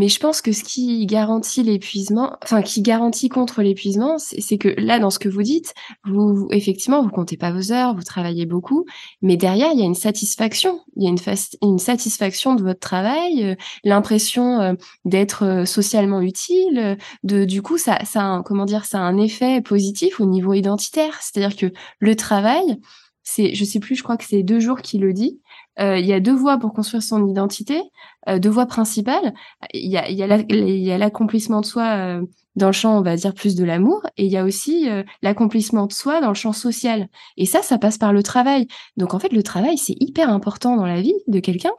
Mais 0.00 0.08
je 0.08 0.18
pense 0.18 0.40
que 0.40 0.52
ce 0.52 0.64
qui 0.64 1.04
garantit 1.04 1.62
l'épuisement, 1.62 2.38
enfin 2.42 2.62
qui 2.62 2.80
garantit 2.80 3.28
contre 3.28 3.60
l'épuisement, 3.60 4.16
c'est 4.16 4.56
que 4.56 4.68
là, 4.78 4.98
dans 4.98 5.10
ce 5.10 5.18
que 5.18 5.28
vous 5.28 5.42
dites, 5.42 5.74
vous 6.06 6.48
effectivement, 6.52 7.02
vous 7.02 7.10
comptez 7.10 7.36
pas 7.36 7.52
vos 7.52 7.70
heures, 7.70 7.94
vous 7.94 8.02
travaillez 8.02 8.46
beaucoup, 8.46 8.86
mais 9.20 9.36
derrière, 9.36 9.68
il 9.74 9.78
y 9.78 9.82
a 9.82 9.84
une 9.84 9.94
satisfaction. 9.94 10.80
Il 10.96 11.02
y 11.02 11.06
a 11.06 11.10
une, 11.10 11.78
satisfaction 11.78 12.54
de 12.54 12.62
votre 12.62 12.80
travail, 12.80 13.44
euh, 13.44 13.54
l'impression 13.84 14.58
euh, 14.60 14.72
d'être 15.04 15.44
euh, 15.44 15.64
socialement 15.66 16.22
utile. 16.22 16.96
De 17.22 17.44
du 17.44 17.60
coup, 17.60 17.76
ça, 17.76 18.02
ça, 18.06 18.22
a 18.22 18.24
un, 18.24 18.42
comment 18.42 18.64
dire, 18.64 18.86
ça 18.86 19.00
a 19.00 19.02
un 19.02 19.18
effet 19.18 19.60
positif 19.60 20.18
au 20.18 20.24
niveau 20.24 20.54
identitaire. 20.54 21.18
C'est-à-dire 21.20 21.58
que 21.58 21.74
le 21.98 22.16
travail, 22.16 22.78
c'est, 23.22 23.54
je 23.54 23.64
sais 23.66 23.80
plus, 23.80 23.96
je 23.96 24.02
crois 24.02 24.16
que 24.16 24.24
c'est 24.24 24.42
deux 24.42 24.60
jours 24.60 24.80
qui 24.80 24.96
le 24.96 25.12
dit. 25.12 25.42
Il 25.78 26.04
y 26.04 26.12
a 26.12 26.20
deux 26.20 26.34
voies 26.34 26.58
pour 26.58 26.74
construire 26.74 27.02
son 27.02 27.26
identité, 27.26 27.80
deux 28.26 28.48
voies 28.48 28.66
principales. 28.66 29.34
Il 29.72 29.90
y 29.90 29.96
a, 29.96 30.98
l'accomplissement 30.98 31.60
de 31.60 31.66
soi 31.66 31.84
euh, 31.84 32.22
dans 32.56 32.66
le 32.66 32.72
champ, 32.72 32.98
on 32.98 33.02
va 33.02 33.16
dire, 33.16 33.34
plus 33.34 33.54
de 33.54 33.64
l'amour, 33.64 34.02
et 34.16 34.24
il 34.26 34.30
y 34.30 34.36
a 34.36 34.44
aussi 34.44 34.88
l'accomplissement 35.22 35.86
de 35.86 35.92
soi 35.92 36.20
dans 36.20 36.28
le 36.28 36.34
champ 36.34 36.52
social. 36.52 37.08
Et 37.36 37.46
ça, 37.46 37.62
ça 37.62 37.78
passe 37.78 37.96
par 37.96 38.12
le 38.12 38.22
travail. 38.22 38.66
Donc 38.96 39.14
en 39.14 39.18
fait, 39.18 39.32
le 39.32 39.42
travail, 39.42 39.78
c'est 39.78 39.96
hyper 40.00 40.30
important 40.30 40.76
dans 40.76 40.86
la 40.86 41.00
vie 41.00 41.14
de 41.28 41.40
quelqu'un, 41.40 41.72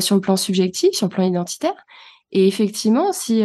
sur 0.00 0.14
le 0.14 0.20
plan 0.20 0.36
subjectif, 0.36 0.92
sur 0.92 1.06
le 1.08 1.14
plan 1.14 1.24
identitaire. 1.24 1.74
Et 2.32 2.46
effectivement, 2.46 3.12
si 3.12 3.42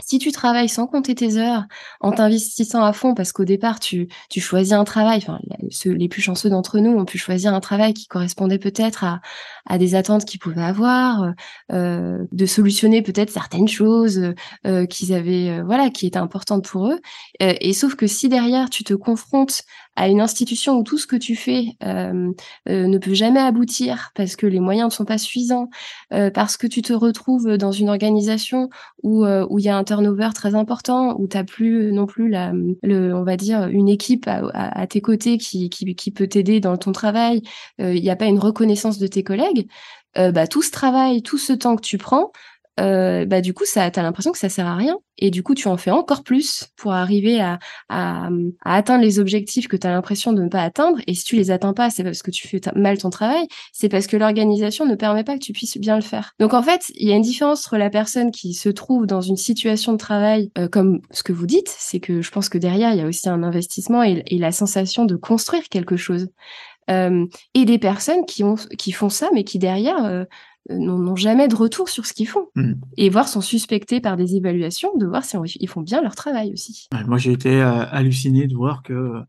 si 0.00 0.18
tu 0.18 0.32
travailles 0.32 0.68
sans 0.68 0.86
compter 0.86 1.14
tes 1.14 1.36
heures, 1.36 1.64
en 2.00 2.12
t'investissant 2.12 2.82
à 2.82 2.92
fond, 2.92 3.14
parce 3.14 3.32
qu'au 3.32 3.44
départ, 3.44 3.78
tu, 3.78 4.08
tu 4.30 4.40
choisis 4.40 4.72
un 4.72 4.84
travail, 4.84 5.18
enfin, 5.18 5.38
ceux, 5.70 5.92
les 5.92 6.08
plus 6.08 6.22
chanceux 6.22 6.50
d'entre 6.50 6.78
nous 6.78 6.98
ont 6.98 7.04
pu 7.04 7.18
choisir 7.18 7.54
un 7.54 7.60
travail 7.60 7.94
qui 7.94 8.06
correspondait 8.06 8.58
peut-être 8.58 9.04
à, 9.04 9.20
à 9.66 9.78
des 9.78 9.94
attentes 9.94 10.24
qu'ils 10.24 10.40
pouvaient 10.40 10.62
avoir, 10.62 11.32
euh, 11.72 12.18
de 12.32 12.46
solutionner 12.46 13.02
peut-être 13.02 13.30
certaines 13.30 13.68
choses 13.68 14.34
euh, 14.66 14.86
qu'ils 14.86 15.12
avaient, 15.12 15.50
euh, 15.50 15.62
voilà, 15.64 15.90
qui 15.90 16.06
étaient 16.06 16.18
importantes 16.18 16.64
pour 16.64 16.88
eux. 16.88 17.00
Euh, 17.42 17.54
et 17.60 17.72
sauf 17.72 17.94
que 17.94 18.06
si 18.06 18.28
derrière, 18.28 18.70
tu 18.70 18.84
te 18.84 18.94
confrontes 18.94 19.62
à 19.96 20.08
une 20.08 20.20
institution 20.20 20.78
où 20.78 20.84
tout 20.84 20.98
ce 20.98 21.06
que 21.06 21.16
tu 21.16 21.36
fais 21.36 21.76
euh, 21.84 22.32
euh, 22.68 22.86
ne 22.86 22.98
peut 22.98 23.14
jamais 23.14 23.40
aboutir 23.40 24.10
parce 24.14 24.36
que 24.36 24.46
les 24.46 24.60
moyens 24.60 24.86
ne 24.86 24.92
sont 24.92 25.04
pas 25.04 25.18
suffisants, 25.18 25.68
euh, 26.12 26.30
parce 26.30 26.56
que 26.56 26.66
tu 26.66 26.80
te 26.82 26.92
retrouves 26.92 27.56
dans 27.58 27.72
une 27.72 27.90
organisation 27.90 28.70
où 29.02 29.24
où 29.24 29.58
il 29.58 29.64
y 29.64 29.68
a 29.68 29.76
un 29.76 29.84
turnover 29.84 30.30
très 30.34 30.54
important, 30.54 31.16
où 31.18 31.26
tu 31.26 31.36
n'as 31.36 31.44
plus 31.44 31.92
non 31.92 32.06
plus 32.06 32.28
la, 32.28 32.52
le, 32.82 33.14
on 33.14 33.24
va 33.24 33.36
dire, 33.36 33.66
une 33.66 33.88
équipe 33.88 34.26
à, 34.26 34.42
à, 34.52 34.86
tes 34.86 35.00
côtés 35.00 35.38
qui, 35.38 35.70
qui, 35.70 35.94
qui 35.94 36.10
peut 36.10 36.26
t'aider 36.26 36.60
dans 36.60 36.76
ton 36.76 36.92
travail, 36.92 37.42
il 37.78 38.00
n'y 38.00 38.10
a 38.10 38.16
pas 38.16 38.26
une 38.26 38.38
reconnaissance 38.38 38.98
de 38.98 39.06
tes 39.06 39.22
collègues, 39.22 39.68
bah, 40.16 40.46
tout 40.46 40.62
ce 40.62 40.70
travail, 40.70 41.22
tout 41.22 41.38
ce 41.38 41.52
temps 41.52 41.76
que 41.76 41.82
tu 41.82 41.98
prends, 41.98 42.32
euh, 42.80 43.26
bah 43.26 43.40
du 43.40 43.52
coup 43.52 43.64
ça 43.66 43.90
t'as 43.90 44.02
l'impression 44.02 44.32
que 44.32 44.38
ça 44.38 44.48
sert 44.48 44.66
à 44.66 44.76
rien. 44.76 44.96
Et 45.18 45.30
du 45.30 45.42
coup 45.42 45.54
tu 45.54 45.68
en 45.68 45.76
fais 45.76 45.90
encore 45.90 46.22
plus 46.22 46.68
pour 46.76 46.92
arriver 46.92 47.40
à, 47.40 47.58
à, 47.88 48.28
à 48.64 48.76
atteindre 48.76 49.04
les 49.04 49.18
objectifs 49.18 49.68
que 49.68 49.76
tu 49.76 49.86
as 49.86 49.90
l'impression 49.90 50.32
de 50.32 50.42
ne 50.42 50.48
pas 50.48 50.62
atteindre. 50.62 50.98
Et 51.06 51.14
si 51.14 51.24
tu 51.24 51.36
les 51.36 51.50
atteins 51.50 51.74
pas 51.74 51.90
c'est 51.90 52.02
parce 52.02 52.22
que 52.22 52.30
tu 52.30 52.48
fais 52.48 52.60
mal 52.74 52.98
ton 52.98 53.10
travail. 53.10 53.46
C'est 53.72 53.88
parce 53.88 54.06
que 54.06 54.16
l'organisation 54.16 54.86
ne 54.86 54.94
permet 54.94 55.22
pas 55.22 55.34
que 55.34 55.44
tu 55.44 55.52
puisses 55.52 55.76
bien 55.78 55.96
le 55.96 56.02
faire. 56.02 56.32
Donc 56.40 56.54
en 56.54 56.62
fait 56.62 56.82
il 56.94 57.08
y 57.08 57.12
a 57.12 57.16
une 57.16 57.22
différence 57.22 57.66
entre 57.66 57.76
la 57.76 57.90
personne 57.90 58.30
qui 58.30 58.54
se 58.54 58.68
trouve 58.68 59.06
dans 59.06 59.20
une 59.20 59.36
situation 59.36 59.92
de 59.92 59.98
travail 59.98 60.50
euh, 60.58 60.68
comme 60.68 61.00
ce 61.10 61.22
que 61.22 61.32
vous 61.32 61.46
dites. 61.46 61.74
C'est 61.78 62.00
que 62.00 62.22
je 62.22 62.30
pense 62.30 62.48
que 62.48 62.58
derrière 62.58 62.92
il 62.92 62.98
y 62.98 63.02
a 63.02 63.06
aussi 63.06 63.28
un 63.28 63.42
investissement 63.42 64.02
et, 64.02 64.22
la 64.42 64.50
sensation 64.50 65.04
de 65.04 65.14
construire 65.14 65.68
quelque 65.68 65.96
chose 65.96 66.26
et 66.88 67.64
des 67.64 67.78
personnes 67.78 68.26
qui 68.26 68.44
ont 68.44 68.56
qui 68.78 68.92
font 68.92 69.08
ça 69.08 69.30
mais 69.32 69.44
qui 69.44 69.58
derrière 69.58 70.04
euh, 70.04 70.24
euh, 70.70 70.78
n'ont 70.78 71.16
jamais 71.16 71.48
de 71.48 71.56
retour 71.56 71.88
sur 71.88 72.06
ce 72.06 72.12
qu'ils 72.12 72.28
font. 72.28 72.46
Hmm. 72.54 72.74
Et 72.96 73.10
voir 73.10 73.28
sont 73.28 73.40
suspectés 73.40 74.00
par 74.00 74.16
des 74.16 74.36
évaluations, 74.36 74.96
de 74.96 75.06
voir 75.06 75.24
si 75.24 75.36
ils 75.58 75.68
font 75.68 75.80
bien 75.80 76.00
leur 76.02 76.14
travail 76.14 76.52
aussi. 76.52 76.88
Moi, 77.06 77.18
j'ai 77.18 77.32
été 77.32 77.60
euh, 77.60 77.84
halluciné 77.90 78.46
de 78.46 78.54
voir 78.54 78.82
que 78.82 78.92
euh, 78.92 79.20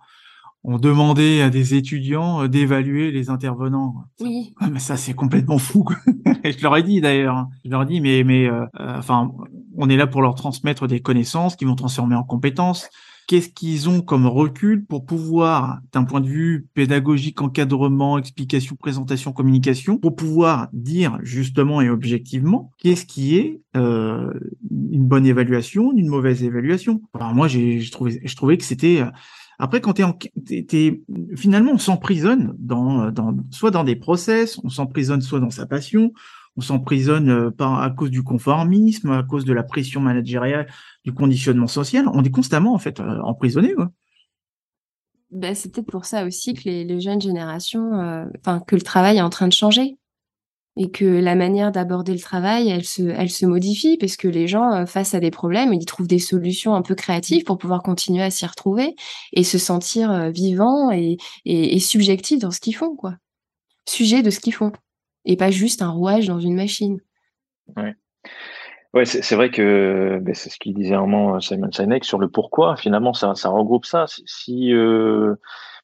on 0.64 0.78
demandait 0.78 1.42
à 1.42 1.50
des 1.50 1.74
étudiants 1.74 2.48
d'évaluer 2.48 3.12
les 3.12 3.30
intervenants. 3.30 3.96
Oui. 4.20 4.54
mais 4.72 4.80
ça, 4.80 4.96
c'est 4.96 5.14
complètement 5.14 5.58
fou. 5.58 5.86
je 6.46 6.62
leur 6.62 6.78
ai 6.78 6.84
dit 6.84 7.02
d'ailleurs. 7.02 7.36
Hein. 7.36 7.50
Je 7.66 7.72
leur 7.72 7.82
ai 7.82 7.86
dit, 7.86 8.00
mais, 8.00 8.24
mais, 8.24 8.50
enfin, 8.80 9.32
on 9.76 9.90
est 9.90 9.98
là 9.98 10.08
pour 10.08 10.22
leur 10.22 10.36
transmettre 10.36 10.88
des 10.88 11.02
connaissances 11.02 11.58
qui 11.58 11.66
vont 11.66 11.76
transformer 11.76 12.16
en 12.16 12.24
compétences 12.24 12.90
qu'est-ce 13.28 13.50
qu'ils 13.50 13.90
ont 13.90 14.02
comme 14.02 14.28
recul 14.28 14.86
pour 14.86 15.06
pouvoir, 15.06 15.80
d'un 15.92 16.04
point 16.04 16.22
de 16.22 16.28
vue 16.28 16.68
pédagogique, 16.74 17.42
encadrement, 17.42 18.18
explication, 18.18 18.76
présentation, 18.76 19.32
communication, 19.32 19.98
pour 19.98 20.16
pouvoir 20.16 20.68
dire 20.74 21.20
justement 21.22 21.82
et 21.82 21.90
objectivement 21.90 22.72
qu'est-ce 22.78 23.06
qui 23.06 23.38
est 23.38 23.62
euh, 23.76 24.34
une 24.70 25.06
bonne 25.06 25.26
évaluation, 25.26 25.92
une 25.96 26.08
mauvaise 26.08 26.44
évaluation. 26.44 27.02
Alors 27.14 27.34
moi, 27.34 27.48
j'ai 27.48 27.82
trouvé, 27.92 28.22
je 28.24 28.36
trouvais 28.36 28.58
que 28.58 28.64
c'était 28.64 29.02
euh, 29.02 29.10
après, 29.60 29.82
quand 29.82 29.94
t'es, 29.94 30.04
en, 30.04 30.18
finalement, 31.36 31.74
on 31.74 31.78
s'emprisonne 31.78 32.56
dans, 32.58 33.12
dans, 33.12 33.36
soit 33.52 33.72
dans 33.72 33.84
des 33.84 33.96
process, 33.96 34.60
on 34.64 34.70
s'emprisonne 34.70 35.22
soit 35.22 35.40
dans 35.40 35.52
sa 35.52 35.66
passion, 35.66 36.12
on 36.58 36.62
s'emprisonne 36.62 37.30
euh, 37.30 37.52
à 37.60 37.90
cause 37.96 38.12
du 38.12 38.24
conformisme, 38.24 39.12
à 39.12 39.24
cause 39.24 39.46
de 39.46 39.54
la 39.54 39.64
pression 39.64 40.02
managériale, 40.02 40.68
du 41.04 41.14
conditionnement 41.14 41.68
social. 41.68 42.08
On 42.14 42.24
est 42.24 42.30
constamment 42.30 42.74
en 42.74 42.80
fait 42.80 43.00
euh, 43.00 43.20
emprisonné. 43.22 43.74
Ben, 45.32 45.56
c'est 45.56 45.72
peut-être 45.72 45.90
pour 45.90 46.06
ça 46.06 46.26
aussi 46.26 46.54
que 46.54 46.64
les, 46.66 47.02
jeunes 47.02 47.22
générations, 47.22 47.94
euh, 48.00 48.26
que 48.68 48.76
le 48.76 48.82
travail 48.82 49.18
est 49.18 49.22
en 49.22 49.32
train 49.32 49.48
de 49.48 49.54
changer 49.54 49.98
et 50.76 50.90
que 50.90 51.06
la 51.06 51.36
manière 51.36 51.72
d'aborder 51.72 52.14
le 52.14 52.20
travail, 52.20 52.68
elle 52.70 52.84
se, 52.84 53.04
elle 53.04 53.30
se 53.30 53.46
modifie 53.46 53.98
parce 53.98 54.16
que 54.16 54.28
les 54.28 54.48
gens, 54.48 54.88
face 54.88 55.14
à 55.14 55.20
des 55.20 55.30
problèmes, 55.30 55.72
ils 55.72 55.86
trouvent 55.86 56.08
des 56.08 56.20
solutions 56.20 56.74
un 56.74 56.82
peu 56.82 56.96
créatives 56.96 57.44
pour 57.44 57.60
pouvoir 57.60 57.84
continuer 57.84 58.24
à 58.24 58.32
s'y 58.32 58.46
retrouver 58.46 58.96
et 59.34 59.44
se 59.44 59.60
sentir 59.60 60.32
vivants 60.32 60.90
et, 60.90 61.18
et, 61.46 61.76
et 61.76 61.80
subjectifs 61.80 62.40
dans 62.40 62.50
ce 62.50 62.60
qu'ils 62.60 62.76
font, 62.76 62.96
quoi. 62.96 63.16
Sujet 63.88 64.24
de 64.24 64.32
ce 64.32 64.40
qu'ils 64.40 64.54
font 64.54 64.72
et 65.26 65.38
pas 65.38 65.52
juste 65.52 65.82
un 65.82 65.90
rouage 65.90 66.28
dans 66.28 66.40
une 66.40 66.56
machine. 66.56 67.00
Ouais. 67.76 67.96
Ouais, 68.94 69.06
c'est 69.06 69.36
vrai 69.36 69.50
que 69.50 70.20
ben, 70.22 70.36
c'est 70.36 70.52
ce 70.52 70.60
qu'il 70.60 70.76
disait 70.76 70.96
moment 70.96 71.40
Simon 71.40 71.72
Sinek 71.72 72.06
sur 72.06 72.20
le 72.20 72.30
pourquoi. 72.30 72.76
Finalement, 72.76 73.14
ça, 73.14 73.34
regroupe 73.50 73.86
ça. 73.86 74.06
Si, 74.08 74.72
euh, 74.72 75.36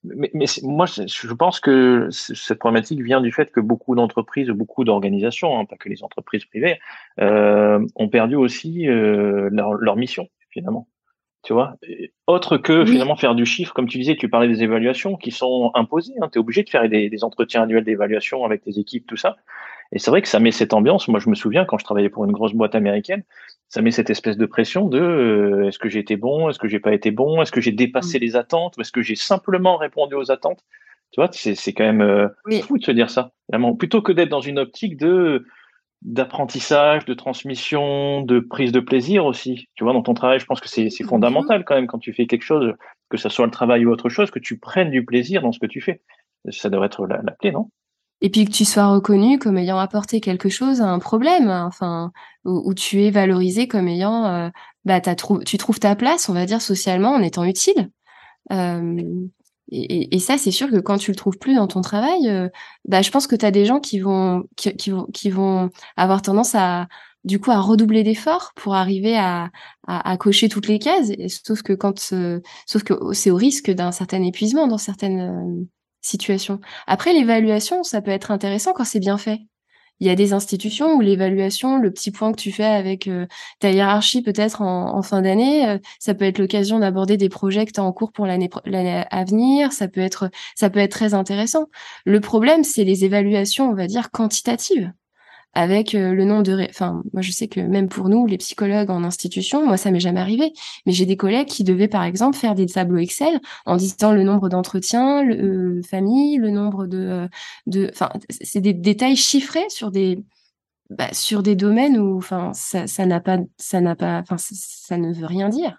mais, 0.03 0.29
moi, 0.61 0.85
je 0.85 1.33
pense 1.33 1.59
que 1.59 2.07
cette 2.11 2.59
problématique 2.59 3.01
vient 3.01 3.19
du 3.19 3.31
fait 3.31 3.51
que 3.51 3.59
beaucoup 3.59 3.95
d'entreprises, 3.95 4.49
beaucoup 4.49 4.83
d'organisations, 4.83 5.59
hein, 5.59 5.65
pas 5.65 5.75
que 5.75 5.89
les 5.89 6.03
entreprises 6.03 6.45
privées, 6.45 6.79
euh, 7.19 7.85
ont 7.95 8.09
perdu 8.09 8.35
aussi 8.35 8.87
euh, 8.87 9.49
leur, 9.51 9.95
mission 9.95 10.27
finalement. 10.51 10.87
Tu 11.43 11.53
vois, 11.53 11.75
autre 12.27 12.57
que 12.57 12.85
finalement 12.85 13.15
faire 13.15 13.33
du 13.33 13.45
chiffre, 13.45 13.73
comme 13.73 13.87
tu 13.87 13.97
disais, 13.97 14.17
tu 14.17 14.29
parlais 14.29 14.49
des 14.49 14.61
évaluations 14.61 15.15
qui 15.15 15.31
sont 15.31 15.71
imposées. 15.73 16.13
Hein, 16.21 16.27
tu 16.31 16.37
es 16.37 16.39
obligé 16.39 16.63
de 16.63 16.69
faire 16.69 16.87
des, 16.89 17.09
des 17.09 17.23
entretiens 17.23 17.63
annuels 17.63 17.85
d'évaluation 17.85 18.43
avec 18.43 18.61
tes 18.61 18.77
équipes, 18.77 19.07
tout 19.07 19.15
ça. 19.15 19.37
Et 19.91 19.99
c'est 19.99 20.11
vrai 20.11 20.21
que 20.21 20.27
ça 20.27 20.39
met 20.39 20.51
cette 20.51 20.73
ambiance. 20.73 21.07
Moi, 21.07 21.19
je 21.19 21.29
me 21.29 21.35
souviens 21.35 21.65
quand 21.65 21.77
je 21.77 21.83
travaillais 21.83 22.09
pour 22.09 22.25
une 22.25 22.31
grosse 22.31 22.53
boîte 22.53 22.75
américaine, 22.75 23.23
ça 23.69 23.81
met 23.81 23.91
cette 23.91 24.09
espèce 24.09 24.37
de 24.37 24.45
pression 24.45 24.87
de 24.87 24.99
euh, 24.99 25.67
est-ce 25.67 25.79
que 25.79 25.89
j'ai 25.89 25.99
été 25.99 26.15
bon, 26.15 26.49
est-ce 26.49 26.59
que 26.59 26.67
j'ai 26.67 26.79
pas 26.79 26.93
été 26.93 27.11
bon, 27.11 27.41
est-ce 27.41 27.51
que 27.51 27.61
j'ai 27.61 27.71
dépassé 27.71 28.17
mm. 28.17 28.21
les 28.21 28.35
attentes, 28.35 28.77
ou 28.77 28.81
est-ce 28.81 28.91
que 28.91 29.01
j'ai 29.01 29.15
simplement 29.15 29.77
répondu 29.77 30.15
aux 30.15 30.31
attentes? 30.31 30.63
Tu 31.11 31.21
vois, 31.21 31.29
c'est 31.31 31.73
quand 31.73 31.85
même 31.85 32.01
euh, 32.01 32.27
fou 32.61 32.77
de 32.77 32.83
se 32.83 32.91
dire 32.91 33.09
ça. 33.09 33.31
Vraiment, 33.47 33.75
plutôt 33.75 34.03
que 34.03 34.11
d'être 34.11 34.29
dans 34.29 34.41
une 34.41 34.59
optique 34.59 34.95
de 34.95 35.45
d'apprentissage, 36.01 37.05
de 37.05 37.13
transmission, 37.13 38.21
de 38.21 38.39
prise 38.39 38.71
de 38.71 38.79
plaisir 38.79 39.25
aussi. 39.25 39.67
Tu 39.75 39.83
vois, 39.83 39.93
dans 39.93 40.01
ton 40.01 40.13
travail, 40.13 40.39
je 40.39 40.45
pense 40.45 40.61
que 40.61 40.69
c'est 40.69 40.89
fondamental 41.03 41.65
quand 41.65 41.75
même 41.75 41.87
quand 41.87 41.99
tu 41.99 42.13
fais 42.13 42.25
quelque 42.25 42.43
chose, 42.43 42.73
que 43.09 43.17
ce 43.17 43.29
soit 43.29 43.45
le 43.45 43.51
travail 43.51 43.85
ou 43.85 43.91
autre 43.91 44.09
chose, 44.09 44.31
que 44.31 44.39
tu 44.39 44.57
prennes 44.57 44.91
du 44.91 45.03
plaisir 45.03 45.41
dans 45.41 45.51
ce 45.51 45.59
que 45.59 45.65
tu 45.65 45.81
fais. 45.81 46.01
Ça 46.51 46.69
devrait 46.69 46.87
être 46.87 47.05
la, 47.05 47.19
clé, 47.39 47.51
non? 47.51 47.69
Et 48.21 48.29
puis 48.29 48.45
que 48.45 48.51
tu 48.51 48.65
sois 48.65 48.87
reconnu 48.87 49.39
comme 49.39 49.57
ayant 49.57 49.79
apporté 49.79 50.19
quelque 50.19 50.49
chose 50.49 50.81
à 50.81 50.87
un 50.87 50.99
problème, 50.99 51.49
hein, 51.49 51.65
enfin, 51.65 52.11
où, 52.43 52.73
tu 52.73 53.03
es 53.03 53.11
valorisé 53.11 53.67
comme 53.67 53.87
ayant, 53.87 54.25
euh, 54.25 54.49
bah, 54.83 54.99
tu 55.45 55.57
trouves 55.57 55.79
ta 55.79 55.95
place, 55.95 56.27
on 56.27 56.33
va 56.33 56.45
dire 56.45 56.61
socialement, 56.61 57.13
en 57.13 57.21
étant 57.21 57.45
utile. 57.45 57.89
Euh, 58.51 59.01
et, 59.71 60.15
et, 60.15 60.19
ça, 60.19 60.37
c'est 60.37 60.51
sûr 60.51 60.69
que 60.69 60.77
quand 60.77 60.97
tu 60.97 61.11
le 61.11 61.15
trouves 61.15 61.37
plus 61.37 61.55
dans 61.55 61.67
ton 61.67 61.81
travail, 61.81 62.27
euh, 62.27 62.49
bah, 62.85 63.01
je 63.01 63.11
pense 63.11 63.27
que 63.27 63.35
tu 63.35 63.45
as 63.45 63.51
des 63.51 63.65
gens 63.65 63.79
qui 63.79 63.99
vont, 63.99 64.43
qui, 64.55 64.89
vont, 64.89 65.05
qui 65.13 65.29
vont 65.29 65.69
avoir 65.95 66.21
tendance 66.21 66.55
à, 66.55 66.87
du 67.23 67.39
coup, 67.39 67.51
à 67.51 67.59
redoubler 67.59 68.03
d'efforts 68.03 68.53
pour 68.55 68.75
arriver 68.75 69.17
à, 69.17 69.49
à, 69.87 70.11
à, 70.11 70.17
cocher 70.17 70.49
toutes 70.49 70.67
les 70.67 70.79
cases. 70.79 71.11
sauf 71.45 71.61
que 71.61 71.73
quand, 71.73 72.13
euh, 72.13 72.39
sauf 72.65 72.83
que 72.83 72.93
c'est 73.13 73.31
au 73.31 73.35
risque 73.35 73.69
d'un 73.69 73.91
certain 73.91 74.23
épuisement 74.23 74.67
dans 74.67 74.77
certaines 74.77 75.19
euh, 75.19 75.65
situations. 76.01 76.59
Après, 76.87 77.13
l'évaluation, 77.13 77.83
ça 77.83 78.01
peut 78.01 78.11
être 78.11 78.31
intéressant 78.31 78.73
quand 78.73 78.85
c'est 78.85 78.99
bien 78.99 79.17
fait 79.17 79.39
il 79.99 80.07
y 80.07 80.09
a 80.09 80.15
des 80.15 80.33
institutions 80.33 80.95
où 80.95 81.01
l'évaluation, 81.01 81.77
le 81.77 81.91
petit 81.91 82.11
point 82.11 82.31
que 82.31 82.39
tu 82.39 82.51
fais 82.51 82.65
avec 82.65 83.07
euh, 83.07 83.27
ta 83.59 83.71
hiérarchie 83.71 84.21
peut-être 84.21 84.61
en, 84.61 85.01
fin 85.01 85.21
d'année, 85.21 85.67
euh, 85.67 85.77
ça 85.99 86.13
peut 86.13 86.25
être 86.25 86.39
l'occasion 86.39 86.79
d'aborder 86.79 87.17
des 87.17 87.29
projets 87.29 87.65
que 87.65 87.71
tu 87.71 87.79
as 87.79 87.83
en 87.83 87.91
cours 87.93 88.11
pour 88.11 88.25
l'année 88.25 88.49
à 89.09 89.23
venir, 89.25 89.71
ça 89.71 89.87
peut 89.87 90.01
être 90.01 90.29
ça 90.55 90.69
peut 90.69 90.79
être 90.79 90.91
très 90.91 91.13
intéressant. 91.13 91.67
Le 92.05 92.19
problème, 92.19 92.63
c'est 92.63 92.83
les 92.83 93.05
évaluations, 93.05 93.69
on 93.69 93.75
va 93.75 93.87
dire 93.87 94.11
quantitatives 94.11 94.91
avec 95.53 95.95
euh, 95.95 96.13
le 96.13 96.25
nombre 96.25 96.43
de... 96.43 96.67
Enfin, 96.69 97.01
moi, 97.13 97.21
je 97.21 97.31
sais 97.31 97.47
que 97.47 97.59
même 97.59 97.89
pour 97.89 98.09
nous, 98.09 98.25
les 98.25 98.37
psychologues 98.37 98.89
en 98.89 99.03
institution, 99.03 99.65
moi, 99.65 99.77
ça 99.77 99.91
m'est 99.91 99.99
jamais 99.99 100.19
arrivé. 100.19 100.53
Mais 100.85 100.91
j'ai 100.91 101.05
des 101.05 101.17
collègues 101.17 101.47
qui 101.47 101.63
devaient, 101.63 101.87
par 101.87 102.03
exemple, 102.03 102.37
faire 102.37 102.55
des 102.55 102.67
tableaux 102.67 102.99
Excel 102.99 103.39
en 103.65 103.75
disant 103.75 104.11
le 104.11 104.23
nombre 104.23 104.49
d'entretiens, 104.49 105.23
le 105.23 105.79
euh, 105.79 105.81
famille, 105.83 106.37
le 106.37 106.51
nombre 106.51 106.87
de... 106.87 106.97
Euh, 106.97 107.27
de 107.67 107.89
enfin, 107.91 108.09
c'est 108.29 108.61
des 108.61 108.73
détails 108.73 109.15
chiffrés 109.15 109.65
sur 109.69 109.91
des... 109.91 110.23
Bah, 110.91 111.13
sur 111.13 111.43
des 111.43 111.55
domaines 111.55 111.99
où 111.99 112.17
enfin 112.17 112.51
ça 112.55 113.05
n'a 113.05 113.19
pas 113.19 113.37
ça 113.59 113.79
n'a 113.79 113.95
pas 113.95 114.21
enfin 114.21 114.37
ça 114.39 114.97
ne 114.97 115.13
veut 115.13 115.27
rien 115.27 115.47
dire 115.49 115.77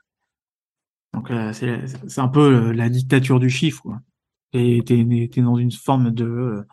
donc 1.13 1.33
c'est 1.53 2.21
un 2.21 2.29
peu 2.29 2.71
la 2.71 2.89
dictature 2.89 3.41
du 3.41 3.51
chiffre 3.51 3.83
quoi 3.83 3.99
et 4.53 4.83
t'es 4.87 5.01
es 5.01 5.43
dans 5.43 5.57
une 5.57 5.73
forme 5.73 6.13
de 6.13 6.65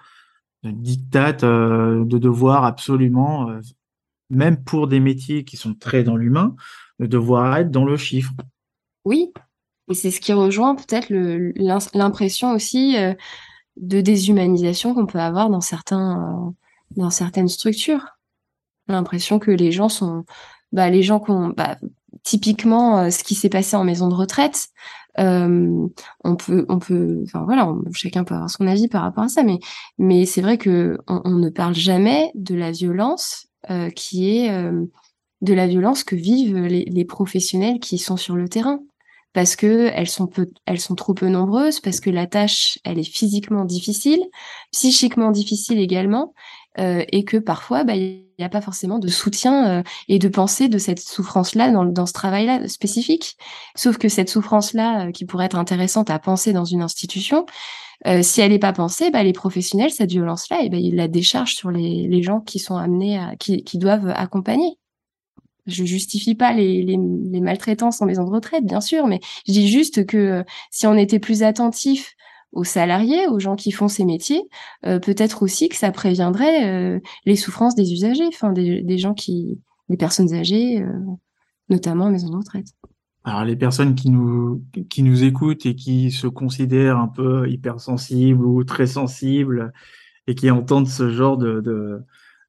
dictate 0.63 1.43
euh, 1.43 2.03
de 2.05 2.17
devoir 2.17 2.65
absolument, 2.65 3.49
euh, 3.49 3.61
même 4.29 4.63
pour 4.63 4.87
des 4.87 4.99
métiers 4.99 5.43
qui 5.43 5.57
sont 5.57 5.73
très 5.73 6.03
dans 6.03 6.15
l'humain, 6.15 6.55
de 6.99 7.05
devoir 7.05 7.55
être 7.57 7.71
dans 7.71 7.85
le 7.85 7.97
chiffre. 7.97 8.33
Oui, 9.05 9.31
et 9.89 9.93
c'est 9.93 10.11
ce 10.11 10.19
qui 10.19 10.33
rejoint 10.33 10.75
peut-être 10.75 11.07
l'impression 11.93 12.51
aussi 12.51 12.97
euh, 12.97 13.13
de 13.77 14.01
déshumanisation 14.01 14.93
qu'on 14.93 15.05
peut 15.05 15.19
avoir 15.19 15.49
dans 15.49 15.61
certaines 15.61 17.47
structures. 17.47 18.05
L'impression 18.87 19.39
que 19.39 19.51
les 19.51 19.71
gens 19.71 19.89
sont 19.89 20.25
bah, 20.71 20.89
les 20.89 21.03
gens 21.03 21.19
qu'on 21.19 21.49
bah, 21.49 21.77
typiquement 22.23 23.09
ce 23.11 23.23
qui 23.23 23.35
s'est 23.35 23.49
passé 23.49 23.75
en 23.75 23.83
maison 23.83 24.09
de 24.09 24.15
retraite. 24.15 24.69
On 25.17 26.35
peut, 26.37 26.65
on 26.69 26.79
peut, 26.79 27.21
enfin 27.23 27.43
voilà, 27.43 27.73
chacun 27.93 28.23
peut 28.23 28.35
avoir 28.35 28.49
son 28.49 28.67
avis 28.67 28.87
par 28.87 29.01
rapport 29.01 29.23
à 29.23 29.29
ça, 29.29 29.43
mais 29.43 29.59
mais 29.97 30.25
c'est 30.25 30.41
vrai 30.41 30.57
que 30.57 30.97
on, 31.07 31.37
ne 31.37 31.49
parle 31.49 31.73
jamais 31.75 32.31
de 32.35 32.55
la 32.55 32.71
violence 32.71 33.47
qui 33.95 34.29
est 34.29 34.71
de 35.41 35.53
la 35.53 35.67
violence 35.67 36.03
que 36.03 36.15
vivent 36.15 36.57
les, 36.57 36.85
les, 36.85 37.05
professionnels 37.05 37.79
qui 37.79 37.97
sont 37.97 38.17
sur 38.17 38.35
le 38.35 38.49
terrain. 38.49 38.79
Parce 39.33 39.55
que 39.55 39.91
elles 39.93 40.09
sont 40.09 40.25
peu, 40.25 40.47
elles 40.65 40.79
sont 40.79 40.95
trop 40.95 41.13
peu 41.13 41.27
nombreuses, 41.27 41.79
parce 41.79 41.99
que 41.99 42.09
la 42.09 42.25
tâche 42.25 42.79
elle 42.83 42.97
est 42.97 43.03
physiquement 43.03 43.65
difficile, 43.65 44.23
psychiquement 44.71 45.29
difficile 45.29 45.79
également, 45.79 46.33
euh, 46.79 47.03
et 47.11 47.23
que 47.25 47.37
parfois 47.37 47.83
bah, 47.83 47.95
il 48.37 48.43
n'y 48.43 48.45
a 48.45 48.49
pas 48.49 48.61
forcément 48.61 48.99
de 48.99 49.07
soutien 49.07 49.79
euh, 49.79 49.83
et 50.07 50.19
de 50.19 50.27
pensée 50.27 50.69
de 50.69 50.77
cette 50.77 50.99
souffrance-là 50.99 51.71
dans, 51.71 51.85
dans 51.85 52.05
ce 52.05 52.13
travail-là 52.13 52.67
spécifique. 52.67 53.37
Sauf 53.75 53.97
que 53.97 54.09
cette 54.09 54.29
souffrance-là, 54.29 55.07
euh, 55.07 55.11
qui 55.11 55.25
pourrait 55.25 55.45
être 55.45 55.57
intéressante 55.57 56.09
à 56.09 56.19
penser 56.19 56.53
dans 56.53 56.65
une 56.65 56.81
institution, 56.81 57.45
euh, 58.05 58.21
si 58.21 58.41
elle 58.41 58.51
n'est 58.51 58.59
pas 58.59 58.73
pensée, 58.73 59.09
bah, 59.09 59.23
les 59.23 59.33
professionnels, 59.33 59.89
cette 59.89 60.11
violence-là, 60.11 60.61
et 60.61 60.65
eh 60.65 60.69
ben, 60.69 60.79
ils 60.79 60.95
la 60.95 61.07
déchargent 61.07 61.55
sur 61.55 61.71
les, 61.71 62.07
les 62.07 62.21
gens 62.21 62.41
qui 62.41 62.59
sont 62.59 62.77
amenés 62.77 63.17
à, 63.17 63.35
qui, 63.37 63.63
qui 63.63 63.79
doivent 63.79 64.13
accompagner. 64.15 64.77
Je 65.65 65.83
justifie 65.83 66.35
pas 66.35 66.53
les, 66.53 66.83
les, 66.83 66.97
les, 66.97 67.41
maltraitances 67.41 68.01
en 68.01 68.05
maison 68.05 68.23
de 68.23 68.29
retraite, 68.29 68.65
bien 68.65 68.79
sûr, 68.79 69.07
mais 69.07 69.19
je 69.47 69.51
dis 69.51 69.67
juste 69.67 70.05
que 70.05 70.45
si 70.71 70.87
on 70.87 70.95
était 70.95 71.19
plus 71.19 71.43
attentif 71.43 72.15
aux 72.57 72.63
salariés, 72.63 73.27
aux 73.27 73.39
gens 73.39 73.55
qui 73.55 73.71
font 73.71 73.87
ces 73.87 74.03
métiers, 74.03 74.41
euh, 74.83 74.99
peut-être 74.99 75.43
aussi 75.43 75.69
que 75.69 75.75
ça 75.75 75.91
préviendrait 75.91 76.67
euh, 76.67 76.99
les 77.25 77.35
souffrances 77.35 77.75
des 77.75 77.93
usagers, 77.93 78.25
enfin 78.27 78.51
des, 78.51 78.97
gens 78.97 79.13
qui, 79.13 79.61
des 79.89 79.97
personnes 79.97 80.33
âgées, 80.33 80.81
euh, 80.81 80.91
notamment 81.69 82.05
en 82.05 82.11
maison 82.11 82.31
de 82.31 82.37
retraite. 82.37 82.65
Alors 83.23 83.45
les 83.45 83.55
personnes 83.55 83.93
qui 83.93 84.09
nous 84.09 84.63
qui 84.89 85.03
nous 85.03 85.23
écoutent 85.23 85.67
et 85.67 85.75
qui 85.75 86.09
se 86.11 86.25
considèrent 86.25 86.97
un 86.97 87.09
peu 87.09 87.47
hypersensibles 87.47 88.43
ou 88.43 88.63
très 88.63 88.87
sensibles 88.87 89.71
et 90.25 90.33
qui 90.33 90.49
entendent 90.49 90.87
ce 90.87 91.11
genre 91.11 91.37
de, 91.37 91.61
de, 91.61 91.99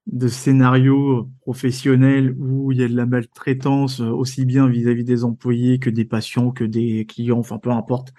de 0.07 0.29
scénario 0.29 1.29
professionnel 1.43 2.35
où 2.39 2.73
il 2.73 2.79
y 2.79 2.85
a 2.85 2.89
de 2.89 2.97
la 2.97 3.07
maltraitance 3.07 4.01
aussi 4.01 4.47
bien 4.47 4.69
vis-à-vis 4.69 5.05
des 5.05 5.25
employés 5.25 5.79
que 5.79 5.91
des 5.91 6.07
patients, 6.07 6.51
que 6.51 6.65
des 6.65 7.05
clients, 7.05 7.41
enfin 7.41 7.59
peu 7.59 7.73
importe. 7.73 8.15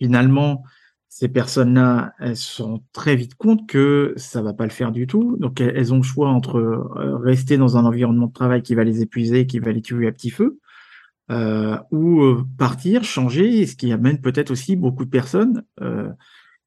Finalement, 0.00 0.62
ces 1.08 1.28
personnes-là, 1.28 2.12
elles 2.18 2.36
se 2.36 2.62
rendent 2.62 2.82
très 2.92 3.16
vite 3.16 3.36
compte 3.36 3.66
que 3.66 4.12
ça 4.16 4.42
va 4.42 4.52
pas 4.52 4.64
le 4.64 4.70
faire 4.70 4.92
du 4.92 5.06
tout. 5.06 5.36
Donc, 5.38 5.60
elles 5.60 5.94
ont 5.94 5.98
le 5.98 6.02
choix 6.02 6.28
entre 6.28 6.58
euh, 6.58 7.16
rester 7.16 7.56
dans 7.56 7.76
un 7.76 7.84
environnement 7.84 8.26
de 8.26 8.32
travail 8.32 8.62
qui 8.62 8.74
va 8.74 8.84
les 8.84 9.00
épuiser, 9.00 9.46
qui 9.46 9.58
va 9.58 9.72
les 9.72 9.82
tuer 9.82 10.08
à 10.08 10.12
petit 10.12 10.30
feu, 10.30 10.58
euh, 11.30 11.78
ou 11.90 12.22
euh, 12.22 12.44
partir, 12.58 13.04
changer, 13.04 13.66
ce 13.66 13.76
qui 13.76 13.92
amène 13.92 14.20
peut-être 14.20 14.50
aussi 14.50 14.76
beaucoup 14.76 15.04
de 15.04 15.10
personnes 15.10 15.64
euh, 15.80 16.08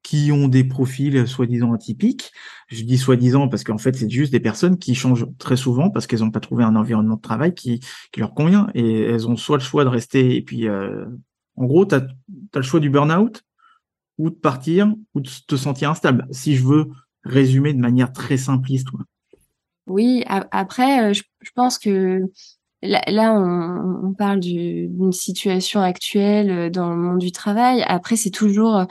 qui 0.04 0.32
ont 0.32 0.48
des 0.48 0.64
profils 0.64 1.28
soi-disant 1.28 1.74
atypiques. 1.74 2.32
Je 2.68 2.84
dis 2.84 2.98
soi-disant 2.98 3.48
parce 3.48 3.64
qu'en 3.64 3.78
fait, 3.78 3.96
c'est 3.96 4.10
juste 4.10 4.32
des 4.32 4.40
personnes 4.40 4.78
qui 4.78 4.96
changent 4.96 5.28
très 5.38 5.58
souvent 5.58 5.90
parce 5.90 6.08
qu'elles 6.08 6.20
n'ont 6.20 6.32
pas 6.32 6.40
trouvé 6.40 6.64
un 6.64 6.76
environnement 6.76 7.16
de 7.16 7.22
travail 7.22 7.54
qui, 7.54 7.80
qui 8.12 8.20
leur 8.20 8.34
convient 8.34 8.70
et 8.74 9.02
elles 9.04 9.28
ont 9.28 9.36
soit 9.36 9.58
le 9.58 9.64
choix 9.64 9.84
de 9.84 9.90
rester 9.90 10.36
et 10.36 10.42
puis 10.42 10.68
euh, 10.68 11.06
en 11.60 11.66
gros, 11.66 11.86
tu 11.86 11.96
as, 11.96 12.08
le 12.56 12.62
choix 12.62 12.80
du 12.80 12.90
burn-out 12.90 13.44
ou 14.18 14.30
de 14.30 14.36
partir 14.36 14.94
ou 15.14 15.20
de 15.20 15.30
te 15.46 15.56
sentir 15.56 15.92
instable. 15.92 16.26
Si 16.32 16.56
je 16.56 16.66
veux 16.66 16.88
résumer 17.24 17.74
de 17.74 17.80
manière 17.80 18.14
très 18.14 18.38
simpliste. 18.38 18.88
Oui, 19.88 20.24
après, 20.28 21.10
euh, 21.10 21.14
je, 21.14 21.24
pense 21.56 21.78
que 21.78 22.22
là, 22.82 23.34
on, 23.34 24.14
parle 24.14 24.40
d'une 24.40 25.12
situation 25.12 25.82
actuelle 25.82 26.52
euh, 26.52 26.70
dans 26.70 26.92
le 26.92 26.96
monde 26.96 27.20
du 27.20 27.32
travail. 27.32 27.84
Après, 27.88 28.16
c'est 28.16 28.30
toujours 28.30 28.78
euh, 28.78 28.86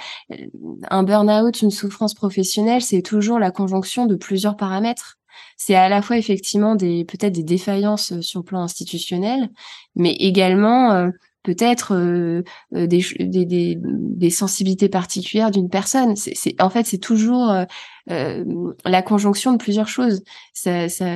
un 0.90 1.02
burn-out, 1.04 1.62
une 1.62 1.70
souffrance 1.70 2.14
professionnelle, 2.14 2.83
c'est 2.83 3.02
toujours 3.02 3.38
la 3.38 3.50
conjonction 3.50 4.07
de 4.07 4.16
plusieurs 4.16 4.57
paramètres. 4.57 5.16
C'est 5.57 5.74
à 5.74 5.88
la 5.88 6.02
fois 6.02 6.18
effectivement 6.18 6.74
des 6.74 7.04
peut-être 7.04 7.33
des 7.33 7.44
défaillances 7.44 8.20
sur 8.20 8.40
le 8.40 8.44
plan 8.44 8.61
institutionnel, 8.61 9.50
mais 9.94 10.12
également 10.12 11.11
peut-être 11.48 11.94
euh, 11.94 12.42
euh, 12.74 12.87
des, 12.87 14.30
sensibilités 14.30 14.90
particulières 14.90 15.50
d'une 15.50 15.70
personne. 15.70 16.14
En 16.61 16.68
fait, 16.68 16.84
c'est 16.84 16.98
toujours 16.98 17.50
euh, 18.11 18.44
la 18.84 19.00
conjonction 19.00 19.52
de 19.52 19.56
plusieurs 19.56 19.88
choses. 19.88 20.22
Ça, 20.52 20.90
ça, 20.90 21.06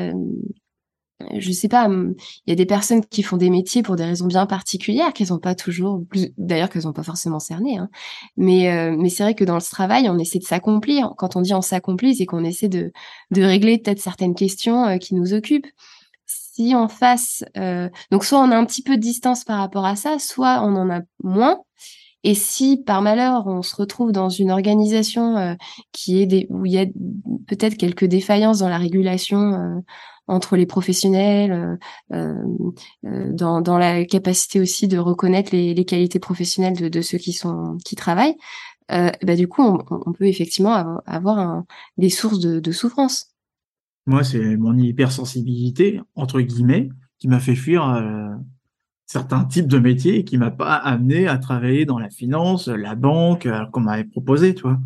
je 1.37 1.53
sais 1.53 1.69
pas, 1.69 1.85
hum, 1.85 2.15
il 2.47 2.51
y 2.51 2.53
a 2.55 2.57
des 2.57 2.65
personnes 2.65 3.05
qui 3.05 3.23
font 3.23 3.37
des 3.37 3.51
métiers 3.51 3.83
pour 3.83 3.97
des 3.97 4.07
raisons 4.07 4.27
bien 4.27 4.47
particulières 4.47 5.13
qu'elles 5.13 5.29
n'ont 5.29 5.39
pas 5.39 5.55
toujours, 5.55 6.03
d'ailleurs 6.39 6.71
qu'elles 6.71 6.85
n'ont 6.85 6.95
pas 6.95 7.03
forcément 7.03 7.39
cerné. 7.39 7.77
Hein. 7.77 7.91
Mais, 8.39 8.71
c'est 9.11 9.25
vrai 9.25 9.35
que 9.35 9.45
dans 9.45 9.61
ce 9.61 9.71
travail, 9.71 10.09
on 10.09 10.19
essaie 10.19 10.39
de 10.39 10.45
s'accomplir. 10.45 11.13
Quand 11.19 11.37
on 11.37 11.43
dit 11.43 11.53
on 11.53 11.61
s'accomplit, 11.61 12.17
c'est 12.17 12.27
qu'on 12.27 12.45
essaie 12.45 12.71
de 12.71 12.91
régler 13.37 13.77
peut-être 13.77 14.01
certaines 14.01 14.35
questions 14.35 14.97
qui 14.99 15.15
nous 15.15 15.35
occupent 15.35 15.69
si 16.55 16.75
en 16.75 16.89
face, 16.89 17.45
euh, 17.57 17.89
donc 18.11 18.25
soit 18.25 18.39
on 18.39 18.51
a 18.51 18.57
un 18.57 18.65
petit 18.65 18.83
peu 18.83 18.97
de 18.97 19.01
distance 19.01 19.45
par 19.45 19.59
rapport 19.59 19.87
à 19.87 19.97
ça, 19.97 20.19
soit 20.19 20.63
on 20.63 20.77
en 20.77 20.91
a 20.91 21.01
moins. 21.23 21.59
Et 22.25 22.35
si 22.35 22.77
par 22.77 23.03
malheur 23.03 23.47
on 23.47 23.63
se 23.63 23.75
retrouve 23.75 24.13
dans 24.13 24.29
une 24.29 24.51
organisation 24.51 25.37
euh, 25.37 25.55
qui 25.93 26.23
est 26.23 26.27
des, 26.27 26.47
où 26.51 26.67
il 26.67 26.73
y 26.73 26.79
a 26.79 26.87
peut-être 27.49 27.77
quelques 27.77 28.05
défaillances 28.05 28.61
dans 28.61 28.69
la 28.69 28.79
régulation 28.79 29.55
euh, 29.55 29.81
entre 30.29 30.57
les 30.57 30.67
professionnels, 30.67 31.79
dans, 32.11 33.61
dans, 33.61 33.77
la 33.77 34.05
capacité 34.05 34.61
aussi 34.61 34.87
de 34.87 34.97
reconnaître 34.97 35.51
les, 35.53 35.75
les 35.75 35.85
qualités 35.85 36.21
professionnelles 36.21 36.77
de, 36.77 36.89
de, 36.89 37.03
ceux 37.03 37.19
qui 37.19 37.33
sont 37.33 37.77
qui 37.85 37.97
travaillent, 37.97 38.37
bah 38.89 39.35
du 39.37 39.49
coup 39.49 39.63
on, 39.63 39.79
on 39.91 40.13
peut 40.13 40.27
effectivement 40.27 41.01
avoir, 41.07 41.39
un, 41.41 41.67
des 41.99 42.09
sources 42.09 42.39
de, 42.39 42.61
de 42.61 42.73
souffrance. 42.73 43.32
Moi, 44.07 44.25
c'est 44.25 44.57
mon 44.57 44.77
hypersensibilité, 44.77 46.01
entre 46.15 46.41
guillemets, 46.41 46.89
qui 47.19 47.29
m'a 47.29 47.39
fait 47.39 47.55
fuir 47.55 47.89
euh, 47.89 48.35
certains 49.07 49.45
types 49.45 49.69
de 49.69 49.79
métiers 49.79 50.19
et 50.19 50.25
qui 50.25 50.39
m'a 50.39 50.51
pas 50.51 50.75
amené 50.75 51.29
à 51.29 51.39
travailler 51.39 51.85
dans 51.85 51.99
la 51.99 52.11
finance, 52.11 52.67
la 52.69 52.97
banque, 52.97 53.47
alors 53.47 53.71
qu'on 53.71 53.81
m'avait 53.81 54.05
proposé, 54.05 54.55
tu 54.55 54.63
vois. 54.63 54.81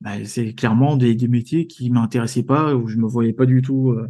Bah, 0.00 0.24
c'est 0.24 0.54
clairement 0.54 0.96
des, 0.96 1.14
des, 1.14 1.28
métiers 1.28 1.66
qui 1.66 1.90
m'intéressaient 1.90 2.42
pas, 2.42 2.74
où 2.74 2.88
je 2.88 2.96
me 2.96 3.06
voyais 3.06 3.34
pas 3.34 3.46
du 3.46 3.60
tout 3.62 3.90
euh, 3.90 4.08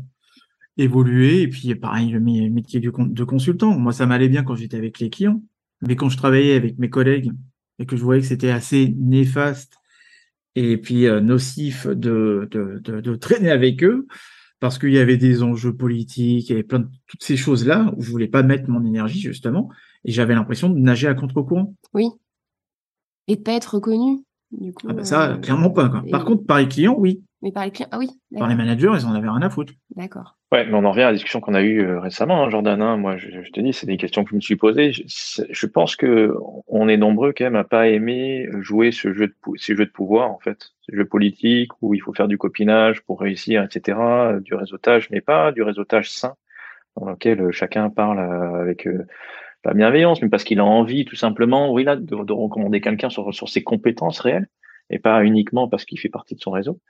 évoluer. 0.78 1.42
Et 1.42 1.48
puis, 1.48 1.74
pareil, 1.74 2.10
le 2.10 2.20
métier 2.20 2.80
de 2.80 3.24
consultant. 3.24 3.76
Moi, 3.78 3.92
ça 3.92 4.06
m'allait 4.06 4.28
bien 4.28 4.44
quand 4.44 4.54
j'étais 4.54 4.76
avec 4.76 5.00
les 5.00 5.10
clients. 5.10 5.42
Mais 5.82 5.96
quand 5.96 6.08
je 6.08 6.16
travaillais 6.16 6.54
avec 6.54 6.78
mes 6.78 6.90
collègues 6.90 7.32
et 7.78 7.86
que 7.86 7.96
je 7.96 8.04
voyais 8.04 8.20
que 8.20 8.28
c'était 8.28 8.50
assez 8.50 8.94
néfaste 8.98 9.79
et 10.56 10.76
puis 10.76 11.06
euh, 11.06 11.20
nocif 11.20 11.86
de, 11.86 12.48
de, 12.50 12.80
de, 12.82 13.00
de, 13.00 13.14
traîner 13.16 13.50
avec 13.50 13.84
eux 13.84 14.06
parce 14.58 14.78
qu'il 14.78 14.92
y 14.92 14.98
avait 14.98 15.16
des 15.16 15.42
enjeux 15.42 15.74
politiques 15.74 16.50
et 16.50 16.62
plein 16.62 16.80
de 16.80 16.88
toutes 17.06 17.22
ces 17.22 17.36
choses-là 17.36 17.92
où 17.96 18.02
je 18.02 18.10
voulais 18.10 18.28
pas 18.28 18.42
mettre 18.42 18.68
mon 18.68 18.84
énergie 18.84 19.20
justement 19.20 19.70
et 20.04 20.12
j'avais 20.12 20.34
l'impression 20.34 20.68
de 20.68 20.78
nager 20.78 21.08
à 21.08 21.14
contre-courant. 21.14 21.74
Oui. 21.94 22.08
Et 23.28 23.36
de 23.36 23.42
pas 23.42 23.52
être 23.52 23.74
reconnu. 23.74 24.24
Du 24.52 24.72
coup, 24.72 24.86
ah 24.88 24.92
bah 24.92 25.04
ça, 25.04 25.30
euh, 25.30 25.36
clairement 25.36 25.70
pas. 25.70 25.88
Quoi. 25.88 26.02
Par 26.10 26.24
contre, 26.24 26.44
par 26.44 26.58
les 26.58 26.68
clients, 26.68 26.96
oui. 26.98 27.22
Mais 27.42 27.52
par 27.52 27.64
les 27.64 27.70
clients, 27.70 27.88
ah 27.92 27.98
oui. 27.98 28.10
Par 28.36 28.48
les 28.48 28.54
managers, 28.54 28.92
ils 28.94 29.06
en 29.06 29.14
avaient 29.14 29.28
rien 29.28 29.42
à 29.42 29.50
foutre. 29.50 29.72
D'accord. 29.94 30.36
Ouais, 30.52 30.66
mais 30.66 30.74
on 30.74 30.84
en 30.84 30.90
revient 30.90 31.02
à 31.02 31.06
la 31.06 31.12
discussion 31.12 31.40
qu'on 31.40 31.54
a 31.54 31.62
eue 31.62 31.80
euh, 31.82 32.00
récemment, 32.00 32.44
hein, 32.44 32.50
Jordan. 32.50 32.82
Hein. 32.82 32.96
moi, 32.96 33.16
je, 33.16 33.30
je, 33.30 33.50
te 33.50 33.60
dis, 33.60 33.72
c'est 33.72 33.86
des 33.86 33.96
questions 33.96 34.24
que 34.24 34.30
je 34.30 34.34
me 34.34 34.40
suis 34.40 34.56
posées. 34.56 34.92
Je, 34.92 35.02
je, 35.48 35.66
pense 35.66 35.96
que 35.96 36.34
on 36.66 36.88
est 36.88 36.96
nombreux 36.96 37.32
quand 37.36 37.44
même 37.44 37.56
à 37.56 37.64
pas 37.64 37.88
aimer 37.88 38.48
jouer 38.60 38.90
ce 38.92 39.12
jeu 39.12 39.28
de 39.28 39.34
ces 39.56 39.76
jeux 39.76 39.86
de 39.86 39.90
pouvoir, 39.90 40.30
en 40.30 40.38
fait, 40.38 40.70
ces 40.88 40.96
jeux 40.96 41.06
politiques 41.06 41.70
où 41.80 41.94
il 41.94 42.00
faut 42.00 42.12
faire 42.12 42.28
du 42.28 42.36
copinage 42.36 43.00
pour 43.02 43.20
réussir, 43.20 43.62
etc., 43.62 43.98
du 44.42 44.54
réseautage, 44.54 45.08
mais 45.10 45.20
pas 45.20 45.52
du 45.52 45.62
réseautage 45.62 46.10
sain 46.10 46.34
dans 46.96 47.10
lequel 47.10 47.50
chacun 47.52 47.90
parle 47.90 48.18
euh, 48.18 48.60
avec 48.60 48.86
euh, 48.86 49.06
la 49.64 49.74
bienveillance, 49.74 50.22
mais 50.22 50.28
parce 50.28 50.44
qu'il 50.44 50.60
a 50.60 50.64
envie, 50.64 51.04
tout 51.04 51.16
simplement, 51.16 51.72
oui, 51.72 51.84
là, 51.84 51.96
de, 51.96 52.02
de 52.02 52.32
recommander 52.32 52.80
quelqu'un 52.80 53.10
sur, 53.10 53.34
sur 53.34 53.48
ses 53.48 53.62
compétences 53.62 54.20
réelles 54.20 54.48
et 54.88 54.98
pas 54.98 55.24
uniquement 55.24 55.68
parce 55.68 55.84
qu'il 55.84 55.98
fait 55.98 56.08
partie 56.08 56.34
de 56.34 56.40
son 56.40 56.50
réseau. 56.50 56.80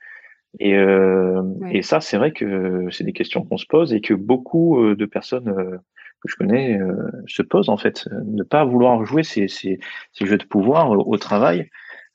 Et, 0.59 0.75
euh, 0.75 1.43
et 1.69 1.81
ça, 1.81 2.01
c'est 2.01 2.17
vrai 2.17 2.31
que 2.31 2.87
c'est 2.91 3.03
des 3.03 3.13
questions 3.13 3.43
qu'on 3.43 3.57
se 3.57 3.65
pose 3.65 3.93
et 3.93 4.01
que 4.01 4.13
beaucoup 4.13 4.83
euh, 4.83 4.95
de 4.95 5.05
personnes 5.05 5.49
euh, 5.49 5.77
que 6.21 6.29
je 6.29 6.35
connais 6.35 6.77
euh, 6.79 7.09
se 7.25 7.41
posent 7.41 7.69
en 7.69 7.77
fait. 7.77 8.07
Ne 8.25 8.43
pas 8.43 8.65
vouloir 8.65 9.03
jouer 9.05 9.23
ces, 9.23 9.47
ces, 9.47 9.79
ces 10.11 10.25
jeux 10.25 10.37
de 10.37 10.45
pouvoir 10.45 10.91
au, 10.91 11.17
travail 11.17 11.69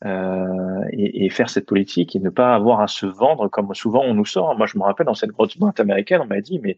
euh, 0.04 0.44
et, 0.92 1.24
et, 1.24 1.30
faire 1.30 1.48
cette 1.48 1.66
politique 1.66 2.14
et 2.14 2.20
ne 2.20 2.30
pas 2.30 2.54
avoir 2.54 2.80
à 2.80 2.88
se 2.88 3.06
vendre 3.06 3.48
comme 3.48 3.74
souvent 3.74 4.02
on 4.04 4.14
nous 4.14 4.26
sort. 4.26 4.56
Moi, 4.56 4.66
je 4.66 4.78
me 4.78 4.84
rappelle 4.84 5.06
dans 5.06 5.14
cette 5.14 5.30
grosse 5.30 5.56
boîte 5.56 5.80
américaine, 5.80 6.20
on 6.22 6.26
m'a 6.26 6.40
dit 6.40 6.60
mais 6.62 6.76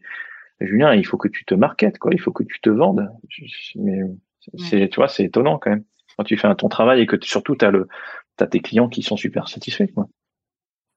Julien, 0.61 0.93
il 0.93 1.05
faut 1.05 1.17
que 1.17 1.27
tu 1.27 1.45
te 1.45 1.53
marketes, 1.53 1.99
quoi. 1.99 2.11
Il 2.13 2.19
faut 2.19 2.31
que 2.31 2.43
tu 2.43 2.59
te 2.59 2.69
vendes. 2.69 3.09
Mais 3.75 4.01
c'est, 4.57 4.89
tu 4.89 4.95
vois, 4.97 5.07
c'est 5.07 5.25
étonnant 5.25 5.57
quand 5.57 5.69
même 5.69 5.83
quand 6.17 6.25
tu 6.25 6.35
fais 6.35 6.47
un 6.47 6.55
ton 6.55 6.67
travail 6.67 7.01
et 7.01 7.05
que 7.05 7.15
surtout 7.21 7.55
tu 7.55 7.63
as 7.63 7.71
le, 7.71 7.87
t'as 8.35 8.47
tes 8.47 8.59
clients 8.59 8.89
qui 8.89 9.03
sont 9.03 9.15
super 9.15 9.47
satisfaits, 9.47 9.87
quoi. 9.93 10.07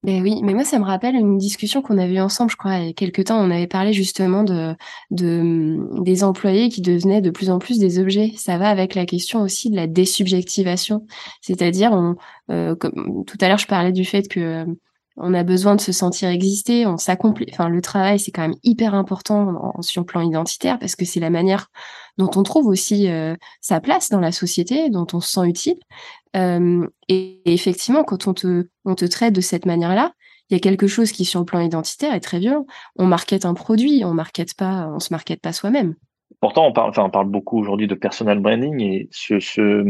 Ben 0.04 0.20
oui, 0.20 0.40
mais 0.42 0.52
moi 0.52 0.64
ça 0.64 0.80
me 0.80 0.84
rappelle 0.84 1.14
une 1.14 1.38
discussion 1.38 1.80
qu'on 1.80 1.96
avait 1.96 2.14
eue 2.14 2.20
ensemble, 2.20 2.50
je 2.50 2.56
crois, 2.56 2.78
il 2.78 2.86
y 2.86 2.90
a 2.90 2.92
quelques 2.92 3.26
temps. 3.26 3.38
On 3.38 3.52
avait 3.52 3.68
parlé 3.68 3.92
justement 3.92 4.42
de, 4.42 4.74
de 5.12 6.02
des 6.02 6.24
employés 6.24 6.70
qui 6.70 6.82
devenaient 6.82 7.20
de 7.20 7.30
plus 7.30 7.50
en 7.50 7.60
plus 7.60 7.78
des 7.78 8.00
objets. 8.00 8.32
Ça 8.36 8.58
va 8.58 8.68
avec 8.68 8.96
la 8.96 9.06
question 9.06 9.42
aussi 9.42 9.70
de 9.70 9.76
la 9.76 9.86
désubjectivation, 9.86 11.06
c'est-à-dire, 11.40 11.92
on, 11.92 12.16
euh, 12.50 12.74
comme 12.74 13.24
tout 13.28 13.38
à 13.40 13.46
l'heure 13.46 13.58
je 13.58 13.68
parlais 13.68 13.92
du 13.92 14.04
fait 14.04 14.26
que 14.26 14.66
on 15.16 15.34
a 15.34 15.42
besoin 15.42 15.76
de 15.76 15.80
se 15.80 15.92
sentir 15.92 16.28
exister, 16.28 16.86
on 16.86 16.96
s'accomplit. 16.96 17.46
Enfin, 17.52 17.68
le 17.68 17.80
travail, 17.82 18.18
c'est 18.18 18.30
quand 18.30 18.42
même 18.42 18.56
hyper 18.62 18.94
important 18.94 19.74
sur 19.80 20.02
le 20.02 20.06
plan 20.06 20.20
identitaire 20.20 20.78
parce 20.78 20.96
que 20.96 21.04
c'est 21.04 21.20
la 21.20 21.30
manière 21.30 21.68
dont 22.18 22.30
on 22.36 22.42
trouve 22.42 22.66
aussi 22.66 23.08
euh, 23.08 23.36
sa 23.60 23.80
place 23.80 24.08
dans 24.08 24.20
la 24.20 24.32
société, 24.32 24.90
dont 24.90 25.06
on 25.12 25.20
se 25.20 25.30
sent 25.30 25.46
utile. 25.46 25.78
Euh, 26.36 26.86
et, 27.08 27.40
effectivement, 27.52 28.04
quand 28.04 28.26
on 28.26 28.34
te, 28.34 28.68
on 28.84 28.94
te 28.94 29.04
traite 29.04 29.34
de 29.34 29.40
cette 29.40 29.66
manière-là, 29.66 30.12
il 30.50 30.54
y 30.54 30.56
a 30.56 30.60
quelque 30.60 30.86
chose 30.86 31.12
qui, 31.12 31.24
sur 31.24 31.40
le 31.40 31.46
plan 31.46 31.60
identitaire, 31.60 32.14
est 32.14 32.20
très 32.20 32.38
violent. 32.38 32.66
On 32.96 33.06
markete 33.06 33.44
un 33.44 33.54
produit, 33.54 34.04
on 34.04 34.14
markete 34.14 34.54
pas, 34.54 34.88
on 34.88 35.00
se 35.00 35.12
markete 35.12 35.40
pas 35.40 35.52
soi-même. 35.52 35.94
Pourtant, 36.42 36.66
on 36.66 36.72
parle, 36.72 36.90
enfin, 36.90 37.04
on 37.04 37.10
parle 37.10 37.28
beaucoup 37.28 37.56
aujourd'hui 37.56 37.86
de 37.86 37.94
personal 37.94 38.40
branding 38.40 38.80
et 38.82 39.08
ce, 39.12 39.38
ce, 39.38 39.84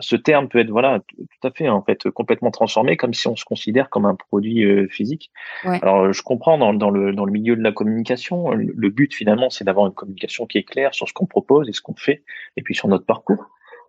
ce, 0.00 0.16
terme 0.16 0.48
peut 0.48 0.58
être, 0.58 0.70
voilà, 0.70 1.00
tout 1.00 1.46
à 1.46 1.50
fait, 1.50 1.68
en 1.68 1.82
fait, 1.82 2.08
complètement 2.08 2.50
transformé, 2.50 2.96
comme 2.96 3.12
si 3.12 3.28
on 3.28 3.36
se 3.36 3.44
considère 3.44 3.90
comme 3.90 4.06
un 4.06 4.14
produit 4.14 4.64
euh, 4.64 4.88
physique. 4.88 5.30
Ouais. 5.66 5.78
Alors, 5.82 6.10
je 6.10 6.22
comprends 6.22 6.56
dans, 6.56 6.72
dans, 6.72 6.88
le, 6.88 7.12
dans 7.12 7.26
le 7.26 7.30
milieu 7.30 7.56
de 7.56 7.62
la 7.62 7.72
communication, 7.72 8.52
le, 8.52 8.88
but 8.88 9.12
finalement, 9.12 9.50
c'est 9.50 9.64
d'avoir 9.64 9.86
une 9.86 9.92
communication 9.92 10.46
qui 10.46 10.56
est 10.56 10.62
claire 10.62 10.94
sur 10.94 11.06
ce 11.06 11.12
qu'on 11.12 11.26
propose 11.26 11.68
et 11.68 11.72
ce 11.72 11.82
qu'on 11.82 11.94
fait, 11.94 12.22
et 12.56 12.62
puis 12.62 12.74
sur 12.74 12.88
notre 12.88 13.04
parcours. 13.04 13.44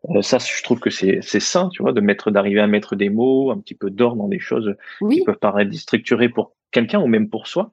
Euh, 0.09 0.21
ça, 0.21 0.39
je 0.39 0.61
trouve 0.61 0.81
que 0.81 0.89
c'est 0.89 1.21
sain, 1.21 1.69
tu 1.69 1.83
vois, 1.83 1.93
de 1.93 2.01
mettre, 2.01 2.31
d'arriver 2.31 2.59
à 2.59 2.67
mettre 2.67 2.97
des 2.97 3.09
mots, 3.09 3.49
un 3.51 3.59
petit 3.59 3.75
peu 3.75 3.89
d'ordre 3.89 4.17
dans 4.17 4.27
des 4.27 4.39
choses 4.39 4.75
qui 5.09 5.23
peuvent 5.23 5.39
paraître 5.39 5.71
déstructurées 5.71 6.27
pour 6.27 6.51
quelqu'un 6.71 6.99
ou 6.99 7.07
même 7.07 7.29
pour 7.29 7.47
soi 7.47 7.71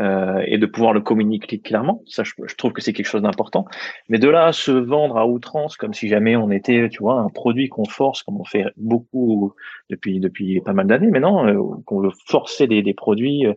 euh, 0.00 0.42
et 0.46 0.56
de 0.56 0.64
pouvoir 0.64 0.94
le 0.94 1.02
communiquer 1.02 1.58
clairement. 1.58 2.02
Ça, 2.06 2.22
je, 2.24 2.32
trouve 2.56 2.72
que 2.72 2.80
c'est 2.80 2.94
quelque 2.94 3.06
chose 3.06 3.20
d'important. 3.20 3.66
Mais 4.08 4.18
de 4.18 4.28
là 4.28 4.46
à 4.46 4.52
se 4.52 4.70
vendre 4.70 5.18
à 5.18 5.26
outrance, 5.26 5.76
comme 5.76 5.92
si 5.92 6.08
jamais 6.08 6.36
on 6.36 6.50
était, 6.50 6.88
tu 6.88 7.02
vois, 7.02 7.20
un 7.20 7.28
produit 7.28 7.68
qu'on 7.68 7.84
force, 7.84 8.22
comme 8.22 8.40
on 8.40 8.44
fait 8.44 8.64
beaucoup 8.78 9.52
depuis 9.90 10.18
depuis 10.18 10.62
pas 10.62 10.72
mal 10.72 10.86
d'années 10.86 11.10
maintenant, 11.10 11.46
euh, 11.46 11.60
qu'on 11.84 12.00
veut 12.00 12.12
forcer 12.26 12.66
des, 12.66 12.82
des 12.82 12.94
produits 12.94 13.46
euh, 13.46 13.52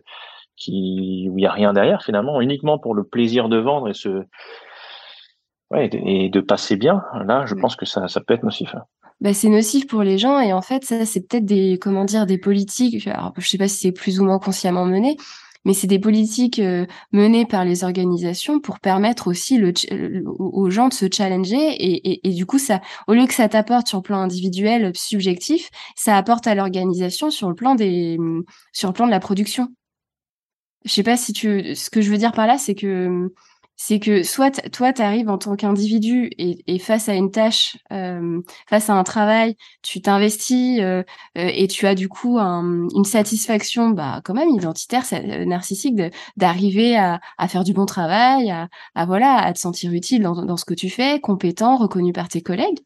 qui 0.56 1.28
où 1.30 1.38
il 1.38 1.42
y 1.42 1.46
a 1.46 1.52
rien 1.52 1.72
derrière 1.72 2.02
finalement, 2.02 2.40
uniquement 2.42 2.78
pour 2.78 2.94
le 2.94 3.04
plaisir 3.04 3.48
de 3.48 3.56
vendre 3.56 3.88
et 3.88 3.94
se 3.94 4.24
ouais, 5.70 5.88
et 5.92 6.28
de 6.28 6.40
passer 6.40 6.76
bien. 6.76 7.02
Là, 7.24 7.46
je 7.46 7.54
pense 7.54 7.74
que 7.74 7.86
ça 7.86 8.06
ça 8.06 8.20
peut 8.20 8.34
être 8.34 8.44
nocif. 8.44 8.74
Hein. 8.74 8.82
Bah, 9.20 9.32
c'est 9.32 9.48
nocif 9.48 9.86
pour 9.86 10.02
les 10.02 10.18
gens 10.18 10.40
et 10.40 10.52
en 10.52 10.60
fait 10.60 10.84
ça 10.84 11.06
c'est 11.06 11.26
peut-être 11.26 11.46
des 11.46 11.78
comment 11.80 12.04
dire 12.04 12.26
des 12.26 12.36
politiques 12.36 13.06
alors 13.06 13.32
je 13.38 13.48
sais 13.48 13.56
pas 13.56 13.68
si 13.68 13.78
c'est 13.78 13.92
plus 13.92 14.20
ou 14.20 14.24
moins 14.24 14.40
consciemment 14.40 14.84
mené 14.84 15.16
mais 15.64 15.74
c'est 15.74 15.86
des 15.86 15.98
politiques 15.98 16.58
euh, 16.58 16.86
menées 17.12 17.46
par 17.46 17.64
les 17.64 17.84
organisations 17.84 18.60
pour 18.60 18.80
permettre 18.80 19.28
aussi 19.28 19.58
le, 19.58 19.72
aux 20.26 20.70
gens 20.70 20.88
de 20.88 20.94
se 20.94 21.06
challenger 21.10 21.56
et, 21.56 22.10
et, 22.10 22.28
et, 22.28 22.32
du 22.32 22.46
coup 22.46 22.58
ça 22.58 22.80
au 23.06 23.14
lieu 23.14 23.26
que 23.26 23.34
ça 23.34 23.48
t'apporte 23.48 23.88
sur 23.88 23.98
le 23.98 24.02
plan 24.02 24.20
individuel 24.20 24.92
subjectif 24.94 25.70
ça 25.96 26.16
apporte 26.16 26.46
à 26.46 26.54
l'organisation 26.54 27.30
sur 27.30 27.48
le 27.48 27.54
plan 27.54 27.74
des 27.74 28.18
sur 28.72 28.88
le 28.88 28.94
plan 28.94 29.06
de 29.06 29.10
la 29.10 29.20
production. 29.20 29.68
Je 30.84 30.92
sais 30.92 31.02
pas 31.02 31.16
si 31.16 31.32
tu 31.32 31.74
ce 31.74 31.90
que 31.90 32.02
je 32.02 32.10
veux 32.10 32.18
dire 32.18 32.32
par 32.32 32.46
là 32.46 32.58
c'est 32.58 32.74
que 32.74 33.30
c'est 33.76 33.98
que 34.00 34.22
soit 34.22 34.50
toi, 34.70 34.92
tu 34.92 35.02
arrives 35.02 35.28
en 35.28 35.38
tant 35.38 35.56
qu'individu 35.56 36.30
et, 36.38 36.62
et, 36.66 36.78
face 36.78 37.08
à 37.08 37.14
une 37.14 37.30
tâche, 37.30 37.76
euh, 37.92 38.40
face 38.68 38.88
à 38.90 38.94
un 38.94 39.04
travail, 39.04 39.56
tu 39.82 40.00
t'investis 40.00 40.80
euh, 40.80 41.02
euh 41.38 41.50
et 41.54 41.66
tu 41.68 41.86
as 41.86 41.94
du 41.94 42.08
coup 42.08 42.38
un, 42.38 42.88
une 42.94 43.04
satisfaction, 43.04 43.90
bah 43.90 44.20
quand 44.24 44.34
même 44.34 44.50
identitaire, 44.50 45.04
euh, 45.12 45.44
narcissique, 45.44 45.96
d'arriver 46.36 46.96
à, 46.96 47.20
à, 47.38 47.48
faire 47.48 47.64
du 47.64 47.72
bon 47.72 47.86
travail, 47.86 48.50
à, 48.50 48.68
à, 48.94 49.06
voilà, 49.06 49.36
à 49.36 49.52
te 49.52 49.58
sentir 49.58 49.92
utile 49.92 50.22
dans, 50.22 50.44
dans 50.44 50.56
ce 50.56 50.64
que 50.64 50.74
tu 50.74 50.90
fais, 50.90 51.20
compétent, 51.20 51.76
reconnu 51.76 52.12
par 52.12 52.28
tes 52.28 52.42
collègues 52.42 52.80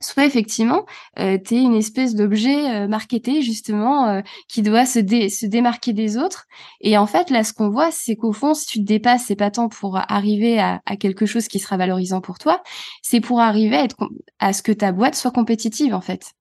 soit 0.00 0.24
effectivement 0.24 0.86
euh, 1.18 1.38
tu 1.38 1.56
es 1.56 1.62
une 1.62 1.74
espèce 1.74 2.14
d'objet 2.14 2.70
euh, 2.70 2.88
marketé 2.88 3.42
justement 3.42 4.08
euh, 4.08 4.20
qui 4.48 4.62
doit 4.62 4.86
se, 4.86 4.98
démarquer 5.46 5.92
des 5.92 6.16
autres 6.16 6.46
et 6.80 6.96
en 6.96 7.06
fait 7.06 7.30
là 7.30 7.44
ce 7.44 7.52
qu'on 7.52 7.68
voit 7.68 7.90
c'est 7.90 8.16
qu'au 8.16 8.32
fond 8.32 8.54
si 8.54 8.66
tu 8.66 8.78
te 8.80 8.84
dépasses 8.84 9.24
c'est 9.26 9.36
pas 9.36 9.50
tant 9.50 9.68
pour 9.68 9.98
arriver 10.10 10.58
à, 10.58 10.80
quelque 10.98 11.26
chose 11.26 11.48
qui 11.48 11.58
sera 11.58 11.76
valorisant 11.76 12.20
pour 12.20 12.38
toi 12.38 12.62
c'est 13.02 13.20
pour 13.20 13.40
arriver 13.40 13.76
à, 13.76 13.84
être, 13.84 13.96
à 14.38 14.52
ce 14.52 14.62
que 14.62 14.72
ta 14.72 14.92
boîte 14.92 15.14
soit 15.14 15.32
compétitive 15.32 15.94
en 15.94 16.00
fait 16.00 16.32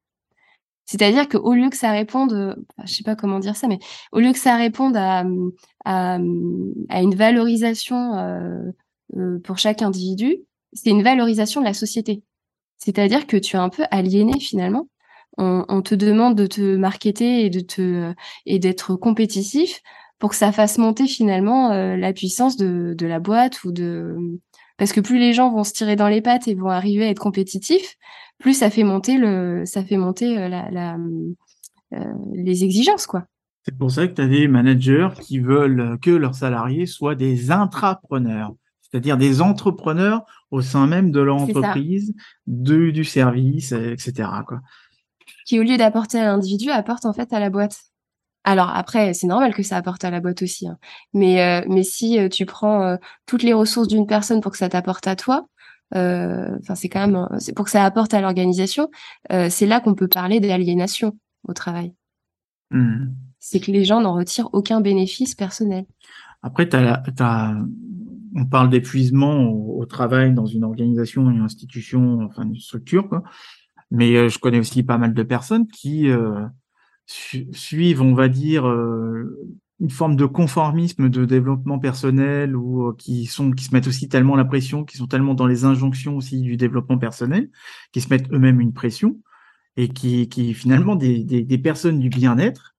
c'est-à-dire 0.86 1.30
qu'au 1.30 1.54
lieu 1.54 1.70
que 1.70 1.78
ça 1.78 1.92
réponde, 1.92 2.58
je 2.84 2.92
sais 2.92 3.04
pas 3.04 3.16
comment 3.16 3.38
dire 3.38 3.56
ça, 3.56 3.68
mais 3.68 3.78
au 4.12 4.20
lieu 4.20 4.32
que 4.32 4.40
ça 4.40 4.56
réponde 4.56 4.98
à, 4.98 5.24
une 5.86 7.16
valorisation 7.16 8.72
euh, 9.18 9.40
pour 9.40 9.58
chaque 9.58 9.82
individu, 9.82 10.38
c'est 10.74 10.90
une 10.90 11.04
valorisation 11.04 11.62
de 11.62 11.66
la 11.66 11.74
société. 11.74 12.24
C'est-à-dire 12.80 13.28
que 13.28 13.38
tu 13.38 13.56
es 13.56 13.60
un 13.60 13.70
peu 13.70 13.84
aliéné 13.92 14.40
finalement. 14.40 14.88
On, 15.42 15.82
te 15.82 15.96
demande 15.96 16.36
de 16.36 16.48
te 16.48 16.76
marketer 16.76 17.46
et 17.46 17.50
de 17.50 17.62
te 17.62 18.14
et 18.46 18.60
d'être 18.60 18.96
compétitif 18.96 19.82
pour 20.18 20.32
que 20.32 20.36
ça 20.36 20.52
fasse 20.52 20.78
monter 20.78 21.08
finalement 21.08 21.72
euh, 21.72 21.96
la 21.96 22.12
puissance 22.12 22.58
de, 22.58 22.94
la 23.00 23.20
boîte 23.20 23.64
ou 23.64 23.72
de 23.72 24.18
parce 24.78 24.92
que 24.92 25.00
plus 25.00 25.18
les 25.18 25.32
gens 25.32 25.50
vont 25.50 25.64
se 25.64 25.72
tirer 25.72 25.96
dans 25.96 26.10
les 26.10 26.22
pattes 26.22 26.50
et 26.50 26.56
vont 26.56 26.70
arriver 26.70 27.06
à 27.06 27.10
être 27.10 27.20
compétitifs, 27.20 27.96
plus 28.38 28.54
ça 28.54 28.70
fait 28.70 28.84
monter 28.84 29.18
le 29.18 29.64
ça 29.66 29.82
fait 29.82 29.96
monter 29.96 30.38
euh, 30.38 30.50
la, 30.50 30.70
la 30.72 30.98
euh, 31.94 32.14
les 32.34 32.66
exigences 32.66 33.08
quoi. 33.08 33.24
C'est 33.64 33.78
pour 33.78 33.92
ça 33.92 34.08
que 34.08 34.14
tu 34.14 34.22
as 34.22 34.28
des 34.28 34.50
managers 34.50 35.10
qui 35.22 35.40
veulent 35.40 35.98
que 36.02 36.12
leurs 36.12 36.36
salariés 36.36 36.86
soient 36.86 37.16
des 37.16 37.52
intrapreneurs 37.52 38.56
c'est-à-dire 38.90 39.18
des 39.18 39.42
entrepreneurs 39.42 40.26
au 40.52 40.62
sein 40.62 40.88
même 40.88 41.12
de 41.12 41.20
l'entreprise, 41.20 42.14
du 42.48 43.04
service, 43.04 43.72
etc. 43.72 44.30
Quoi. 44.48 44.62
Qui, 45.46 45.60
au 45.60 45.64
lieu 45.64 45.78
d'apporter 45.78 46.20
à 46.20 46.26
l'individu, 46.26 46.70
apporte 46.70 47.06
en 47.06 47.14
fait 47.14 47.32
à 47.34 47.40
la 47.40 47.50
boîte. 47.50 47.78
Alors 48.44 48.70
après, 48.70 49.14
c'est 49.14 49.28
normal 49.28 49.54
que 49.54 49.64
ça 49.64 49.78
apporte 49.78 50.04
à 50.04 50.12
la 50.12 50.22
boîte 50.22 50.42
aussi. 50.42 50.68
Hein. 50.68 50.78
Mais, 51.14 51.42
euh, 51.44 51.66
mais 51.68 51.84
si 51.84 52.20
euh, 52.20 52.30
tu 52.30 52.46
prends 52.46 52.84
euh, 52.84 52.96
toutes 53.26 53.44
les 53.44 53.54
ressources 53.54 53.88
d'une 53.88 54.08
personne 54.08 54.42
pour 54.42 54.52
que 54.52 54.58
ça 54.58 54.70
t'apporte 54.70 55.08
à 55.08 55.16
toi, 55.16 55.48
enfin 55.92 56.76
c'est 56.76 56.88
quand 56.88 57.08
même 57.08 57.28
c'est 57.40 57.54
pour 57.54 57.66
que 57.66 57.72
ça 57.72 57.84
apporte 57.84 58.14
à 58.14 58.22
l'organisation, 58.22 58.92
c'est 59.28 59.66
là 59.66 59.80
qu'on 59.80 59.96
peut 59.96 60.08
parler 60.08 60.40
d'aliénation 60.40 61.18
au 61.48 61.54
travail. 61.54 61.96
Mmh. 62.70 63.08
C'est 63.40 63.60
que 63.60 63.72
les 63.72 63.86
gens 63.86 64.00
n'en 64.00 64.14
retirent 64.14 64.50
aucun 64.54 64.82
bénéfice 64.82 65.34
personnel. 65.34 65.86
Après, 66.44 66.70
tu 66.70 66.76
as, 66.76 67.56
on 68.36 68.46
parle 68.46 68.70
d'épuisement 68.70 69.50
au, 69.50 69.86
travail 69.86 70.34
dans 70.34 70.46
une 70.46 70.64
organisation, 70.64 71.30
une 71.30 71.42
institution, 71.42 72.22
enfin 72.22 72.44
une 72.44 72.60
structure. 72.60 73.22
Mais 73.92 74.16
euh, 74.16 74.30
je 74.30 74.40
connais 74.40 74.60
aussi 74.60 74.84
pas 74.84 74.98
mal 74.98 75.14
de 75.14 75.24
personnes 75.24 75.68
qui 75.68 76.10
euh, 76.10 76.46
suivent, 77.06 78.02
on 78.02 78.14
va 78.14 78.28
dire, 78.28 78.68
euh, 78.68 79.38
une 79.80 79.90
forme 79.90 80.16
de 80.16 80.26
conformisme 80.26 81.10
de 81.10 81.26
développement 81.26 81.80
personnel 81.80 82.56
ou 82.56 82.94
qui 82.94 83.26
sont 83.26 83.52
qui 83.52 83.64
se 83.64 83.74
mettent 83.74 83.88
aussi 83.88 84.10
tellement 84.10 84.36
la 84.36 84.46
pression, 84.46 84.84
qui 84.84 84.98
sont 84.98 85.08
tellement 85.08 85.34
dans 85.34 85.48
les 85.48 85.66
injonctions 85.66 86.18
aussi 86.18 86.42
du 86.42 86.58
développement 86.58 86.98
personnel, 86.98 87.50
qui 87.94 88.02
se 88.02 88.10
mettent 88.10 88.32
eux-mêmes 88.32 88.62
une 88.62 88.74
pression 88.74 89.18
et 89.78 89.88
qui, 89.88 90.28
qui 90.28 90.54
finalement 90.54 90.96
des, 90.96 91.24
des, 91.24 91.44
des 91.44 91.58
personnes 91.58 92.00
du 92.00 92.10
bien-être 92.10 92.76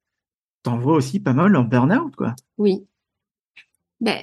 t'envoient 0.63 0.97
aussi 0.97 1.21
pas 1.21 1.33
mal 1.33 1.57
en 1.57 1.65
burn-out, 1.65 2.15
quoi. 2.15 2.35
Oui. 2.59 2.85
Ben, 4.01 4.19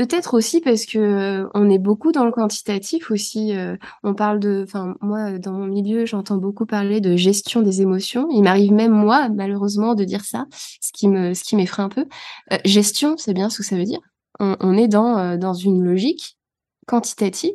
Peut-être 0.00 0.32
aussi 0.32 0.62
parce 0.62 0.86
que 0.86 0.98
euh, 0.98 1.46
on 1.52 1.68
est 1.68 1.78
beaucoup 1.78 2.10
dans 2.10 2.24
le 2.24 2.32
quantitatif 2.32 3.10
aussi. 3.10 3.54
Euh, 3.54 3.76
on 4.02 4.14
parle 4.14 4.40
de, 4.40 4.64
enfin 4.66 4.94
moi 5.02 5.38
dans 5.38 5.52
mon 5.52 5.66
milieu, 5.66 6.06
j'entends 6.06 6.38
beaucoup 6.38 6.64
parler 6.64 7.02
de 7.02 7.16
gestion 7.16 7.60
des 7.60 7.82
émotions. 7.82 8.26
Il 8.30 8.42
m'arrive 8.42 8.72
même 8.72 8.92
moi 8.92 9.28
malheureusement 9.28 9.94
de 9.94 10.04
dire 10.04 10.24
ça, 10.24 10.46
ce 10.50 10.90
qui 10.94 11.06
me, 11.06 11.34
ce 11.34 11.44
qui 11.44 11.54
m'effraie 11.54 11.82
un 11.82 11.90
peu. 11.90 12.06
Euh, 12.50 12.56
gestion, 12.64 13.18
c'est 13.18 13.34
bien 13.34 13.50
ce 13.50 13.58
que 13.58 13.62
ça 13.62 13.76
veut 13.76 13.84
dire. 13.84 14.00
On, 14.38 14.56
on 14.60 14.74
est 14.78 14.88
dans 14.88 15.36
dans 15.36 15.52
une 15.52 15.84
logique 15.84 16.38
quantitative 16.86 17.52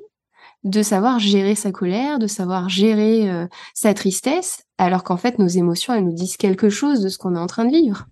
de 0.64 0.84
savoir 0.84 1.18
gérer 1.18 1.56
sa 1.56 1.72
colère, 1.72 2.20
de 2.20 2.28
savoir 2.28 2.70
gérer 2.70 3.48
sa 3.74 3.96
tristesse, 3.96 4.66
alors 4.78 5.04
qu'en 5.04 5.18
fait 5.18 5.40
nos 5.40 5.48
émotions 5.48 5.96
elles 5.96 6.06
nous 6.06 6.14
disent 6.14 6.38
quelque 6.38 6.70
chose 6.70 7.02
de 7.02 7.10
ce 7.10 7.18
qu'on 7.18 7.36
est 7.36 7.40
en 7.40 7.48
train 7.48 7.66
de 7.66 7.72
vivre. 7.72 8.06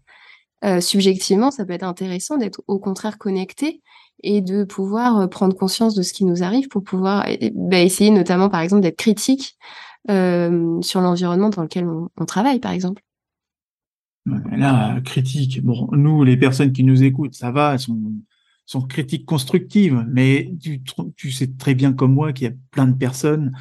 subjectivement, 0.82 1.52
ça 1.52 1.66
peut 1.66 1.74
être 1.74 1.84
intéressant 1.84 2.38
d'être 2.38 2.64
au 2.66 2.80
contraire 2.80 3.20
connecté 3.20 3.84
et 4.24 4.42
de 4.42 4.64
pouvoir 4.64 5.20
euh, 5.20 5.28
prendre 5.28 5.56
conscience 5.56 5.96
de 5.96 6.02
ce 6.02 6.14
qui 6.14 6.26
nous 6.26 6.44
arrive 6.44 6.68
pour 6.68 6.84
pouvoir 6.84 7.26
bah, 7.54 7.80
essayer 7.80 8.10
notamment 8.10 8.50
par 8.50 8.62
exemple 8.62 8.82
d'être 8.82 8.98
critique 8.98 9.58
euh, 10.10 10.82
sur 10.82 11.02
l'environnement 11.02 11.50
dans 11.50 11.62
lequel 11.62 11.88
on, 11.88 12.26
travaille 12.26 12.60
par 12.60 12.72
exemple. 12.72 13.04
Là, 14.26 15.00
critique. 15.02 15.62
Bon, 15.64 15.90
nous, 15.92 16.24
les 16.24 16.38
personnes 16.38 16.72
qui 16.72 16.84
nous 16.84 17.04
écoutent, 17.04 17.36
ça 17.36 17.52
va, 17.52 17.74
elles 17.74 17.80
sont, 17.80 18.82
critiques 18.88 19.26
constructives, 19.26 20.06
mais 20.10 20.54
tu, 20.62 20.82
tu 21.16 21.32
sais 21.32 21.52
très 21.58 21.76
bien 21.76 21.92
comme 21.92 22.14
moi 22.14 22.32
qu'il 22.32 22.48
y 22.48 22.50
a 22.50 22.54
plein 22.72 22.88
de 22.88 22.96
personnes 22.96 23.52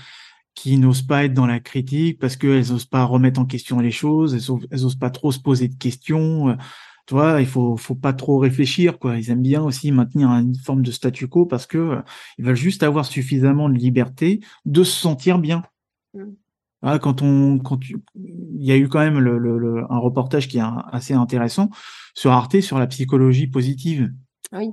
qui 0.55 0.77
n'osent 0.79 1.03
pas 1.03 1.25
être 1.25 1.35
dans 1.35 1.47
la 1.47 1.61
critique 1.61 2.19
parce 2.19 2.37
qu'elles 2.37 2.71
n'osent 2.71 2.87
pas 2.87 3.05
remettre 3.05 3.41
en 3.41 3.47
question 3.47 3.81
les 3.81 3.91
choses, 3.91 4.35
elles 4.35 4.81
n'osent 4.81 4.97
pas 4.97 5.11
trop 5.11 5.33
se 5.33 5.41
poser 5.41 5.69
de 5.69 5.77
questions. 5.77 6.57
Tu 7.07 7.15
vois, 7.15 7.41
il 7.41 7.47
faut, 7.47 7.77
faut 7.77 7.95
pas 7.95 8.13
trop 8.13 8.39
réfléchir, 8.39 8.99
quoi. 8.99 9.19
Ils 9.19 9.31
aiment 9.31 9.43
bien 9.43 9.63
aussi 9.63 9.91
maintenir 9.91 10.29
une 10.31 10.55
forme 10.55 10.83
de 10.83 10.91
statu 10.91 11.27
quo 11.27 11.47
parce 11.47 11.67
que 11.67 11.79
euh, 11.79 12.03
ils 12.39 12.45
veulent 12.45 12.55
juste 12.55 12.83
avoir 12.83 13.07
suffisamment 13.07 13.69
de 13.69 13.77
liberté 13.77 14.41
de 14.65 14.85
se 14.85 15.01
sentir 15.01 15.39
bien. 15.39 15.63
Mmh. 16.15 16.99
quand 17.01 17.23
on, 17.23 17.59
quand 17.59 17.81
il 17.89 18.63
y 18.65 18.71
a 18.71 18.77
eu 18.77 18.87
quand 18.89 18.99
même 18.99 19.19
le, 19.19 19.85
un 19.89 19.99
reportage 19.99 20.47
qui 20.47 20.59
est 20.59 20.63
assez 20.93 21.15
intéressant 21.15 21.71
sur 22.15 22.33
Arte 22.33 22.61
sur 22.61 22.79
la 22.79 22.87
psychologie 22.87 23.47
positive. 23.47 24.13
Oui. 24.53 24.73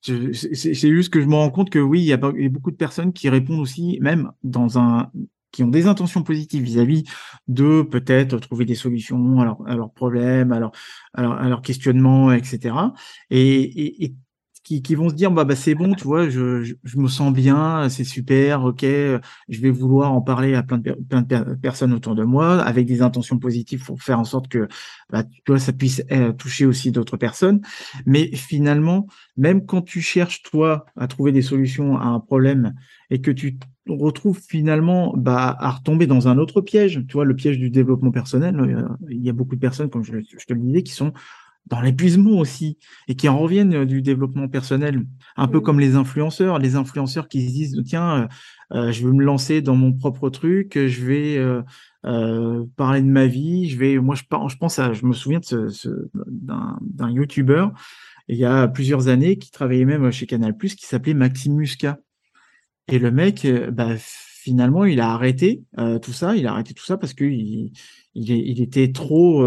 C'est 0.00 0.74
juste 0.74 1.12
que 1.12 1.20
je 1.20 1.26
me 1.26 1.34
rends 1.34 1.50
compte 1.50 1.70
que 1.70 1.78
oui, 1.78 2.00
il 2.00 2.06
y, 2.06 2.12
a, 2.12 2.16
beaucoup 2.16 2.70
de 2.70 2.76
personnes 2.76 3.12
qui 3.12 3.28
répondent 3.28 3.60
aussi, 3.60 3.98
même 4.00 4.30
dans 4.42 4.78
un, 4.78 5.10
qui 5.52 5.62
ont 5.62 5.68
des 5.68 5.86
intentions 5.86 6.22
positives 6.22 6.62
vis-à-vis 6.62 7.04
de 7.46 7.82
peut-être 7.82 8.38
trouver 8.38 8.64
des 8.64 8.74
solutions 8.74 9.40
à, 9.40 9.76
leurs 9.76 9.92
problèmes, 9.92 10.52
à, 10.52 10.58
leur, 10.58 10.72
à, 11.14 11.48
leurs 11.48 11.62
questionnements, 11.62 12.32
etc. 12.32 12.74
Et, 13.30 14.04
et, 14.04 14.14
qui, 14.80 14.94
vont 14.94 15.10
se 15.10 15.14
dire 15.14 15.30
bah, 15.30 15.44
bah 15.44 15.56
c'est 15.56 15.74
bon, 15.74 15.94
tu 15.94 16.04
vois, 16.04 16.28
je, 16.28 16.62
je, 16.62 16.98
me 16.98 17.08
sens 17.08 17.32
bien, 17.32 17.88
c'est 17.90 18.04
super, 18.04 18.64
ok, 18.64 18.82
je 18.82 19.60
vais 19.60 19.70
vouloir 19.70 20.12
en 20.12 20.22
parler 20.22 20.54
à 20.54 20.62
plein 20.62 20.78
de, 20.78 20.92
plein 20.92 21.22
de 21.22 21.54
personnes 21.56 21.92
autour 21.92 22.14
de 22.14 22.24
moi 22.24 22.62
avec 22.62 22.86
des 22.86 23.02
intentions 23.02 23.38
positives 23.38 23.84
pour 23.84 24.02
faire 24.02 24.18
en 24.18 24.24
sorte 24.24 24.48
que 24.48 24.68
bah, 25.10 25.24
tu 25.24 25.42
vois, 25.48 25.58
ça 25.58 25.72
puisse 25.72 26.02
euh, 26.12 26.32
toucher 26.32 26.64
aussi 26.64 26.92
d'autres 26.92 27.16
personnes. 27.16 27.60
Mais 28.06 28.34
finalement, 28.34 29.06
même 29.36 29.66
quand 29.66 29.82
tu 29.82 30.00
cherches 30.00 30.42
toi 30.42 30.86
à 30.96 31.06
trouver 31.08 31.32
des 31.32 31.42
solutions 31.42 31.98
à 31.98 32.06
un 32.06 32.20
problème 32.20 32.74
et 33.10 33.20
que 33.20 33.30
tu 33.30 33.58
retrouves 33.88 34.40
finalement 34.40 35.12
bah, 35.16 35.56
à 35.58 35.70
retomber 35.70 36.06
dans 36.06 36.28
un 36.28 36.38
autre 36.38 36.60
piège, 36.60 37.04
tu 37.08 37.14
vois, 37.14 37.24
le 37.24 37.34
piège 37.34 37.58
du 37.58 37.70
développement 37.70 38.12
personnel, 38.12 38.58
euh, 38.58 38.88
il 39.10 39.22
y 39.22 39.28
a 39.28 39.32
beaucoup 39.32 39.56
de 39.56 39.60
personnes, 39.60 39.90
comme 39.90 40.04
je 40.04 40.12
te 40.12 40.52
le 40.52 40.60
disais, 40.60 40.82
qui 40.82 40.92
sont 40.92 41.12
dans 41.66 41.80
l'épuisement 41.80 42.38
aussi, 42.38 42.78
et 43.08 43.14
qui 43.14 43.28
en 43.28 43.38
reviennent 43.38 43.74
euh, 43.74 43.86
du 43.86 44.02
développement 44.02 44.48
personnel, 44.48 45.04
un 45.36 45.48
peu 45.48 45.60
comme 45.60 45.80
les 45.80 45.94
influenceurs, 45.94 46.58
les 46.58 46.76
influenceurs 46.76 47.28
qui 47.28 47.46
se 47.46 47.52
disent 47.52 47.82
tiens, 47.86 48.28
euh, 48.72 48.86
euh, 48.88 48.92
je 48.92 49.06
veux 49.06 49.12
me 49.12 49.22
lancer 49.22 49.62
dans 49.62 49.76
mon 49.76 49.92
propre 49.92 50.28
truc, 50.30 50.74
je 50.74 51.04
vais 51.04 51.38
euh, 51.38 52.64
parler 52.76 53.00
de 53.00 53.06
ma 53.06 53.26
vie, 53.26 53.68
je 53.68 53.78
vais, 53.78 53.98
moi 53.98 54.14
je, 54.14 54.22
je 54.22 54.56
pense 54.56 54.78
à, 54.78 54.92
je 54.92 55.06
me 55.06 55.12
souviens 55.12 55.40
de 55.40 55.44
ce, 55.44 55.68
ce, 55.68 55.88
d'un 56.14 57.10
YouTuber 57.10 57.68
il 58.28 58.36
y 58.36 58.44
a 58.44 58.68
plusieurs 58.68 59.08
années 59.08 59.36
qui 59.36 59.50
travaillait 59.50 59.84
même 59.84 60.10
chez 60.10 60.26
Canal+, 60.26 60.56
qui 60.56 60.86
s'appelait 60.86 61.14
Maxime 61.14 61.54
Muscat, 61.54 61.98
et 62.88 62.98
le 62.98 63.10
mec, 63.10 63.46
bah, 63.72 63.94
finalement, 63.98 64.84
il 64.84 65.00
a 65.00 65.10
arrêté 65.10 65.64
tout 66.02 66.12
ça, 66.12 66.36
il 66.36 66.46
a 66.46 66.52
arrêté 66.52 66.72
tout 66.72 66.84
ça 66.84 66.96
parce 66.96 67.14
que 67.14 67.24
il, 67.24 67.72
il, 68.14 68.30
il 68.30 68.62
était 68.62 68.92
trop 68.92 69.44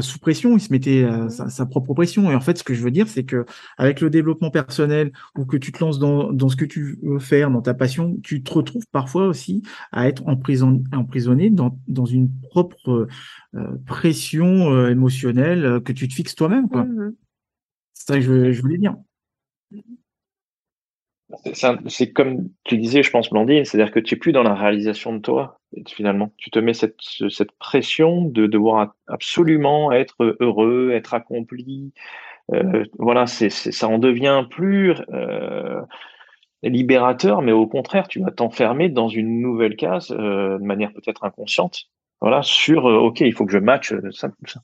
sous 0.00 0.18
pression, 0.18 0.56
il 0.56 0.60
se 0.60 0.72
mettait 0.72 1.02
euh, 1.02 1.28
sa, 1.28 1.66
propre 1.66 1.94
pression. 1.94 2.30
Et 2.30 2.34
en 2.34 2.40
fait, 2.40 2.58
ce 2.58 2.64
que 2.64 2.74
je 2.74 2.82
veux 2.82 2.90
dire, 2.90 3.08
c'est 3.08 3.24
que 3.24 3.44
avec 3.76 4.00
le 4.00 4.10
développement 4.10 4.50
personnel 4.50 5.12
ou 5.36 5.44
que 5.44 5.56
tu 5.56 5.72
te 5.72 5.82
lances 5.82 5.98
dans, 5.98 6.32
dans, 6.32 6.48
ce 6.48 6.56
que 6.56 6.64
tu 6.64 6.98
veux 7.02 7.18
faire, 7.18 7.50
dans 7.50 7.62
ta 7.62 7.74
passion, 7.74 8.16
tu 8.22 8.42
te 8.42 8.52
retrouves 8.52 8.86
parfois 8.92 9.26
aussi 9.26 9.62
à 9.92 10.08
être 10.08 10.22
emprisonné 10.26 11.50
dans, 11.50 11.78
dans 11.86 12.06
une 12.06 12.30
propre 12.50 13.08
euh, 13.54 13.78
pression 13.86 14.72
euh, 14.72 14.90
émotionnelle 14.90 15.80
que 15.84 15.92
tu 15.92 16.08
te 16.08 16.14
fixes 16.14 16.34
toi-même. 16.34 16.66
Mmh 16.72 17.12
c'est 17.96 18.12
ça 18.12 18.18
que 18.18 18.22
je, 18.22 18.52
je 18.52 18.60
voulais 18.60 18.76
dire. 18.76 18.96
C'est 21.86 22.12
comme 22.12 22.50
tu 22.64 22.76
disais, 22.76 23.02
je 23.02 23.10
pense, 23.10 23.30
Blandine, 23.30 23.64
c'est-à-dire 23.64 23.92
que 23.92 24.00
tu 24.00 24.14
es 24.14 24.18
plus 24.18 24.32
dans 24.32 24.42
la 24.42 24.54
réalisation 24.54 25.14
de 25.14 25.20
toi, 25.20 25.58
finalement. 25.88 26.32
Tu 26.36 26.50
te 26.50 26.58
mets 26.58 26.74
cette, 26.74 26.96
pression 27.58 28.22
de 28.22 28.46
devoir 28.46 28.94
absolument 29.06 29.90
être 29.92 30.36
heureux, 30.40 30.90
être 30.92 31.14
accompli. 31.14 31.92
Euh, 32.52 32.84
voilà, 32.98 33.26
ça 33.26 33.88
en 33.88 33.98
devient 33.98 34.44
plus 34.50 34.94
euh, 35.12 35.80
libérateur, 36.62 37.40
mais 37.40 37.52
au 37.52 37.66
contraire, 37.66 38.06
tu 38.06 38.20
vas 38.20 38.30
t'enfermer 38.30 38.90
dans 38.90 39.08
une 39.08 39.40
nouvelle 39.40 39.76
case 39.76 40.10
euh, 40.12 40.58
de 40.58 40.64
manière 40.64 40.92
peut-être 40.92 41.24
inconsciente. 41.24 41.84
Voilà, 42.20 42.42
sur 42.42 42.84
OK, 42.84 43.20
il 43.20 43.32
faut 43.32 43.46
que 43.46 43.52
je 43.52 43.58
matche 43.58 43.94
ça, 44.12 44.30
ça. 44.46 44.60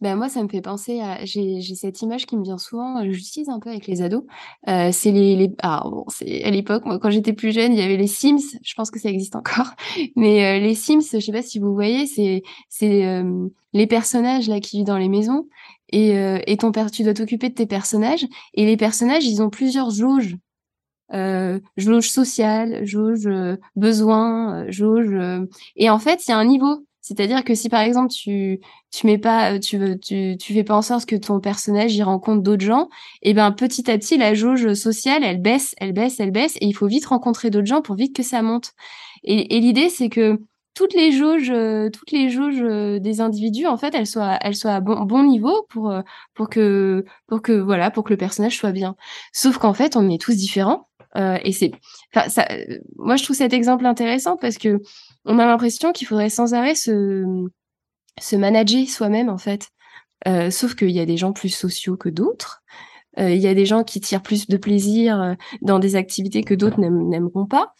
Ben 0.00 0.16
moi, 0.16 0.30
ça 0.30 0.42
me 0.42 0.48
fait 0.48 0.62
penser 0.62 1.00
à. 1.00 1.24
J'ai 1.26 1.60
cette 1.60 2.00
image 2.00 2.24
qui 2.24 2.36
me 2.38 2.42
vient 2.42 2.56
souvent, 2.56 3.04
j'utilise 3.10 3.50
un 3.50 3.60
peu 3.60 3.68
avec 3.68 3.86
les 3.86 4.00
ados. 4.00 4.24
Euh, 4.66 4.90
c'est 4.92 5.10
les. 5.10 5.36
les... 5.36 5.52
Ah, 5.62 5.82
bon, 5.84 6.06
à 6.42 6.50
l'époque, 6.50 6.86
moi, 6.86 6.98
quand 6.98 7.10
j'étais 7.10 7.34
plus 7.34 7.52
jeune, 7.52 7.74
il 7.74 7.78
y 7.78 7.82
avait 7.82 7.98
les 7.98 8.06
Sims. 8.06 8.58
Je 8.62 8.74
pense 8.74 8.90
que 8.90 8.98
ça 8.98 9.10
existe 9.10 9.36
encore. 9.36 9.72
Mais 10.16 10.58
euh, 10.58 10.60
les 10.60 10.74
Sims, 10.74 11.02
je 11.12 11.18
sais 11.18 11.32
pas 11.32 11.42
si 11.42 11.58
vous 11.58 11.74
voyez, 11.74 12.06
c'est 12.06 12.42
euh, 12.82 13.48
les 13.74 13.86
personnages 13.86 14.48
là 14.48 14.60
qui 14.60 14.78
vivent 14.78 14.86
dans 14.86 14.98
les 14.98 15.10
maisons. 15.10 15.46
Et, 15.92 16.16
euh, 16.16 16.38
et 16.46 16.56
ton 16.56 16.72
père, 16.72 16.90
tu 16.90 17.02
dois 17.02 17.14
t'occuper 17.14 17.50
de 17.50 17.54
tes 17.54 17.66
personnages. 17.66 18.26
Et 18.54 18.64
les 18.64 18.78
personnages, 18.78 19.26
ils 19.26 19.42
ont 19.42 19.50
plusieurs 19.50 19.90
jauges. 19.90 20.36
jauge 21.76 22.08
sociale, 22.08 22.86
jauge 22.86 23.28
besoin, 23.76 24.64
jauge. 24.70 25.14
Et 25.76 25.90
en 25.90 25.98
fait, 25.98 26.26
il 26.26 26.30
y 26.30 26.32
a 26.32 26.38
un 26.38 26.44
niveau 26.46 26.86
c'est-à-dire 27.10 27.42
que 27.42 27.56
si 27.56 27.68
par 27.68 27.80
exemple 27.80 28.08
tu 28.12 28.60
tu 28.92 29.06
mets 29.08 29.18
pas 29.18 29.58
tu 29.58 29.98
tu 30.00 30.36
tu 30.38 30.54
fais 30.54 30.62
pas 30.62 30.76
en 30.76 30.82
sorte 30.82 31.06
que 31.06 31.16
ton 31.16 31.40
personnage 31.40 31.92
y 31.96 32.04
rencontre 32.04 32.40
d'autres 32.42 32.64
gens, 32.64 32.88
et 33.22 33.30
eh 33.30 33.34
ben 33.34 33.50
petit 33.50 33.90
à 33.90 33.98
petit 33.98 34.16
la 34.16 34.32
jauge 34.34 34.74
sociale 34.74 35.24
elle 35.24 35.42
baisse, 35.42 35.74
elle 35.78 35.92
baisse, 35.92 36.20
elle 36.20 36.30
baisse 36.30 36.56
et 36.60 36.66
il 36.66 36.72
faut 36.72 36.86
vite 36.86 37.06
rencontrer 37.06 37.50
d'autres 37.50 37.66
gens 37.66 37.82
pour 37.82 37.96
vite 37.96 38.14
que 38.14 38.22
ça 38.22 38.42
monte. 38.42 38.74
Et, 39.24 39.56
et 39.56 39.60
l'idée 39.60 39.88
c'est 39.88 40.08
que 40.08 40.40
toutes 40.74 40.94
les 40.94 41.10
jauges 41.10 41.52
toutes 41.92 42.12
les 42.12 42.30
jauges 42.30 42.62
des 43.00 43.20
individus 43.20 43.66
en 43.66 43.76
fait 43.76 43.92
elles 43.94 44.06
soient 44.06 44.38
elles 44.42 44.54
soient 44.54 44.74
à 44.74 44.80
bon, 44.80 45.00
bon 45.02 45.24
niveau 45.24 45.66
pour 45.68 45.92
pour 46.34 46.48
que 46.48 47.04
pour 47.26 47.42
que 47.42 47.52
voilà 47.52 47.90
pour 47.90 48.04
que 48.04 48.10
le 48.10 48.18
personnage 48.18 48.56
soit 48.56 48.72
bien. 48.72 48.94
Sauf 49.32 49.58
qu'en 49.58 49.74
fait 49.74 49.96
on 49.96 50.08
est 50.08 50.20
tous 50.20 50.36
différents 50.36 50.89
euh, 51.16 51.38
et 51.42 51.52
c'est, 51.52 51.72
ça, 52.28 52.46
moi 52.96 53.16
je 53.16 53.24
trouve 53.24 53.36
cet 53.36 53.52
exemple 53.52 53.86
intéressant 53.86 54.36
parce 54.36 54.58
que 54.58 54.80
on 55.24 55.38
a 55.38 55.46
l'impression 55.46 55.92
qu'il 55.92 56.06
faudrait 56.06 56.30
sans 56.30 56.54
arrêt 56.54 56.74
se, 56.74 57.24
se 58.20 58.36
manager 58.36 58.88
soi-même 58.88 59.28
en 59.28 59.38
fait. 59.38 59.68
Euh, 60.28 60.50
sauf 60.50 60.74
qu'il 60.74 60.90
y 60.90 61.00
a 61.00 61.06
des 61.06 61.16
gens 61.16 61.32
plus 61.32 61.48
sociaux 61.48 61.96
que 61.96 62.08
d'autres. 62.08 62.62
Euh, 63.18 63.30
il 63.30 63.40
y 63.40 63.48
a 63.48 63.54
des 63.54 63.66
gens 63.66 63.84
qui 63.84 64.00
tirent 64.00 64.22
plus 64.22 64.46
de 64.46 64.56
plaisir 64.56 65.20
euh, 65.20 65.34
dans 65.62 65.78
des 65.78 65.96
activités 65.96 66.42
que 66.42 66.54
d'autres 66.54 66.80
n'aimeront 66.80 67.46
pas. 67.46 67.74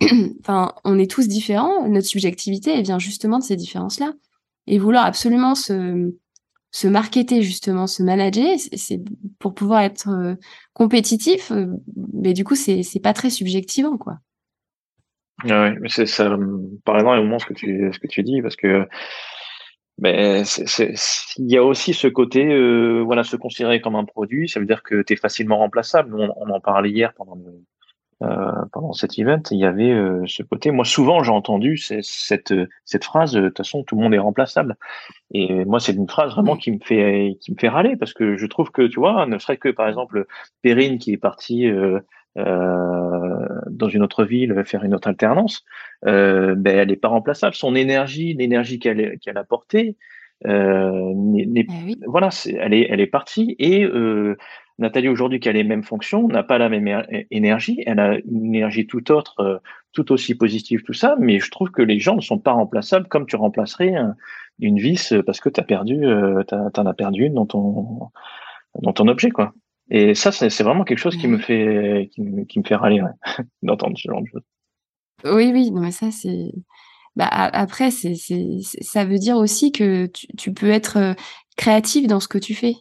enfin, 0.40 0.74
on 0.84 0.98
est 0.98 1.10
tous 1.10 1.28
différents. 1.28 1.88
Notre 1.88 2.06
subjectivité, 2.06 2.72
elle 2.72 2.84
vient 2.84 2.98
justement 2.98 3.38
de 3.38 3.44
ces 3.44 3.56
différences-là. 3.56 4.12
Et 4.66 4.78
vouloir 4.78 5.04
absolument 5.04 5.54
se, 5.54 6.12
se 6.74 6.88
marketer 6.88 7.42
justement, 7.42 7.86
se 7.86 8.02
manager, 8.02 8.58
c'est 8.58 9.00
pour 9.38 9.54
pouvoir 9.54 9.82
être 9.82 10.08
euh, 10.08 10.34
compétitif. 10.72 11.52
Euh, 11.52 11.66
mais 12.12 12.32
du 12.32 12.42
coup, 12.42 12.56
c'est 12.56 12.82
c'est 12.82 12.98
pas 12.98 13.12
très 13.12 13.30
subjectivant, 13.30 13.96
quoi. 13.96 14.14
Ah 15.48 15.68
oui, 15.70 15.78
mais 15.80 15.88
c'est 15.88 16.06
ça 16.06 16.36
par 16.84 16.98
énormément 16.98 17.38
ce 17.38 17.46
que 17.46 17.54
tu 17.54 17.90
ce 17.92 17.98
que 18.00 18.08
tu 18.08 18.24
dis 18.24 18.42
parce 18.42 18.56
que 18.56 18.88
mais 19.98 20.42
il 20.42 21.52
y 21.52 21.56
a 21.56 21.62
aussi 21.62 21.94
ce 21.94 22.08
côté 22.08 22.44
euh, 22.44 23.02
voilà 23.04 23.22
se 23.22 23.36
considérer 23.36 23.80
comme 23.80 23.94
un 23.94 24.04
produit, 24.04 24.48
ça 24.48 24.58
veut 24.58 24.66
dire 24.66 24.82
que 24.82 25.02
tu 25.02 25.12
es 25.12 25.16
facilement 25.16 25.58
remplaçable. 25.58 26.12
On, 26.16 26.34
on, 26.36 26.50
en 26.50 26.60
parlait 26.60 26.90
hier 26.90 27.14
pendant 27.14 27.36
euh, 28.22 28.52
pendant 28.72 28.92
cet 28.92 29.18
event, 29.18 29.42
il 29.50 29.58
y 29.58 29.64
avait 29.64 29.90
euh, 29.90 30.22
ce 30.26 30.42
côté. 30.42 30.70
Moi, 30.70 30.84
souvent, 30.84 31.22
j'ai 31.22 31.32
entendu 31.32 31.76
cette, 31.76 32.54
cette 32.84 33.04
phrase 33.04 33.32
de 33.32 33.48
toute 33.48 33.58
façon, 33.58 33.82
tout 33.82 33.96
le 33.96 34.02
monde 34.02 34.14
est 34.14 34.18
remplaçable. 34.18 34.76
Et 35.32 35.64
moi, 35.64 35.80
c'est 35.80 35.92
une 35.92 36.08
phrase 36.08 36.32
vraiment 36.32 36.56
qui 36.56 36.70
me 36.70 36.78
fait 36.82 37.36
qui 37.40 37.52
me 37.52 37.56
fait 37.58 37.68
râler 37.68 37.96
parce 37.96 38.12
que 38.12 38.36
je 38.36 38.46
trouve 38.46 38.70
que 38.70 38.82
tu 38.82 39.00
vois, 39.00 39.26
ne 39.26 39.38
serait 39.38 39.56
que 39.56 39.68
par 39.68 39.88
exemple 39.88 40.26
Perrine 40.62 40.98
qui 40.98 41.12
est 41.12 41.18
partie 41.18 41.66
euh, 41.66 42.00
euh, 42.38 43.48
dans 43.70 43.88
une 43.88 44.02
autre 44.02 44.24
ville 44.24 44.62
faire 44.64 44.84
une 44.84 44.94
autre 44.94 45.08
alternance, 45.08 45.64
euh, 46.06 46.54
ben 46.56 46.78
elle 46.78 46.88
n'est 46.88 46.96
pas 46.96 47.08
remplaçable. 47.08 47.54
Son 47.54 47.74
énergie, 47.74 48.34
l'énergie 48.34 48.78
qu'elle 48.78 49.18
a 49.36 49.44
portée, 49.44 49.96
euh, 50.46 51.12
n'est, 51.14 51.66
eh 51.68 51.96
voilà, 52.06 52.28
elle 52.46 52.74
est 52.74 52.86
elle 52.90 53.00
est 53.00 53.06
partie 53.06 53.56
et 53.58 53.84
euh, 53.84 54.36
Nathalie 54.78 55.08
aujourd'hui 55.08 55.40
qui 55.40 55.48
a 55.48 55.52
les 55.52 55.64
mêmes 55.64 55.84
fonctions 55.84 56.26
n'a 56.26 56.42
pas 56.42 56.58
la 56.58 56.68
même 56.68 57.04
énergie, 57.30 57.82
elle 57.86 58.00
a 58.00 58.16
une 58.18 58.54
énergie 58.54 58.86
tout 58.86 59.12
autre, 59.12 59.38
euh, 59.40 59.58
tout 59.92 60.10
aussi 60.10 60.34
positive, 60.34 60.82
tout 60.82 60.92
ça, 60.92 61.16
mais 61.20 61.38
je 61.38 61.50
trouve 61.50 61.70
que 61.70 61.82
les 61.82 62.00
gens 62.00 62.16
ne 62.16 62.20
sont 62.20 62.38
pas 62.38 62.52
remplaçables 62.52 63.06
comme 63.06 63.26
tu 63.26 63.36
remplacerais 63.36 63.94
une 64.58 64.78
vis 64.78 65.14
parce 65.24 65.40
que 65.40 65.48
tu 65.48 65.60
as 65.60 65.64
perdu, 65.64 66.04
euh, 66.04 66.42
t'en 66.44 66.86
as 66.86 66.94
perdu 66.94 67.26
une 67.26 67.34
dans 67.34 67.46
ton, 67.46 68.10
dans 68.82 68.92
ton 68.92 69.06
objet, 69.06 69.30
quoi. 69.30 69.54
Et 69.90 70.14
ça, 70.14 70.32
c'est 70.32 70.62
vraiment 70.62 70.84
quelque 70.84 70.98
chose 70.98 71.16
qui 71.16 71.28
me 71.28 71.38
fait, 71.38 72.08
qui 72.12 72.22
me, 72.22 72.44
qui 72.44 72.58
me 72.58 72.64
fait 72.64 72.74
râler, 72.74 73.02
ouais, 73.02 73.10
d'entendre 73.62 73.96
ce 73.98 74.08
genre 74.08 74.22
de 74.22 74.26
choses. 74.26 74.42
Oui, 75.24 75.50
oui, 75.52 75.70
non, 75.70 75.82
mais 75.82 75.90
ça, 75.90 76.10
c'est, 76.10 76.52
bah, 77.16 77.28
après, 77.30 77.90
c'est, 77.90 78.14
c'est, 78.14 78.58
ça 78.80 79.04
veut 79.04 79.18
dire 79.18 79.36
aussi 79.36 79.72
que 79.72 80.06
tu, 80.06 80.26
tu 80.36 80.52
peux 80.52 80.70
être 80.70 80.96
euh, 80.96 81.14
créatif 81.56 82.06
dans 82.06 82.18
ce 82.18 82.28
que 82.28 82.38
tu 82.38 82.54
fais 82.54 82.74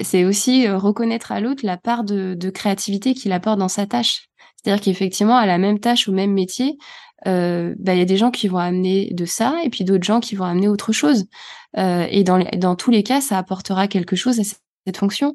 c'est 0.00 0.24
aussi 0.24 0.66
euh, 0.66 0.76
reconnaître 0.76 1.32
à 1.32 1.40
l'autre 1.40 1.64
la 1.64 1.76
part 1.76 2.04
de, 2.04 2.50
créativité 2.50 3.14
qu'il 3.14 3.32
apporte 3.32 3.58
dans 3.58 3.68
sa 3.68 3.86
tâche. 3.86 4.28
C'est-à-dire 4.56 4.82
qu'effectivement, 4.82 5.36
à 5.36 5.46
la 5.46 5.58
même 5.58 5.78
tâche, 5.78 6.08
au 6.08 6.12
même 6.12 6.32
métier, 6.32 6.78
euh, 7.26 7.74
bah, 7.78 7.94
il 7.94 7.98
y 7.98 8.02
a 8.02 8.06
des 8.06 8.16
gens 8.16 8.30
qui 8.30 8.48
vont 8.48 8.58
amener 8.58 9.10
de 9.12 9.24
ça 9.24 9.56
et 9.64 9.70
puis 9.70 9.84
d'autres 9.84 10.04
gens 10.04 10.20
qui 10.20 10.34
vont 10.34 10.44
amener 10.44 10.68
autre 10.68 10.92
chose. 10.92 11.26
Euh, 11.76 12.06
et 12.10 12.24
dans, 12.24 12.76
tous 12.76 12.90
les 12.90 13.02
cas, 13.02 13.20
ça 13.20 13.38
apportera 13.38 13.88
quelque 13.88 14.16
chose 14.16 14.40
à 14.40 14.44
cette 14.44 14.96
fonction. 14.96 15.34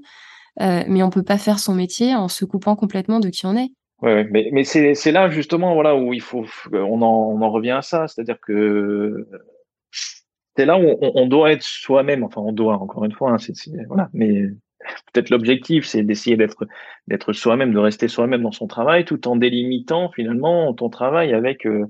Mais 0.59 1.01
on 1.01 1.09
peut 1.09 1.23
pas 1.23 1.37
faire 1.37 1.59
son 1.59 1.73
métier 1.73 2.15
en 2.15 2.27
se 2.27 2.45
coupant 2.45 2.75
complètement 2.75 3.19
de 3.19 3.29
qui 3.29 3.45
on 3.45 3.55
est. 3.55 3.71
Ouais, 4.01 4.27
mais, 4.31 4.49
mais 4.51 4.65
c'est 4.65 5.11
là 5.11 5.29
justement 5.29 5.73
voilà 5.73 5.95
où 5.95 6.13
il 6.13 6.21
faut 6.21 6.45
en, 6.73 6.77
on 6.77 7.41
en 7.41 7.51
revient 7.51 7.71
à 7.71 7.81
ça, 7.81 8.07
c'est-à-dire 8.07 8.37
que 8.45 9.25
c'est 10.55 10.65
là 10.65 10.77
où 10.77 10.97
on, 11.01 11.11
on, 11.15 11.27
doit 11.27 11.51
être 11.51 11.63
soi-même. 11.63 12.23
Enfin, 12.23 12.41
on 12.41 12.51
doit 12.51 12.75
encore 12.75 13.05
une 13.05 13.11
fois, 13.11 13.31
hein, 13.31 13.37
c'est 13.37 13.53
voilà, 13.87 14.09
mais 14.13 14.49
peut-être 15.11 15.29
l'objectif, 15.29 15.85
c'est 15.85 16.03
d'essayer 16.03 16.37
d'être 16.37 16.67
d'être 17.07 17.33
soi-même, 17.33 17.73
de 17.73 17.79
rester 17.79 18.07
soi-même 18.07 18.43
dans 18.43 18.51
son 18.51 18.67
travail, 18.67 19.05
tout 19.05 19.27
en 19.27 19.35
délimitant 19.35 20.11
finalement 20.11 20.73
ton 20.73 20.89
travail 20.89 21.33
avec 21.33 21.65
euh, 21.65 21.85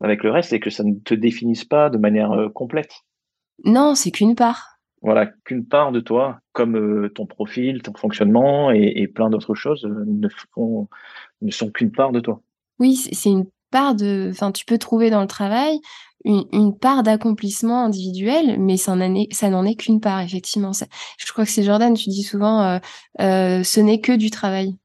avec 0.00 0.22
le 0.22 0.30
reste 0.30 0.52
et 0.52 0.60
que 0.60 0.70
ça 0.70 0.84
ne 0.84 0.94
te 0.94 1.14
définisse 1.14 1.64
pas 1.64 1.90
de 1.90 1.98
manière 1.98 2.32
euh, 2.32 2.48
complète. 2.48 2.92
Non, 3.64 3.94
c'est 3.94 4.10
qu'une 4.10 4.34
part. 4.34 4.78
Voilà, 5.02 5.26
qu'une 5.44 5.66
part 5.66 5.92
de 5.92 6.00
toi, 6.00 6.40
comme 6.52 6.76
euh, 6.76 7.08
ton 7.08 7.26
profil, 7.26 7.82
ton 7.82 7.94
fonctionnement 7.94 8.70
et, 8.70 8.92
et 8.96 9.08
plein 9.08 9.30
d'autres 9.30 9.54
choses 9.54 9.84
ne 9.84 10.28
font 10.54 10.88
ne 11.42 11.50
sont 11.50 11.70
qu'une 11.70 11.92
part 11.92 12.12
de 12.12 12.20
toi. 12.20 12.42
Oui, 12.78 12.96
c'est 12.96 13.30
une 13.30 13.46
part 13.70 13.94
de. 13.94 14.28
Enfin, 14.30 14.52
tu 14.52 14.64
peux 14.64 14.78
trouver 14.78 15.10
dans 15.10 15.20
le 15.20 15.26
travail 15.26 15.80
une, 16.24 16.76
part 16.76 17.02
d'accomplissement 17.02 17.84
individuel, 17.84 18.58
mais 18.58 18.76
ça 18.76 18.94
n'en 18.94 19.64
est, 19.64 19.74
qu'une 19.74 20.00
part, 20.00 20.20
effectivement. 20.20 20.72
je 20.72 21.32
crois 21.32 21.44
que 21.44 21.50
c'est 21.50 21.62
Jordan, 21.62 21.94
tu 21.94 22.10
dis 22.10 22.22
souvent, 22.22 22.62
euh, 22.62 22.78
euh, 23.20 23.62
ce 23.62 23.80
n'est 23.80 24.00
que 24.00 24.12
du 24.12 24.30
travail. 24.30 24.76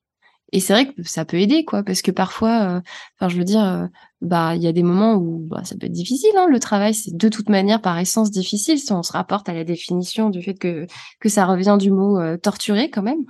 Et 0.52 0.60
c'est 0.62 0.74
vrai 0.74 0.88
que 0.88 1.04
ça 1.04 1.26
peut 1.26 1.38
aider, 1.38 1.66
quoi, 1.66 1.84
parce 1.84 2.02
que 2.02 2.12
parfois, 2.12 2.78
euh, 2.78 2.82
enfin, 3.20 3.28
je 3.28 3.38
veux 3.38 3.44
dire, 3.44 3.90
bah, 4.22 4.56
il 4.56 4.62
y 4.64 4.68
a 4.68 4.72
des 4.72 4.84
moments 4.84 5.16
où 5.16 5.40
bah, 5.50 5.66
ça 5.66 5.76
peut 5.76 5.88
être 5.88 5.92
difficile. 5.92 6.32
Hein, 6.38 6.48
le 6.50 6.60
travail, 6.60 6.94
c'est 6.94 7.16
de 7.16 7.30
toute 7.30 7.50
manière 7.50 7.82
par 7.82 8.00
essence 8.00 8.32
difficile. 8.32 8.80
Si 8.80 8.94
on 8.94 9.04
se 9.04 9.12
rapporte 9.12 9.50
à 9.50 9.54
la 9.54 9.66
définition 9.66 10.30
du 10.30 10.42
fait 10.42 10.54
que 10.54 10.88
que 11.20 11.28
ça 11.28 11.46
revient 11.46 11.76
du 11.78 11.92
mot 11.92 12.20
torturer, 12.38 12.90
quand 12.90 13.02
même 13.02 13.26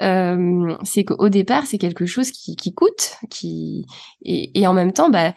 euh, 0.00 0.76
c'est 0.82 1.04
qu'au 1.04 1.28
départ, 1.28 1.66
c'est 1.66 1.78
quelque 1.78 2.06
chose 2.06 2.30
qui, 2.30 2.72
coûte, 2.74 3.16
qui 3.28 3.86
et, 4.22 4.66
en 4.66 4.72
même 4.72 4.92
temps, 4.92 5.10
bah, 5.10 5.34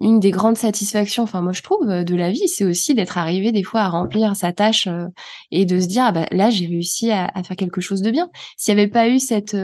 une 0.00 0.20
des 0.20 0.30
grandes 0.30 0.56
satisfactions, 0.56 1.22
enfin 1.22 1.40
moi 1.40 1.52
je 1.52 1.62
trouve, 1.62 1.88
euh, 1.88 2.04
de 2.04 2.14
la 2.14 2.30
vie, 2.30 2.46
c'est 2.48 2.64
aussi 2.64 2.94
d'être 2.94 3.16
arrivé 3.16 3.52
des 3.52 3.62
fois 3.62 3.80
à 3.80 3.88
remplir 3.88 4.36
sa 4.36 4.52
tâche 4.52 4.86
euh, 4.86 5.06
et 5.50 5.64
de 5.64 5.80
se 5.80 5.86
dire, 5.86 6.04
ah 6.04 6.12
bah 6.12 6.26
là 6.30 6.50
j'ai 6.50 6.66
réussi 6.66 7.10
à, 7.10 7.30
faire 7.42 7.56
quelque 7.56 7.80
chose 7.80 8.02
de 8.02 8.10
bien. 8.10 8.28
S'il 8.56 8.74
n'y 8.74 8.80
avait 8.82 8.90
pas 8.90 9.08
eu 9.08 9.18
cette 9.18 9.56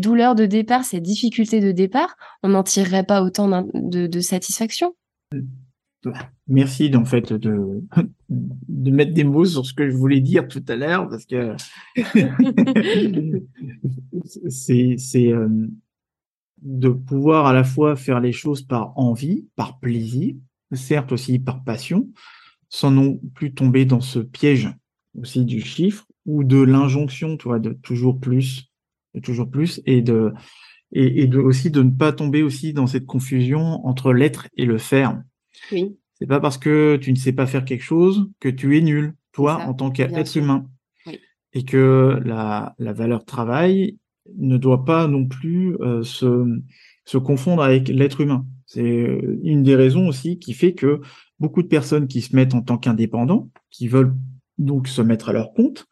douleur 0.00 0.34
de 0.34 0.44
départ, 0.44 0.84
cette 0.84 1.02
difficulté 1.02 1.60
de 1.60 1.72
départ, 1.72 2.16
on 2.42 2.50
n'en 2.50 2.62
tirerait 2.62 3.04
pas 3.04 3.22
autant 3.22 3.64
de, 3.72 4.20
satisfaction. 4.20 4.94
Merci 6.48 6.92
en 6.94 7.06
fait 7.06 7.32
de, 7.32 7.82
de 8.68 8.90
mettre 8.90 9.14
des 9.14 9.24
mots 9.24 9.44
sur 9.44 9.64
ce 9.64 9.74
que 9.74 9.88
je 9.88 9.96
voulais 9.96 10.20
dire 10.20 10.48
tout 10.48 10.64
à 10.68 10.76
l'heure 10.76 11.08
parce 11.08 11.26
que 11.26 11.54
c'est 14.48 15.32
euh, 15.32 15.68
de 16.62 16.88
pouvoir 16.88 17.46
à 17.46 17.52
la 17.52 17.64
fois 17.64 17.96
faire 17.96 18.20
les 18.20 18.32
choses 18.32 18.62
par 18.62 18.98
envie, 18.98 19.46
par 19.56 19.78
plaisir, 19.78 20.34
certes 20.72 21.12
aussi 21.12 21.38
par 21.38 21.64
passion, 21.64 22.08
sans 22.68 22.90
non 22.90 23.20
plus 23.34 23.54
tomber 23.54 23.84
dans 23.84 24.00
ce 24.00 24.18
piège 24.18 24.70
aussi 25.18 25.44
du 25.44 25.60
chiffre 25.60 26.06
ou 26.26 26.42
de 26.42 26.60
l'injonction, 26.60 27.36
tu 27.36 27.48
vois, 27.48 27.58
de 27.58 27.72
toujours 27.72 28.18
plus, 28.18 28.70
de 29.14 29.20
toujours 29.20 29.50
plus 29.50 29.80
et 29.86 30.02
de 30.02 30.32
et, 30.92 31.22
et 31.22 31.26
de 31.26 31.38
aussi 31.38 31.70
de 31.70 31.82
ne 31.82 31.90
pas 31.90 32.12
tomber 32.12 32.42
aussi 32.42 32.72
dans 32.72 32.86
cette 32.86 33.06
confusion 33.06 33.84
entre 33.86 34.12
l'être 34.12 34.48
et 34.56 34.64
le 34.64 34.78
faire. 34.78 35.20
Oui. 35.72 35.96
C'est 36.24 36.28
pas 36.28 36.40
parce 36.40 36.56
que 36.56 36.96
tu 36.96 37.12
ne 37.12 37.18
sais 37.18 37.34
pas 37.34 37.44
faire 37.44 37.66
quelque 37.66 37.84
chose 37.84 38.30
que 38.40 38.48
tu 38.48 38.78
es 38.78 38.80
nul, 38.80 39.12
toi, 39.32 39.60
en 39.66 39.74
tant 39.74 39.90
qu'être 39.90 40.38
humain. 40.38 40.64
Et 41.52 41.66
que 41.66 42.18
la, 42.24 42.74
la 42.78 42.94
valeur 42.94 43.26
travail 43.26 43.98
ne 44.34 44.56
doit 44.56 44.86
pas 44.86 45.06
non 45.06 45.26
plus 45.26 45.76
euh, 45.82 46.02
se, 46.02 46.46
se 47.04 47.18
confondre 47.18 47.62
avec 47.62 47.88
l'être 47.88 48.22
humain. 48.22 48.46
C'est 48.64 48.80
euh, 48.80 49.38
une 49.42 49.62
des 49.64 49.76
raisons 49.76 50.08
aussi 50.08 50.38
qui 50.38 50.54
fait 50.54 50.72
que 50.72 51.02
beaucoup 51.38 51.62
de 51.62 51.68
personnes 51.68 52.08
qui 52.08 52.22
se 52.22 52.34
mettent 52.34 52.54
en 52.54 52.62
tant 52.62 52.78
qu'indépendants, 52.78 53.50
qui 53.70 53.86
veulent 53.86 54.14
donc 54.56 54.88
se 54.88 55.02
mettre 55.02 55.28
à 55.28 55.34
leur 55.34 55.52
compte 55.52 55.84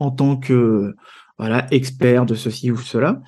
en 0.00 0.10
tant 0.10 0.36
que 0.36 0.94
voilà 1.38 1.66
experts 1.70 2.26
de 2.26 2.34
ceci 2.34 2.70
ou 2.70 2.76
cela, 2.76 3.22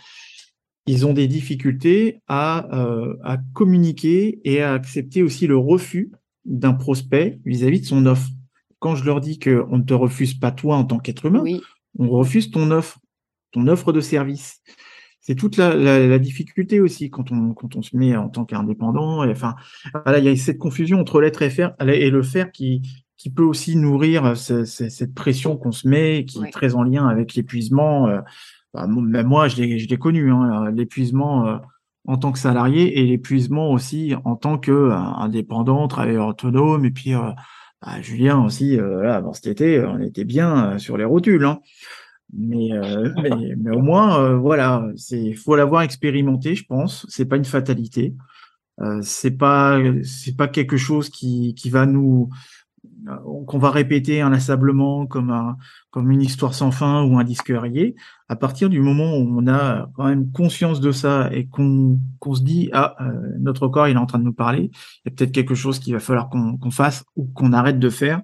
ils 0.84 1.06
ont 1.06 1.14
des 1.14 1.26
difficultés 1.26 2.20
à, 2.28 2.68
euh, 2.78 3.16
à 3.24 3.38
communiquer 3.54 4.42
et 4.44 4.60
à 4.60 4.74
accepter 4.74 5.22
aussi 5.22 5.46
le 5.46 5.56
refus 5.56 6.12
d'un 6.44 6.72
prospect 6.72 7.40
vis-à-vis 7.44 7.80
de 7.80 7.86
son 7.86 8.06
offre. 8.06 8.28
Quand 8.78 8.94
je 8.94 9.04
leur 9.04 9.20
dis 9.20 9.38
qu'on 9.38 9.78
ne 9.78 9.82
te 9.82 9.94
refuse 9.94 10.34
pas 10.34 10.52
toi 10.52 10.76
en 10.76 10.84
tant 10.84 10.98
qu'être 10.98 11.26
humain, 11.26 11.44
on 11.98 12.08
refuse 12.08 12.50
ton 12.50 12.70
offre, 12.70 12.98
ton 13.52 13.66
offre 13.66 13.92
de 13.92 14.00
service. 14.00 14.62
C'est 15.20 15.34
toute 15.34 15.58
la, 15.58 15.74
la, 15.76 16.18
difficulté 16.18 16.80
aussi 16.80 17.10
quand 17.10 17.30
on, 17.30 17.52
quand 17.52 17.76
on 17.76 17.82
se 17.82 17.94
met 17.94 18.16
en 18.16 18.30
tant 18.30 18.46
qu'indépendant. 18.46 19.28
Enfin, 19.28 19.54
voilà, 20.04 20.18
il 20.18 20.24
y 20.24 20.28
a 20.28 20.36
cette 20.36 20.58
confusion 20.58 20.98
entre 20.98 21.20
l'être 21.20 21.42
et, 21.42 21.50
faire, 21.50 21.74
et 21.86 22.08
le 22.08 22.22
faire 22.22 22.50
qui, 22.52 22.80
qui 23.20 23.28
peut 23.28 23.44
aussi 23.44 23.76
nourrir 23.76 24.34
cette 24.34 25.14
pression 25.14 25.58
qu'on 25.58 25.72
se 25.72 25.86
met, 25.86 26.24
qui 26.24 26.42
est 26.42 26.50
très 26.50 26.74
en 26.74 26.82
lien 26.82 27.06
avec 27.06 27.34
l'épuisement. 27.34 28.08
Euh, 28.08 28.20
bah, 28.72 28.86
même 28.86 29.26
moi, 29.26 29.46
je 29.46 29.62
l'ai 29.62 29.98
connu, 29.98 30.32
hein, 30.32 30.70
l'épuisement 30.70 31.46
euh, 31.46 31.58
en 32.06 32.16
tant 32.16 32.32
que 32.32 32.38
salarié 32.38 32.98
et 32.98 33.06
l'épuisement 33.06 33.70
aussi 33.70 34.14
en 34.24 34.36
tant 34.36 34.58
que 34.58 34.70
euh, 34.70 34.94
indépendant, 34.94 35.86
travailleur 35.88 36.28
autonome. 36.28 36.84
Et 36.84 36.90
puis, 36.90 37.14
euh, 37.14 37.30
bah, 37.82 38.00
Julien 38.00 38.44
aussi, 38.44 38.78
euh, 38.78 39.02
là, 39.02 39.16
avant 39.16 39.32
cet 39.32 39.46
été, 39.46 39.84
on 39.84 40.00
était 40.00 40.24
bien 40.24 40.78
sur 40.78 40.96
les 40.96 41.04
rotules. 41.04 41.44
Hein. 41.44 41.60
Mais, 42.32 42.70
mais, 43.22 43.54
mais, 43.56 43.76
au 43.76 43.80
moins, 43.80 44.34
voilà, 44.36 44.86
c'est 44.96 45.34
faut 45.34 45.56
l'avoir 45.56 45.82
expérimenté, 45.82 46.54
je 46.54 46.64
pense. 46.64 47.06
C'est 47.08 47.26
pas 47.26 47.36
une 47.36 47.44
fatalité. 47.44 48.14
c'est 49.02 49.36
pas 49.36 49.78
c'est 50.04 50.36
pas 50.36 50.48
quelque 50.48 50.76
chose 50.76 51.10
qui 51.10 51.54
qui 51.54 51.70
va 51.70 51.86
nous 51.86 52.30
qu'on 53.46 53.58
va 53.58 53.70
répéter 53.70 54.20
inlassablement 54.20 55.06
comme 55.06 55.30
un, 55.30 55.56
comme 55.90 56.10
une 56.10 56.22
histoire 56.22 56.54
sans 56.54 56.70
fin 56.70 57.02
ou 57.02 57.18
un 57.18 57.24
disque 57.24 57.52
rayé, 57.54 57.94
à 58.28 58.36
partir 58.36 58.70
du 58.70 58.80
moment 58.80 59.16
où 59.16 59.38
on 59.38 59.46
a 59.48 59.88
quand 59.94 60.04
même 60.06 60.30
conscience 60.32 60.80
de 60.80 60.92
ça 60.92 61.30
et 61.32 61.46
qu'on 61.46 61.98
qu'on 62.18 62.34
se 62.34 62.42
dit 62.42 62.70
ah 62.72 62.96
euh, 63.00 63.12
notre 63.38 63.68
corps 63.68 63.88
il 63.88 63.96
est 63.96 63.98
en 63.98 64.06
train 64.06 64.18
de 64.18 64.24
nous 64.24 64.32
parler, 64.32 64.70
il 64.72 65.10
y 65.10 65.12
a 65.12 65.14
peut-être 65.14 65.32
quelque 65.32 65.54
chose 65.54 65.78
qu'il 65.78 65.92
va 65.92 66.00
falloir 66.00 66.28
qu'on 66.30 66.70
fasse 66.70 67.04
ou 67.16 67.26
qu'on 67.26 67.52
arrête 67.52 67.78
de 67.78 67.90
faire 67.90 68.22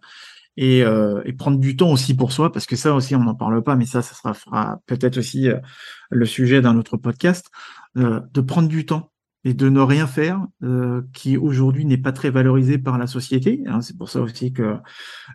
et, 0.57 0.83
euh, 0.83 1.21
et, 1.27 1.35
prendre 1.35 1.59
du 1.59 1.77
temps 1.77 1.91
aussi 1.91 2.15
pour 2.15 2.33
soi 2.33 2.51
parce 2.51 2.65
que 2.65 2.77
ça 2.77 2.95
aussi 2.95 3.15
on 3.15 3.25
n'en 3.25 3.35
parle 3.35 3.63
pas 3.63 3.77
mais 3.77 3.85
ça 3.85 4.01
ça 4.01 4.33
sera 4.33 4.79
peut-être 4.87 5.19
aussi 5.19 5.49
le 6.11 6.27
sujet 6.27 6.63
d'un 6.63 6.79
autre 6.79 6.97
podcast 6.97 7.51
de 7.95 8.41
prendre 8.41 8.69
du 8.69 8.87
temps 8.87 9.11
et 9.47 9.55
de 9.55 9.69
ne 9.69 9.79
rien 9.81 10.09
faire, 10.09 10.45
euh, 10.65 11.03
qui 11.13 11.37
aujourd'hui 11.37 11.85
n'est 11.85 11.97
pas 11.97 12.11
très 12.11 12.31
valorisé 12.31 12.79
par 12.79 12.99
la 12.99 13.07
société. 13.07 13.63
Hein. 13.69 13.81
c'est 13.81 13.97
pour 13.97 14.09
ça 14.09 14.21
aussi 14.21 14.53
que 14.53 14.75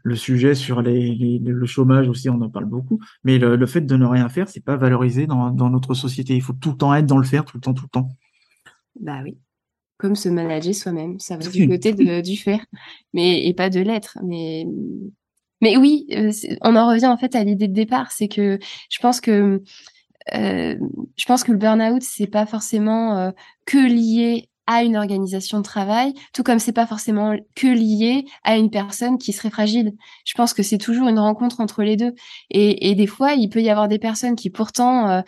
le 0.04 0.16
sujet 0.18 0.54
sur 0.54 0.82
les, 0.82 1.40
le 1.42 1.66
chômage 1.66 2.10
aussi, 2.10 2.30
on 2.30 2.42
en 2.42 2.50
parle 2.50 2.66
beaucoup. 2.66 3.00
Mais 3.24 3.38
le, 3.38 3.66
fait 3.66 3.80
de 3.80 3.96
ne 3.96 4.06
rien 4.06 4.28
faire, 4.28 4.50
c'est 4.50 4.66
pas 4.66 4.76
valorisé 4.76 5.28
dans, 5.28 5.52
dans, 5.52 5.70
notre 5.70 5.94
société. 5.94 6.36
Il 6.36 6.42
faut 6.42 6.52
tout 6.52 6.72
le 6.72 6.78
temps 6.78 6.94
être 6.94 7.06
dans 7.06 7.20
le 7.20 7.24
faire, 7.24 7.46
tout 7.46 7.56
le 7.56 7.62
temps, 7.62 7.74
tout 7.74 7.86
le 7.86 7.90
temps. 7.90 8.10
Bah 9.00 9.22
oui. 9.24 9.38
Comme 9.98 10.18
se 10.18 10.28
manager 10.28 10.76
soi-même, 10.76 11.18
ça 11.22 11.38
va 11.38 11.48
du 11.48 11.70
côté 11.70 11.94
de, 11.94 12.20
du 12.20 12.36
faire, 12.36 12.66
mais 13.14 13.48
et 13.48 13.54
pas 13.54 13.70
de 13.70 13.80
l'être. 13.80 14.18
Mais 14.26 14.66
mais 15.62 15.78
oui, 15.78 16.08
euh, 16.12 16.32
on 16.62 16.76
en 16.76 16.90
revient 16.90 17.08
en 17.08 17.18
fait 17.18 17.34
à 17.34 17.46
l'idée 17.46 17.70
de 17.70 17.74
départ, 17.74 18.12
c'est 18.12 18.28
que 18.28 18.60
je 18.90 19.00
pense 19.00 19.22
que 19.22 19.64
euh, 20.34 20.76
je 21.18 21.26
pense 21.26 21.44
que 21.44 21.52
le 21.52 21.58
burn-out, 21.58 22.02
c'est 22.02 22.28
pas 22.28 22.46
forcément 22.46 23.18
euh, 23.18 23.32
que 23.66 23.78
lié 23.78 24.50
à 24.68 24.84
une 24.84 24.96
organisation 24.96 25.58
de 25.58 25.64
travail, 25.64 26.14
tout 26.34 26.44
comme 26.44 26.60
c'est 26.60 26.72
pas 26.72 26.88
forcément 26.88 27.36
que 27.56 27.68
lié 27.68 28.26
à 28.44 28.56
une 28.56 28.70
personne 28.70 29.18
qui 29.18 29.34
serait 29.34 29.50
fragile. 29.50 29.94
Je 30.26 30.34
pense 30.36 30.54
que 30.54 30.64
c'est 30.64 30.78
toujours 30.78 31.08
une 31.10 31.20
rencontre 31.20 31.60
entre 31.60 31.84
les 31.84 31.98
deux. 31.98 32.14
Et, 32.52 32.96
des 32.96 33.08
fois, 33.08 33.34
il 33.34 33.50
peut 33.50 33.62
y 33.62 33.70
avoir 33.70 33.88
des 33.88 34.00
personnes 34.00 34.36
qui 34.36 34.50
pourtant 34.50 35.10
euh, 35.10 35.22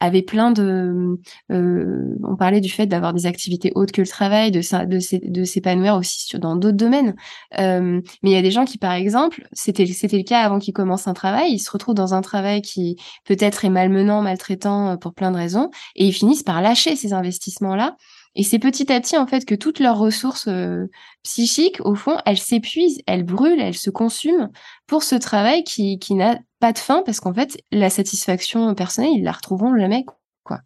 avait 0.00 0.22
plein 0.22 0.50
de. 0.50 1.18
Euh, 1.52 2.16
on 2.24 2.36
parlait 2.36 2.60
du 2.60 2.70
fait 2.70 2.86
d'avoir 2.86 3.12
des 3.12 3.26
activités 3.26 3.70
autres 3.74 3.92
que 3.92 4.00
le 4.00 4.06
travail, 4.06 4.50
de, 4.50 4.60
de, 4.60 5.44
s'épanouir 5.44 5.96
aussi 5.96 6.38
dans 6.38 6.56
d'autres 6.56 6.76
domaines. 6.76 7.14
Euh, 7.58 8.00
mais 8.22 8.30
il 8.30 8.32
y 8.32 8.36
a 8.36 8.42
des 8.42 8.50
gens 8.50 8.64
qui, 8.64 8.78
par 8.78 8.92
exemple, 8.92 9.46
c'était 9.52 9.86
c'était 9.86 10.16
le 10.16 10.24
cas 10.24 10.40
avant 10.40 10.58
qu'ils 10.58 10.74
commencent 10.74 11.06
un 11.06 11.14
travail, 11.14 11.52
ils 11.52 11.58
se 11.58 11.70
retrouvent 11.70 11.94
dans 11.94 12.14
un 12.14 12.22
travail 12.22 12.62
qui 12.62 12.96
peut-être 13.26 13.64
est 13.64 13.70
malmenant, 13.70 14.22
maltraitant 14.22 14.90
euh, 14.90 14.96
pour 14.96 15.14
plein 15.14 15.30
de 15.30 15.36
raisons, 15.36 15.70
et 15.96 16.06
ils 16.06 16.14
finissent 16.14 16.42
par 16.42 16.62
lâcher 16.62 16.96
ces 16.96 17.12
investissements-là 17.12 17.96
et 18.36 18.44
c'est 18.44 18.58
petit 18.58 18.92
à 18.92 19.00
petit, 19.00 19.16
en 19.16 19.26
fait, 19.26 19.44
que 19.44 19.54
toutes 19.54 19.80
leurs 19.80 19.98
ressources 19.98 20.46
euh, 20.48 20.88
psychiques, 21.24 21.80
au 21.84 21.94
fond, 21.94 22.16
elles 22.26 22.38
s'épuisent, 22.38 23.00
elles 23.06 23.24
brûlent, 23.24 23.60
elles 23.60 23.74
se 23.74 23.90
consument 23.90 24.50
pour 24.86 25.02
ce 25.02 25.16
travail 25.16 25.64
qui, 25.64 25.98
qui 25.98 26.14
n'a 26.14 26.38
pas 26.60 26.72
de 26.72 26.78
fin, 26.78 27.02
parce 27.02 27.20
qu'en 27.20 27.34
fait, 27.34 27.60
la 27.72 27.90
satisfaction 27.90 28.74
personnelle, 28.74 29.12
ils 29.14 29.24
la 29.24 29.32
retrouveront 29.32 29.76
jamais, 29.76 30.04
quoi. 30.44 30.60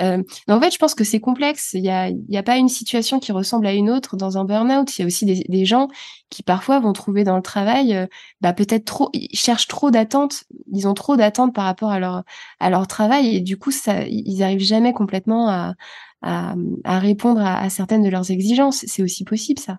Euh, 0.00 0.22
en 0.48 0.60
fait, 0.60 0.72
je 0.72 0.78
pense 0.78 0.94
que 0.94 1.04
c'est 1.04 1.20
complexe. 1.20 1.74
Il 1.74 1.82
n'y 1.82 1.90
a, 1.90 2.08
y 2.10 2.36
a 2.36 2.42
pas 2.42 2.56
une 2.56 2.68
situation 2.68 3.20
qui 3.20 3.30
ressemble 3.32 3.66
à 3.66 3.74
une 3.74 3.90
autre 3.90 4.16
dans 4.16 4.38
un 4.38 4.44
burn-out. 4.44 4.96
Il 4.96 5.02
y 5.02 5.04
a 5.04 5.06
aussi 5.06 5.26
des, 5.26 5.64
gens 5.66 5.88
qui 6.30 6.42
parfois 6.42 6.80
vont 6.80 6.92
trouver 6.94 7.24
dans 7.24 7.36
le 7.36 7.42
travail, 7.42 7.94
euh, 7.94 8.06
bah, 8.40 8.54
peut-être 8.54 8.86
trop, 8.86 9.10
ils 9.12 9.36
cherchent 9.36 9.68
trop 9.68 9.90
d'attentes. 9.90 10.44
Ils 10.72 10.88
ont 10.88 10.94
trop 10.94 11.16
d'attentes 11.16 11.54
par 11.54 11.64
rapport 11.64 11.90
à 11.90 12.00
leur 12.00 12.22
à 12.58 12.70
leur 12.70 12.86
travail 12.86 13.36
et 13.36 13.40
du 13.40 13.58
coup, 13.58 13.70
ça, 13.70 14.06
ils 14.06 14.42
arrivent 14.42 14.60
jamais 14.60 14.92
complètement 14.94 15.50
à 15.50 15.74
à, 16.22 16.54
à 16.84 16.98
répondre 16.98 17.40
à, 17.40 17.60
à, 17.60 17.70
certaines 17.70 18.02
de 18.02 18.08
leurs 18.08 18.30
exigences. 18.30 18.84
C'est 18.86 19.02
aussi 19.02 19.24
possible 19.24 19.60
ça. 19.60 19.78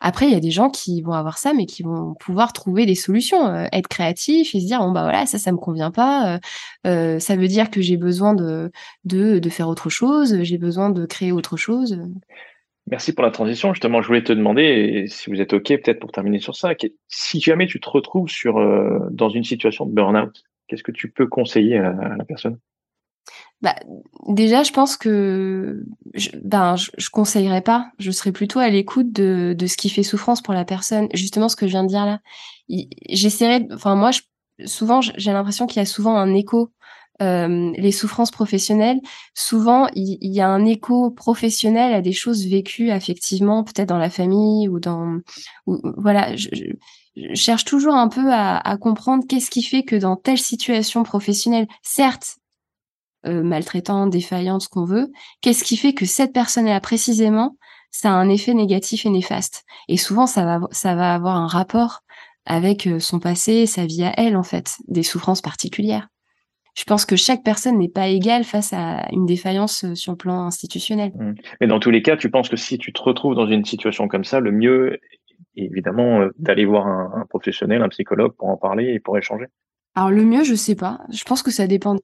Après, 0.00 0.26
il 0.26 0.32
y 0.32 0.36
a 0.36 0.40
des 0.40 0.50
gens 0.50 0.70
qui 0.70 1.02
vont 1.02 1.12
avoir 1.12 1.38
ça, 1.38 1.52
mais 1.52 1.66
qui 1.66 1.82
vont 1.82 2.14
pouvoir 2.14 2.52
trouver 2.52 2.86
des 2.86 2.94
solutions, 2.94 3.46
euh, 3.48 3.66
être 3.72 3.88
créatifs 3.88 4.54
et 4.54 4.60
se 4.60 4.66
dire 4.66 4.80
bon 4.80 4.92
bah 4.92 5.02
voilà 5.02 5.26
ça 5.26 5.38
ça 5.38 5.50
me 5.52 5.56
convient 5.56 5.90
pas, 5.90 6.34
euh, 6.34 6.38
euh 6.86 7.18
ça 7.18 7.36
veut 7.36 7.48
dire 7.48 7.70
que 7.70 7.80
j'ai 7.80 7.96
besoin 7.96 8.34
de, 8.34 8.70
de 9.04 9.38
de 9.38 9.48
faire 9.48 9.68
autre 9.68 9.90
chose, 9.90 10.42
j'ai 10.42 10.58
besoin 10.58 10.90
de 10.90 11.04
créer 11.06 11.32
autre 11.32 11.56
chose. 11.56 11.98
Merci 12.90 13.12
pour 13.12 13.24
la 13.24 13.30
transition. 13.30 13.74
Justement, 13.74 14.00
je 14.00 14.06
voulais 14.06 14.24
te 14.24 14.32
demander, 14.32 15.04
si 15.08 15.30
vous 15.30 15.40
êtes 15.40 15.52
OK, 15.52 15.68
peut-être 15.68 16.00
pour 16.00 16.10
terminer 16.10 16.38
sur 16.38 16.56
ça, 16.56 16.70
si 17.08 17.40
jamais 17.40 17.66
tu 17.66 17.80
te 17.80 17.88
retrouves 17.88 18.30
sur, 18.30 18.58
euh, 18.58 18.98
dans 19.10 19.28
une 19.28 19.44
situation 19.44 19.84
de 19.84 19.92
burn-out, 19.92 20.42
qu'est-ce 20.68 20.82
que 20.82 20.92
tu 20.92 21.10
peux 21.10 21.26
conseiller 21.26 21.76
à, 21.76 21.90
à 21.90 22.16
la 22.16 22.24
personne? 22.24 22.58
Bah, 23.60 23.74
déjà, 24.28 24.62
je 24.62 24.72
pense 24.72 24.96
que 24.96 25.84
je, 26.14 26.30
ben, 26.42 26.76
je, 26.76 26.90
je, 26.96 27.10
conseillerais 27.10 27.62
pas. 27.62 27.90
Je 27.98 28.10
serais 28.12 28.30
plutôt 28.30 28.60
à 28.60 28.68
l'écoute 28.68 29.12
de, 29.12 29.54
de 29.58 29.66
ce 29.66 29.76
qui 29.76 29.90
fait 29.90 30.04
souffrance 30.04 30.42
pour 30.42 30.54
la 30.54 30.64
personne. 30.64 31.08
Justement, 31.12 31.48
ce 31.48 31.56
que 31.56 31.66
je 31.66 31.72
viens 31.72 31.82
de 31.82 31.88
dire 31.88 32.06
là. 32.06 32.20
J'essaierais. 33.08 33.66
Enfin, 33.72 33.96
moi, 33.96 34.12
je, 34.12 34.20
souvent, 34.66 35.00
j'ai 35.00 35.32
l'impression 35.32 35.66
qu'il 35.66 35.80
y 35.80 35.82
a 35.82 35.86
souvent 35.86 36.16
un 36.16 36.34
écho. 36.34 36.70
Euh, 37.20 37.72
les 37.76 37.90
souffrances 37.90 38.30
professionnelles, 38.30 39.00
souvent 39.34 39.88
il, 39.96 40.18
y 40.20 40.40
a 40.40 40.48
un 40.48 40.64
écho 40.64 41.10
professionnel 41.10 41.92
à 41.92 42.00
des 42.00 42.12
choses 42.12 42.46
vécues 42.46 42.92
affectivement, 42.92 43.64
peut-être 43.64 43.88
dans 43.88 43.98
la 43.98 44.08
famille 44.08 44.68
ou 44.68 44.78
dans, 44.78 45.18
ou, 45.66 45.80
voilà. 45.96 46.36
Je, 46.36 46.48
je, 46.54 47.34
cherche 47.34 47.64
toujours 47.64 47.94
un 47.94 48.06
peu 48.06 48.32
à, 48.32 48.58
à 48.58 48.76
comprendre 48.76 49.24
qu'est-ce 49.28 49.50
qui 49.50 49.64
fait 49.64 49.82
que 49.82 49.96
dans 49.96 50.14
telle 50.14 50.38
situation 50.38 51.02
professionnelle, 51.02 51.66
certes, 51.82 52.38
euh, 53.26 53.42
maltraitante, 53.42 54.10
défaillante, 54.10 54.62
ce 54.62 54.68
qu'on 54.68 54.84
veut, 54.84 55.10
qu'est-ce 55.40 55.64
qui 55.64 55.76
fait 55.76 55.92
que 55.92 56.06
cette 56.06 56.32
personne-là 56.32 56.80
précisément, 56.80 57.56
ça 57.90 58.10
a 58.10 58.14
un 58.14 58.28
effet 58.28 58.54
négatif 58.54 59.06
et 59.06 59.10
néfaste? 59.10 59.64
Et 59.88 59.96
souvent, 59.96 60.26
ça 60.26 60.44
va, 60.44 60.60
ça 60.70 60.94
va 60.94 61.14
avoir 61.14 61.36
un 61.36 61.46
rapport 61.46 62.00
avec 62.46 62.86
euh, 62.86 62.98
son 62.98 63.18
passé, 63.18 63.66
sa 63.66 63.86
vie 63.86 64.04
à 64.04 64.12
elle, 64.16 64.36
en 64.36 64.42
fait, 64.42 64.76
des 64.86 65.02
souffrances 65.02 65.42
particulières. 65.42 66.08
Je 66.76 66.84
pense 66.84 67.04
que 67.04 67.16
chaque 67.16 67.42
personne 67.42 67.78
n'est 67.78 67.88
pas 67.88 68.06
égale 68.06 68.44
face 68.44 68.72
à 68.72 69.08
une 69.10 69.26
défaillance 69.26 69.84
euh, 69.84 69.94
sur 69.94 70.12
le 70.12 70.16
plan 70.16 70.46
institutionnel. 70.46 71.12
Mmh. 71.14 71.32
Mais 71.60 71.66
dans 71.66 71.80
tous 71.80 71.90
les 71.90 72.02
cas, 72.02 72.16
tu 72.16 72.30
penses 72.30 72.48
que 72.48 72.56
si 72.56 72.78
tu 72.78 72.92
te 72.92 73.02
retrouves 73.02 73.34
dans 73.34 73.48
une 73.48 73.64
situation 73.64 74.06
comme 74.06 74.24
ça, 74.24 74.38
le 74.38 74.52
mieux 74.52 74.94
est 75.56 75.64
évidemment 75.64 76.28
d'aller 76.38 76.64
voir 76.64 76.86
un, 76.86 77.10
un 77.16 77.26
professionnel, 77.26 77.82
un 77.82 77.88
psychologue 77.88 78.32
pour 78.38 78.48
en 78.48 78.56
parler 78.56 78.92
et 78.94 79.00
pour 79.00 79.18
échanger? 79.18 79.46
Alors 79.96 80.10
le 80.10 80.24
mieux, 80.24 80.44
je 80.44 80.54
sais 80.54 80.76
pas. 80.76 81.00
Je 81.10 81.24
pense 81.24 81.42
que 81.42 81.50
ça 81.50 81.66
dépend. 81.66 81.96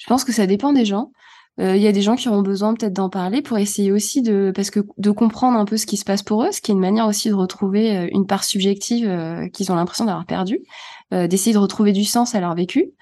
Je 0.00 0.06
pense 0.06 0.24
que 0.24 0.32
ça 0.32 0.46
dépend 0.46 0.72
des 0.72 0.86
gens. 0.86 1.12
Euh, 1.60 1.76
il 1.76 1.82
y 1.82 1.86
a 1.86 1.92
des 1.92 2.00
gens 2.00 2.16
qui 2.16 2.28
auront 2.28 2.40
besoin 2.40 2.74
peut-être 2.74 2.94
d'en 2.94 3.10
parler 3.10 3.42
pour 3.42 3.58
essayer 3.58 3.92
aussi 3.92 4.22
de 4.22 4.50
parce 4.54 4.70
que 4.70 4.80
de 4.96 5.10
comprendre 5.10 5.58
un 5.58 5.66
peu 5.66 5.76
ce 5.76 5.84
qui 5.84 5.98
se 5.98 6.04
passe 6.04 6.22
pour 6.22 6.42
eux, 6.42 6.52
ce 6.52 6.62
qui 6.62 6.70
est 6.70 6.74
une 6.74 6.80
manière 6.80 7.06
aussi 7.06 7.28
de 7.28 7.34
retrouver 7.34 7.96
euh, 7.96 8.08
une 8.12 8.26
part 8.26 8.44
subjective 8.44 9.06
euh, 9.06 9.46
qu'ils 9.48 9.70
ont 9.70 9.74
l'impression 9.74 10.06
d'avoir 10.06 10.24
perdue, 10.24 10.60
d'essayer 11.12 11.52
de 11.52 11.58
retrouver 11.58 11.92
du 11.92 12.04
sens 12.04 12.36
à 12.36 12.40
leur 12.40 12.54
vécu. 12.54 12.92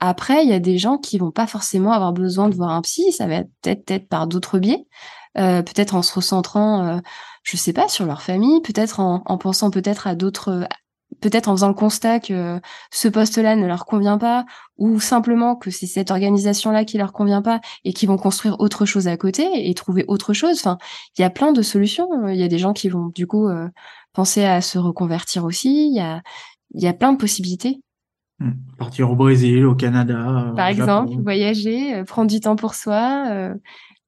après, 0.00 0.42
il 0.42 0.50
y 0.50 0.52
a 0.52 0.58
des 0.58 0.76
gens 0.76 0.98
qui 0.98 1.18
vont 1.18 1.30
pas 1.30 1.46
forcément 1.46 1.92
avoir 1.92 2.12
besoin 2.12 2.48
de 2.48 2.54
voir 2.56 2.70
un 2.70 2.82
psy, 2.82 3.12
ça 3.12 3.28
va 3.28 3.44
peut-être 3.62 3.88
être 3.92 4.08
par 4.08 4.26
d'autres 4.26 4.58
biais, 4.58 4.84
peut-être 5.36 5.94
en 5.94 6.02
se 6.02 6.12
recentrant, 6.12 7.00
je 7.44 7.56
sais 7.56 7.72
pas, 7.72 7.86
sur 7.86 8.06
leur 8.06 8.22
famille, 8.22 8.60
peut-être 8.62 8.98
en, 8.98 9.22
en 9.24 9.38
pensant 9.38 9.70
peut-être 9.70 10.08
à 10.08 10.16
d'autres 10.16 10.66
peut-être 11.20 11.48
en 11.48 11.52
faisant 11.52 11.68
le 11.68 11.74
constat 11.74 12.20
que 12.20 12.60
ce 12.92 13.08
poste-là 13.08 13.56
ne 13.56 13.66
leur 13.66 13.86
convient 13.86 14.18
pas, 14.18 14.44
ou 14.76 15.00
simplement 15.00 15.56
que 15.56 15.70
c'est 15.70 15.86
cette 15.86 16.10
organisation-là 16.10 16.84
qui 16.84 16.98
leur 16.98 17.12
convient 17.12 17.42
pas 17.42 17.60
et 17.84 17.92
qui 17.92 18.06
vont 18.06 18.16
construire 18.16 18.60
autre 18.60 18.84
chose 18.84 19.08
à 19.08 19.16
côté 19.16 19.68
et 19.68 19.74
trouver 19.74 20.04
autre 20.08 20.32
chose. 20.32 20.58
Enfin, 20.58 20.78
il 21.16 21.22
y 21.22 21.24
a 21.24 21.30
plein 21.30 21.52
de 21.52 21.62
solutions. 21.62 22.28
Il 22.28 22.36
y 22.36 22.42
a 22.42 22.48
des 22.48 22.58
gens 22.58 22.72
qui 22.72 22.88
vont 22.88 23.10
du 23.14 23.26
coup 23.26 23.48
euh, 23.48 23.68
penser 24.12 24.44
à 24.44 24.60
se 24.60 24.78
reconvertir 24.78 25.44
aussi. 25.44 25.88
Il 25.88 25.96
y 25.96 26.00
a, 26.00 26.22
il 26.74 26.82
y 26.82 26.86
a 26.86 26.92
plein 26.92 27.12
de 27.12 27.18
possibilités. 27.18 27.80
Hmm. 28.40 28.52
Partir 28.78 29.10
au 29.10 29.16
Brésil, 29.16 29.64
au 29.64 29.74
Canada. 29.74 30.52
Par 30.56 30.66
exemple, 30.66 31.14
voyager, 31.22 31.94
euh, 31.94 32.04
prendre 32.04 32.30
du 32.30 32.40
temps 32.40 32.56
pour 32.56 32.74
soi. 32.74 33.26
Euh, 33.30 33.54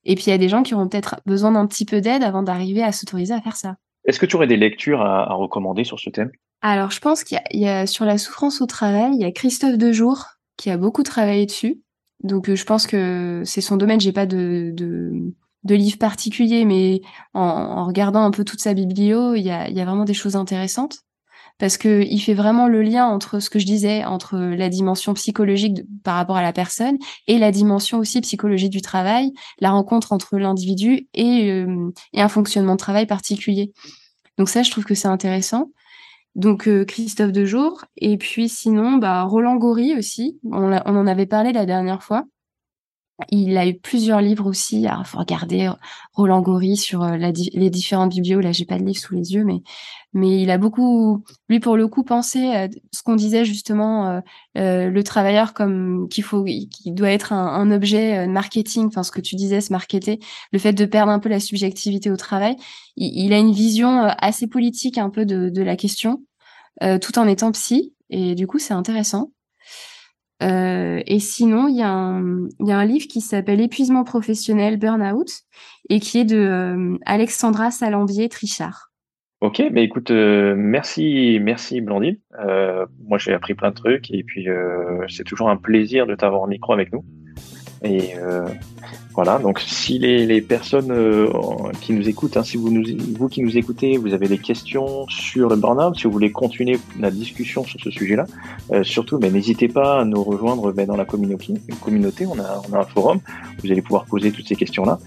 et 0.04 0.14
puis 0.16 0.24
il 0.26 0.30
y 0.30 0.34
a 0.34 0.38
des 0.38 0.48
gens 0.48 0.62
qui 0.62 0.74
auront 0.74 0.88
peut-être 0.88 1.20
besoin 1.26 1.52
d'un 1.52 1.66
petit 1.66 1.84
peu 1.84 2.00
d'aide 2.00 2.22
avant 2.22 2.42
d'arriver 2.42 2.82
à 2.82 2.92
s'autoriser 2.92 3.34
à 3.34 3.40
faire 3.40 3.56
ça. 3.56 3.76
Est-ce 4.04 4.20
que 4.20 4.26
tu 4.26 4.36
aurais 4.36 4.46
des 4.46 4.56
lectures 4.56 5.00
à, 5.00 5.30
à 5.30 5.34
recommander 5.34 5.84
sur 5.84 5.98
ce 5.98 6.10
thème? 6.10 6.30
Alors, 6.62 6.90
je 6.90 7.00
pense 7.00 7.22
qu'il 7.22 7.40
y, 7.52 7.58
y, 7.58 7.68
a 7.68 7.86
sur 7.86 8.04
la 8.04 8.18
souffrance 8.18 8.60
au 8.60 8.66
travail, 8.66 9.12
il 9.14 9.20
y 9.20 9.24
a 9.24 9.32
Christophe 9.32 9.78
Dejour 9.78 10.24
qui 10.56 10.70
a 10.70 10.76
beaucoup 10.76 11.02
travaillé 11.02 11.46
dessus. 11.46 11.80
Donc, 12.22 12.48
euh, 12.48 12.56
je 12.56 12.64
pense 12.64 12.86
que 12.86 13.42
c'est 13.44 13.60
son 13.60 13.76
domaine. 13.76 14.00
J'ai 14.00 14.12
pas 14.12 14.26
de, 14.26 14.70
de, 14.74 15.12
de 15.64 15.74
livre 15.74 15.98
particulier, 15.98 16.64
mais 16.64 17.02
en, 17.34 17.40
en, 17.40 17.86
regardant 17.86 18.22
un 18.22 18.30
peu 18.30 18.44
toute 18.44 18.60
sa 18.60 18.74
biblio, 18.74 19.34
il 19.34 19.42
y 19.42 19.50
a, 19.50 19.68
il 19.68 19.76
y 19.76 19.80
a 19.80 19.84
vraiment 19.84 20.04
des 20.04 20.14
choses 20.14 20.36
intéressantes 20.36 21.00
parce 21.58 21.78
que 21.78 22.02
il 22.02 22.20
fait 22.20 22.34
vraiment 22.34 22.68
le 22.68 22.82
lien 22.82 23.06
entre 23.06 23.40
ce 23.40 23.48
que 23.48 23.58
je 23.58 23.64
disais, 23.64 24.04
entre 24.04 24.38
la 24.38 24.68
dimension 24.68 25.14
psychologique 25.14 25.82
par 26.04 26.16
rapport 26.16 26.36
à 26.36 26.42
la 26.42 26.52
personne 26.52 26.98
et 27.26 27.38
la 27.38 27.50
dimension 27.50 27.98
aussi 27.98 28.20
psychologique 28.20 28.70
du 28.70 28.82
travail, 28.82 29.32
la 29.60 29.70
rencontre 29.70 30.12
entre 30.12 30.36
l'individu 30.38 31.08
et, 31.14 31.50
euh, 31.50 31.90
et 32.12 32.20
un 32.20 32.28
fonctionnement 32.28 32.72
de 32.72 32.78
travail 32.78 33.06
particulier. 33.06 33.72
Donc 34.36 34.50
ça, 34.50 34.62
je 34.62 34.70
trouve 34.70 34.84
que 34.84 34.94
c'est 34.94 35.08
intéressant. 35.08 35.70
Donc 36.36 36.68
euh, 36.68 36.84
Christophe 36.84 37.32
Dejour. 37.32 37.84
Et 37.96 38.18
puis 38.18 38.48
sinon, 38.48 38.98
bah, 38.98 39.22
Roland 39.22 39.56
Gori 39.56 39.96
aussi. 39.96 40.38
On, 40.44 40.70
en 40.72 41.06
avait 41.06 41.26
parlé 41.26 41.52
la 41.52 41.66
dernière 41.66 42.02
fois. 42.02 42.24
Il 43.30 43.56
a 43.56 43.66
eu 43.66 43.78
plusieurs 43.78 44.20
livres 44.20 44.46
aussi. 44.46 44.82
Il 44.82 45.04
faut 45.06 45.18
regarder 45.18 45.70
Roland 46.12 46.42
Gori 46.42 46.76
sur 46.76 47.02
euh, 47.02 47.16
les 47.16 47.70
différentes 47.70 48.12
biblios. 48.12 48.40
Là, 48.40 48.52
j'ai 48.52 48.66
pas 48.66 48.78
de 48.78 48.84
livre 48.84 48.98
sous 48.98 49.14
les 49.14 49.32
yeux, 49.32 49.44
mais 49.44 49.62
mais 50.16 50.40
il 50.40 50.50
a 50.50 50.56
beaucoup, 50.56 51.22
lui 51.50 51.60
pour 51.60 51.76
le 51.76 51.88
coup, 51.88 52.02
pensé 52.02 52.46
à 52.46 52.68
ce 52.90 53.02
qu'on 53.02 53.16
disait 53.16 53.44
justement, 53.44 54.08
euh, 54.08 54.20
euh, 54.56 54.90
le 54.90 55.02
travailleur 55.02 55.52
comme 55.52 56.08
qu'il 56.08 56.24
faut, 56.24 56.42
qui 56.42 56.90
doit 56.92 57.10
être 57.10 57.34
un, 57.34 57.70
objet 57.70 58.18
euh, 58.18 58.26
marketing. 58.26 58.86
Enfin, 58.86 59.02
ce 59.02 59.10
que 59.10 59.20
tu 59.20 59.36
disais, 59.36 59.60
se 59.60 59.72
marketer, 59.72 60.18
le 60.52 60.58
fait 60.58 60.72
de 60.72 60.86
perdre 60.86 61.12
un 61.12 61.18
peu 61.18 61.28
la 61.28 61.38
subjectivité 61.38 62.10
au 62.10 62.16
travail. 62.16 62.56
Il, 62.96 63.34
a 63.34 63.38
une 63.38 63.52
vision 63.52 64.04
euh, 64.04 64.10
assez 64.18 64.46
politique 64.46 64.96
un 64.96 65.10
peu 65.10 65.26
de, 65.26 65.50
de 65.50 65.62
la 65.62 65.76
question, 65.76 66.22
euh, 66.82 66.98
tout 66.98 67.18
en 67.18 67.28
étant 67.28 67.52
psy. 67.52 67.94
Et 68.08 68.34
du 68.34 68.46
coup, 68.46 68.58
c'est 68.58 68.74
intéressant. 68.74 69.32
Euh, 70.42 71.02
et 71.06 71.18
sinon, 71.18 71.68
il 71.68 71.74
y, 71.74 71.80
y 71.80 71.82
a 72.72 72.78
un 72.78 72.84
livre 72.86 73.06
qui 73.06 73.20
s'appelle 73.20 73.60
Épuisement 73.60 74.04
professionnel, 74.04 74.78
Burnout, 74.78 75.42
et 75.90 76.00
qui 76.00 76.18
est 76.18 76.24
de 76.24 76.36
euh, 76.36 76.98
Alexandra 77.04 77.70
Salambier-Trichard. 77.70 78.92
Ok, 79.42 79.62
mais 79.70 79.84
écoute, 79.84 80.10
euh, 80.10 80.54
merci, 80.56 81.38
merci 81.42 81.82
Blandine. 81.82 82.16
Euh, 82.42 82.86
moi, 83.04 83.18
j'ai 83.18 83.34
appris 83.34 83.52
plein 83.54 83.70
de 83.70 83.74
trucs 83.74 84.10
et 84.10 84.22
puis 84.22 84.48
euh, 84.48 85.04
c'est 85.08 85.24
toujours 85.24 85.50
un 85.50 85.58
plaisir 85.58 86.06
de 86.06 86.14
t'avoir 86.14 86.42
au 86.42 86.46
micro 86.46 86.72
avec 86.72 86.90
nous. 86.90 87.04
Et 87.82 88.16
euh, 88.16 88.46
voilà, 89.12 89.38
donc 89.38 89.60
si 89.60 89.98
les, 89.98 90.24
les 90.24 90.40
personnes 90.40 90.90
euh, 90.90 91.28
qui 91.82 91.92
nous 91.92 92.08
écoutent, 92.08 92.38
hein, 92.38 92.44
si 92.44 92.56
vous, 92.56 92.70
nous, 92.70 92.82
vous 93.18 93.28
qui 93.28 93.42
nous 93.42 93.58
écoutez, 93.58 93.98
vous 93.98 94.14
avez 94.14 94.26
des 94.26 94.38
questions 94.38 95.06
sur 95.08 95.50
le 95.50 95.56
burn-out, 95.56 95.94
si 95.96 96.04
vous 96.04 96.12
voulez 96.12 96.32
continuer 96.32 96.78
la 96.98 97.10
discussion 97.10 97.62
sur 97.62 97.78
ce 97.78 97.90
sujet-là, 97.90 98.24
euh, 98.72 98.82
surtout, 98.84 99.18
mais 99.18 99.30
n'hésitez 99.30 99.68
pas 99.68 100.00
à 100.00 100.04
nous 100.06 100.22
rejoindre 100.24 100.72
ben, 100.72 100.86
dans 100.86 100.96
la 100.96 101.04
communauté. 101.04 101.52
communauté 101.82 102.24
on, 102.24 102.38
a, 102.38 102.62
on 102.70 102.72
a 102.72 102.78
un 102.78 102.84
forum, 102.84 103.20
vous 103.62 103.70
allez 103.70 103.82
pouvoir 103.82 104.06
poser 104.06 104.32
toutes 104.32 104.48
ces 104.48 104.56
questions-là. 104.56 104.98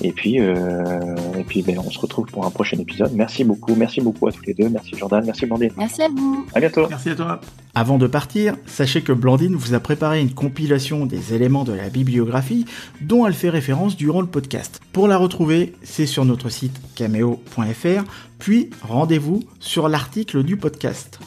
Et 0.00 0.12
puis, 0.12 0.40
euh, 0.40 1.14
et 1.38 1.44
puis 1.44 1.62
ben, 1.62 1.78
on 1.78 1.90
se 1.90 1.98
retrouve 1.98 2.26
pour 2.26 2.46
un 2.46 2.50
prochain 2.50 2.78
épisode. 2.78 3.12
Merci 3.14 3.44
beaucoup, 3.44 3.74
merci 3.74 4.00
beaucoup 4.00 4.26
à 4.26 4.32
tous 4.32 4.42
les 4.46 4.54
deux. 4.54 4.68
Merci 4.68 4.96
Jordan, 4.96 5.22
merci 5.24 5.46
Blandine. 5.46 5.70
Merci 5.76 6.02
à 6.02 6.08
vous. 6.08 6.46
À 6.54 6.60
bientôt. 6.60 6.86
Merci 6.88 7.10
à 7.10 7.14
toi. 7.14 7.40
Avant 7.74 7.98
de 7.98 8.06
partir, 8.06 8.54
sachez 8.66 9.02
que 9.02 9.12
Blandine 9.12 9.54
vous 9.54 9.74
a 9.74 9.80
préparé 9.80 10.20
une 10.20 10.34
compilation 10.34 11.06
des 11.06 11.34
éléments 11.34 11.64
de 11.64 11.72
la 11.72 11.88
bibliographie 11.88 12.66
dont 13.00 13.26
elle 13.26 13.34
fait 13.34 13.50
référence 13.50 13.96
durant 13.96 14.20
le 14.20 14.26
podcast. 14.26 14.80
Pour 14.92 15.08
la 15.08 15.16
retrouver, 15.16 15.72
c'est 15.82 16.06
sur 16.06 16.24
notre 16.24 16.48
site 16.48 16.80
cameo.fr, 16.94 18.04
puis 18.38 18.70
rendez-vous 18.82 19.40
sur 19.60 19.88
l'article 19.88 20.42
du 20.42 20.56
podcast. 20.56 21.18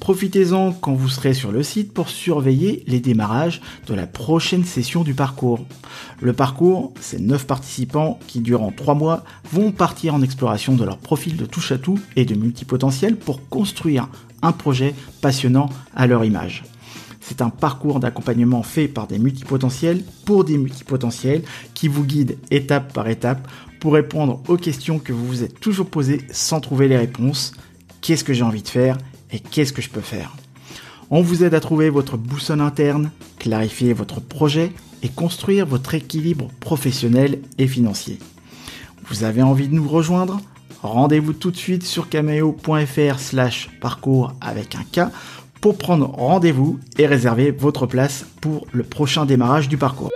Profitez-en 0.00 0.72
quand 0.72 0.94
vous 0.94 1.08
serez 1.08 1.34
sur 1.34 1.50
le 1.50 1.62
site 1.62 1.92
pour 1.92 2.08
surveiller 2.08 2.84
les 2.86 3.00
démarrages 3.00 3.60
de 3.86 3.94
la 3.94 4.06
prochaine 4.06 4.64
session 4.64 5.02
du 5.02 5.14
parcours. 5.14 5.64
Le 6.20 6.32
parcours, 6.32 6.92
c'est 7.00 7.18
9 7.18 7.46
participants 7.46 8.18
qui, 8.26 8.40
durant 8.40 8.70
3 8.70 8.94
mois, 8.94 9.24
vont 9.50 9.72
partir 9.72 10.14
en 10.14 10.22
exploration 10.22 10.76
de 10.76 10.84
leur 10.84 10.98
profil 10.98 11.36
de 11.36 11.46
touche 11.46 11.72
à 11.72 11.78
tout 11.78 11.98
et 12.14 12.24
de 12.24 12.34
multipotentiel 12.34 13.16
pour 13.16 13.48
construire 13.48 14.08
un 14.42 14.52
projet 14.52 14.94
passionnant 15.20 15.68
à 15.94 16.06
leur 16.06 16.24
image. 16.24 16.64
C'est 17.20 17.42
un 17.42 17.50
parcours 17.50 17.98
d'accompagnement 17.98 18.62
fait 18.62 18.86
par 18.86 19.08
des 19.08 19.18
multipotentiels 19.18 20.04
pour 20.24 20.44
des 20.44 20.58
multipotentiels 20.58 21.42
qui 21.74 21.88
vous 21.88 22.04
guide 22.04 22.38
étape 22.52 22.92
par 22.92 23.08
étape 23.08 23.48
pour 23.80 23.94
répondre 23.94 24.40
aux 24.46 24.56
questions 24.56 25.00
que 25.00 25.12
vous 25.12 25.26
vous 25.26 25.42
êtes 25.42 25.58
toujours 25.58 25.90
posées 25.90 26.20
sans 26.30 26.60
trouver 26.60 26.86
les 26.86 26.96
réponses. 26.96 27.52
Qu'est-ce 28.00 28.22
que 28.22 28.32
j'ai 28.32 28.44
envie 28.44 28.62
de 28.62 28.68
faire? 28.68 28.96
Et 29.30 29.40
qu'est-ce 29.40 29.72
que 29.72 29.82
je 29.82 29.90
peux 29.90 30.00
faire? 30.00 30.36
On 31.10 31.22
vous 31.22 31.44
aide 31.44 31.54
à 31.54 31.60
trouver 31.60 31.88
votre 31.88 32.16
boussole 32.16 32.60
interne, 32.60 33.10
clarifier 33.38 33.92
votre 33.92 34.20
projet 34.20 34.72
et 35.02 35.08
construire 35.08 35.66
votre 35.66 35.94
équilibre 35.94 36.48
professionnel 36.60 37.40
et 37.58 37.68
financier. 37.68 38.18
Vous 39.08 39.22
avez 39.22 39.42
envie 39.42 39.68
de 39.68 39.74
nous 39.74 39.88
rejoindre? 39.88 40.40
Rendez-vous 40.82 41.32
tout 41.32 41.50
de 41.50 41.56
suite 41.56 41.84
sur 41.84 42.08
cameo.fr 42.08 43.18
slash 43.18 43.70
parcours 43.80 44.32
avec 44.40 44.74
un 44.74 44.84
K 44.84 45.08
pour 45.60 45.78
prendre 45.78 46.06
rendez-vous 46.06 46.78
et 46.98 47.06
réserver 47.06 47.50
votre 47.50 47.86
place 47.86 48.26
pour 48.40 48.66
le 48.72 48.82
prochain 48.82 49.26
démarrage 49.26 49.68
du 49.68 49.76
parcours. 49.76 50.10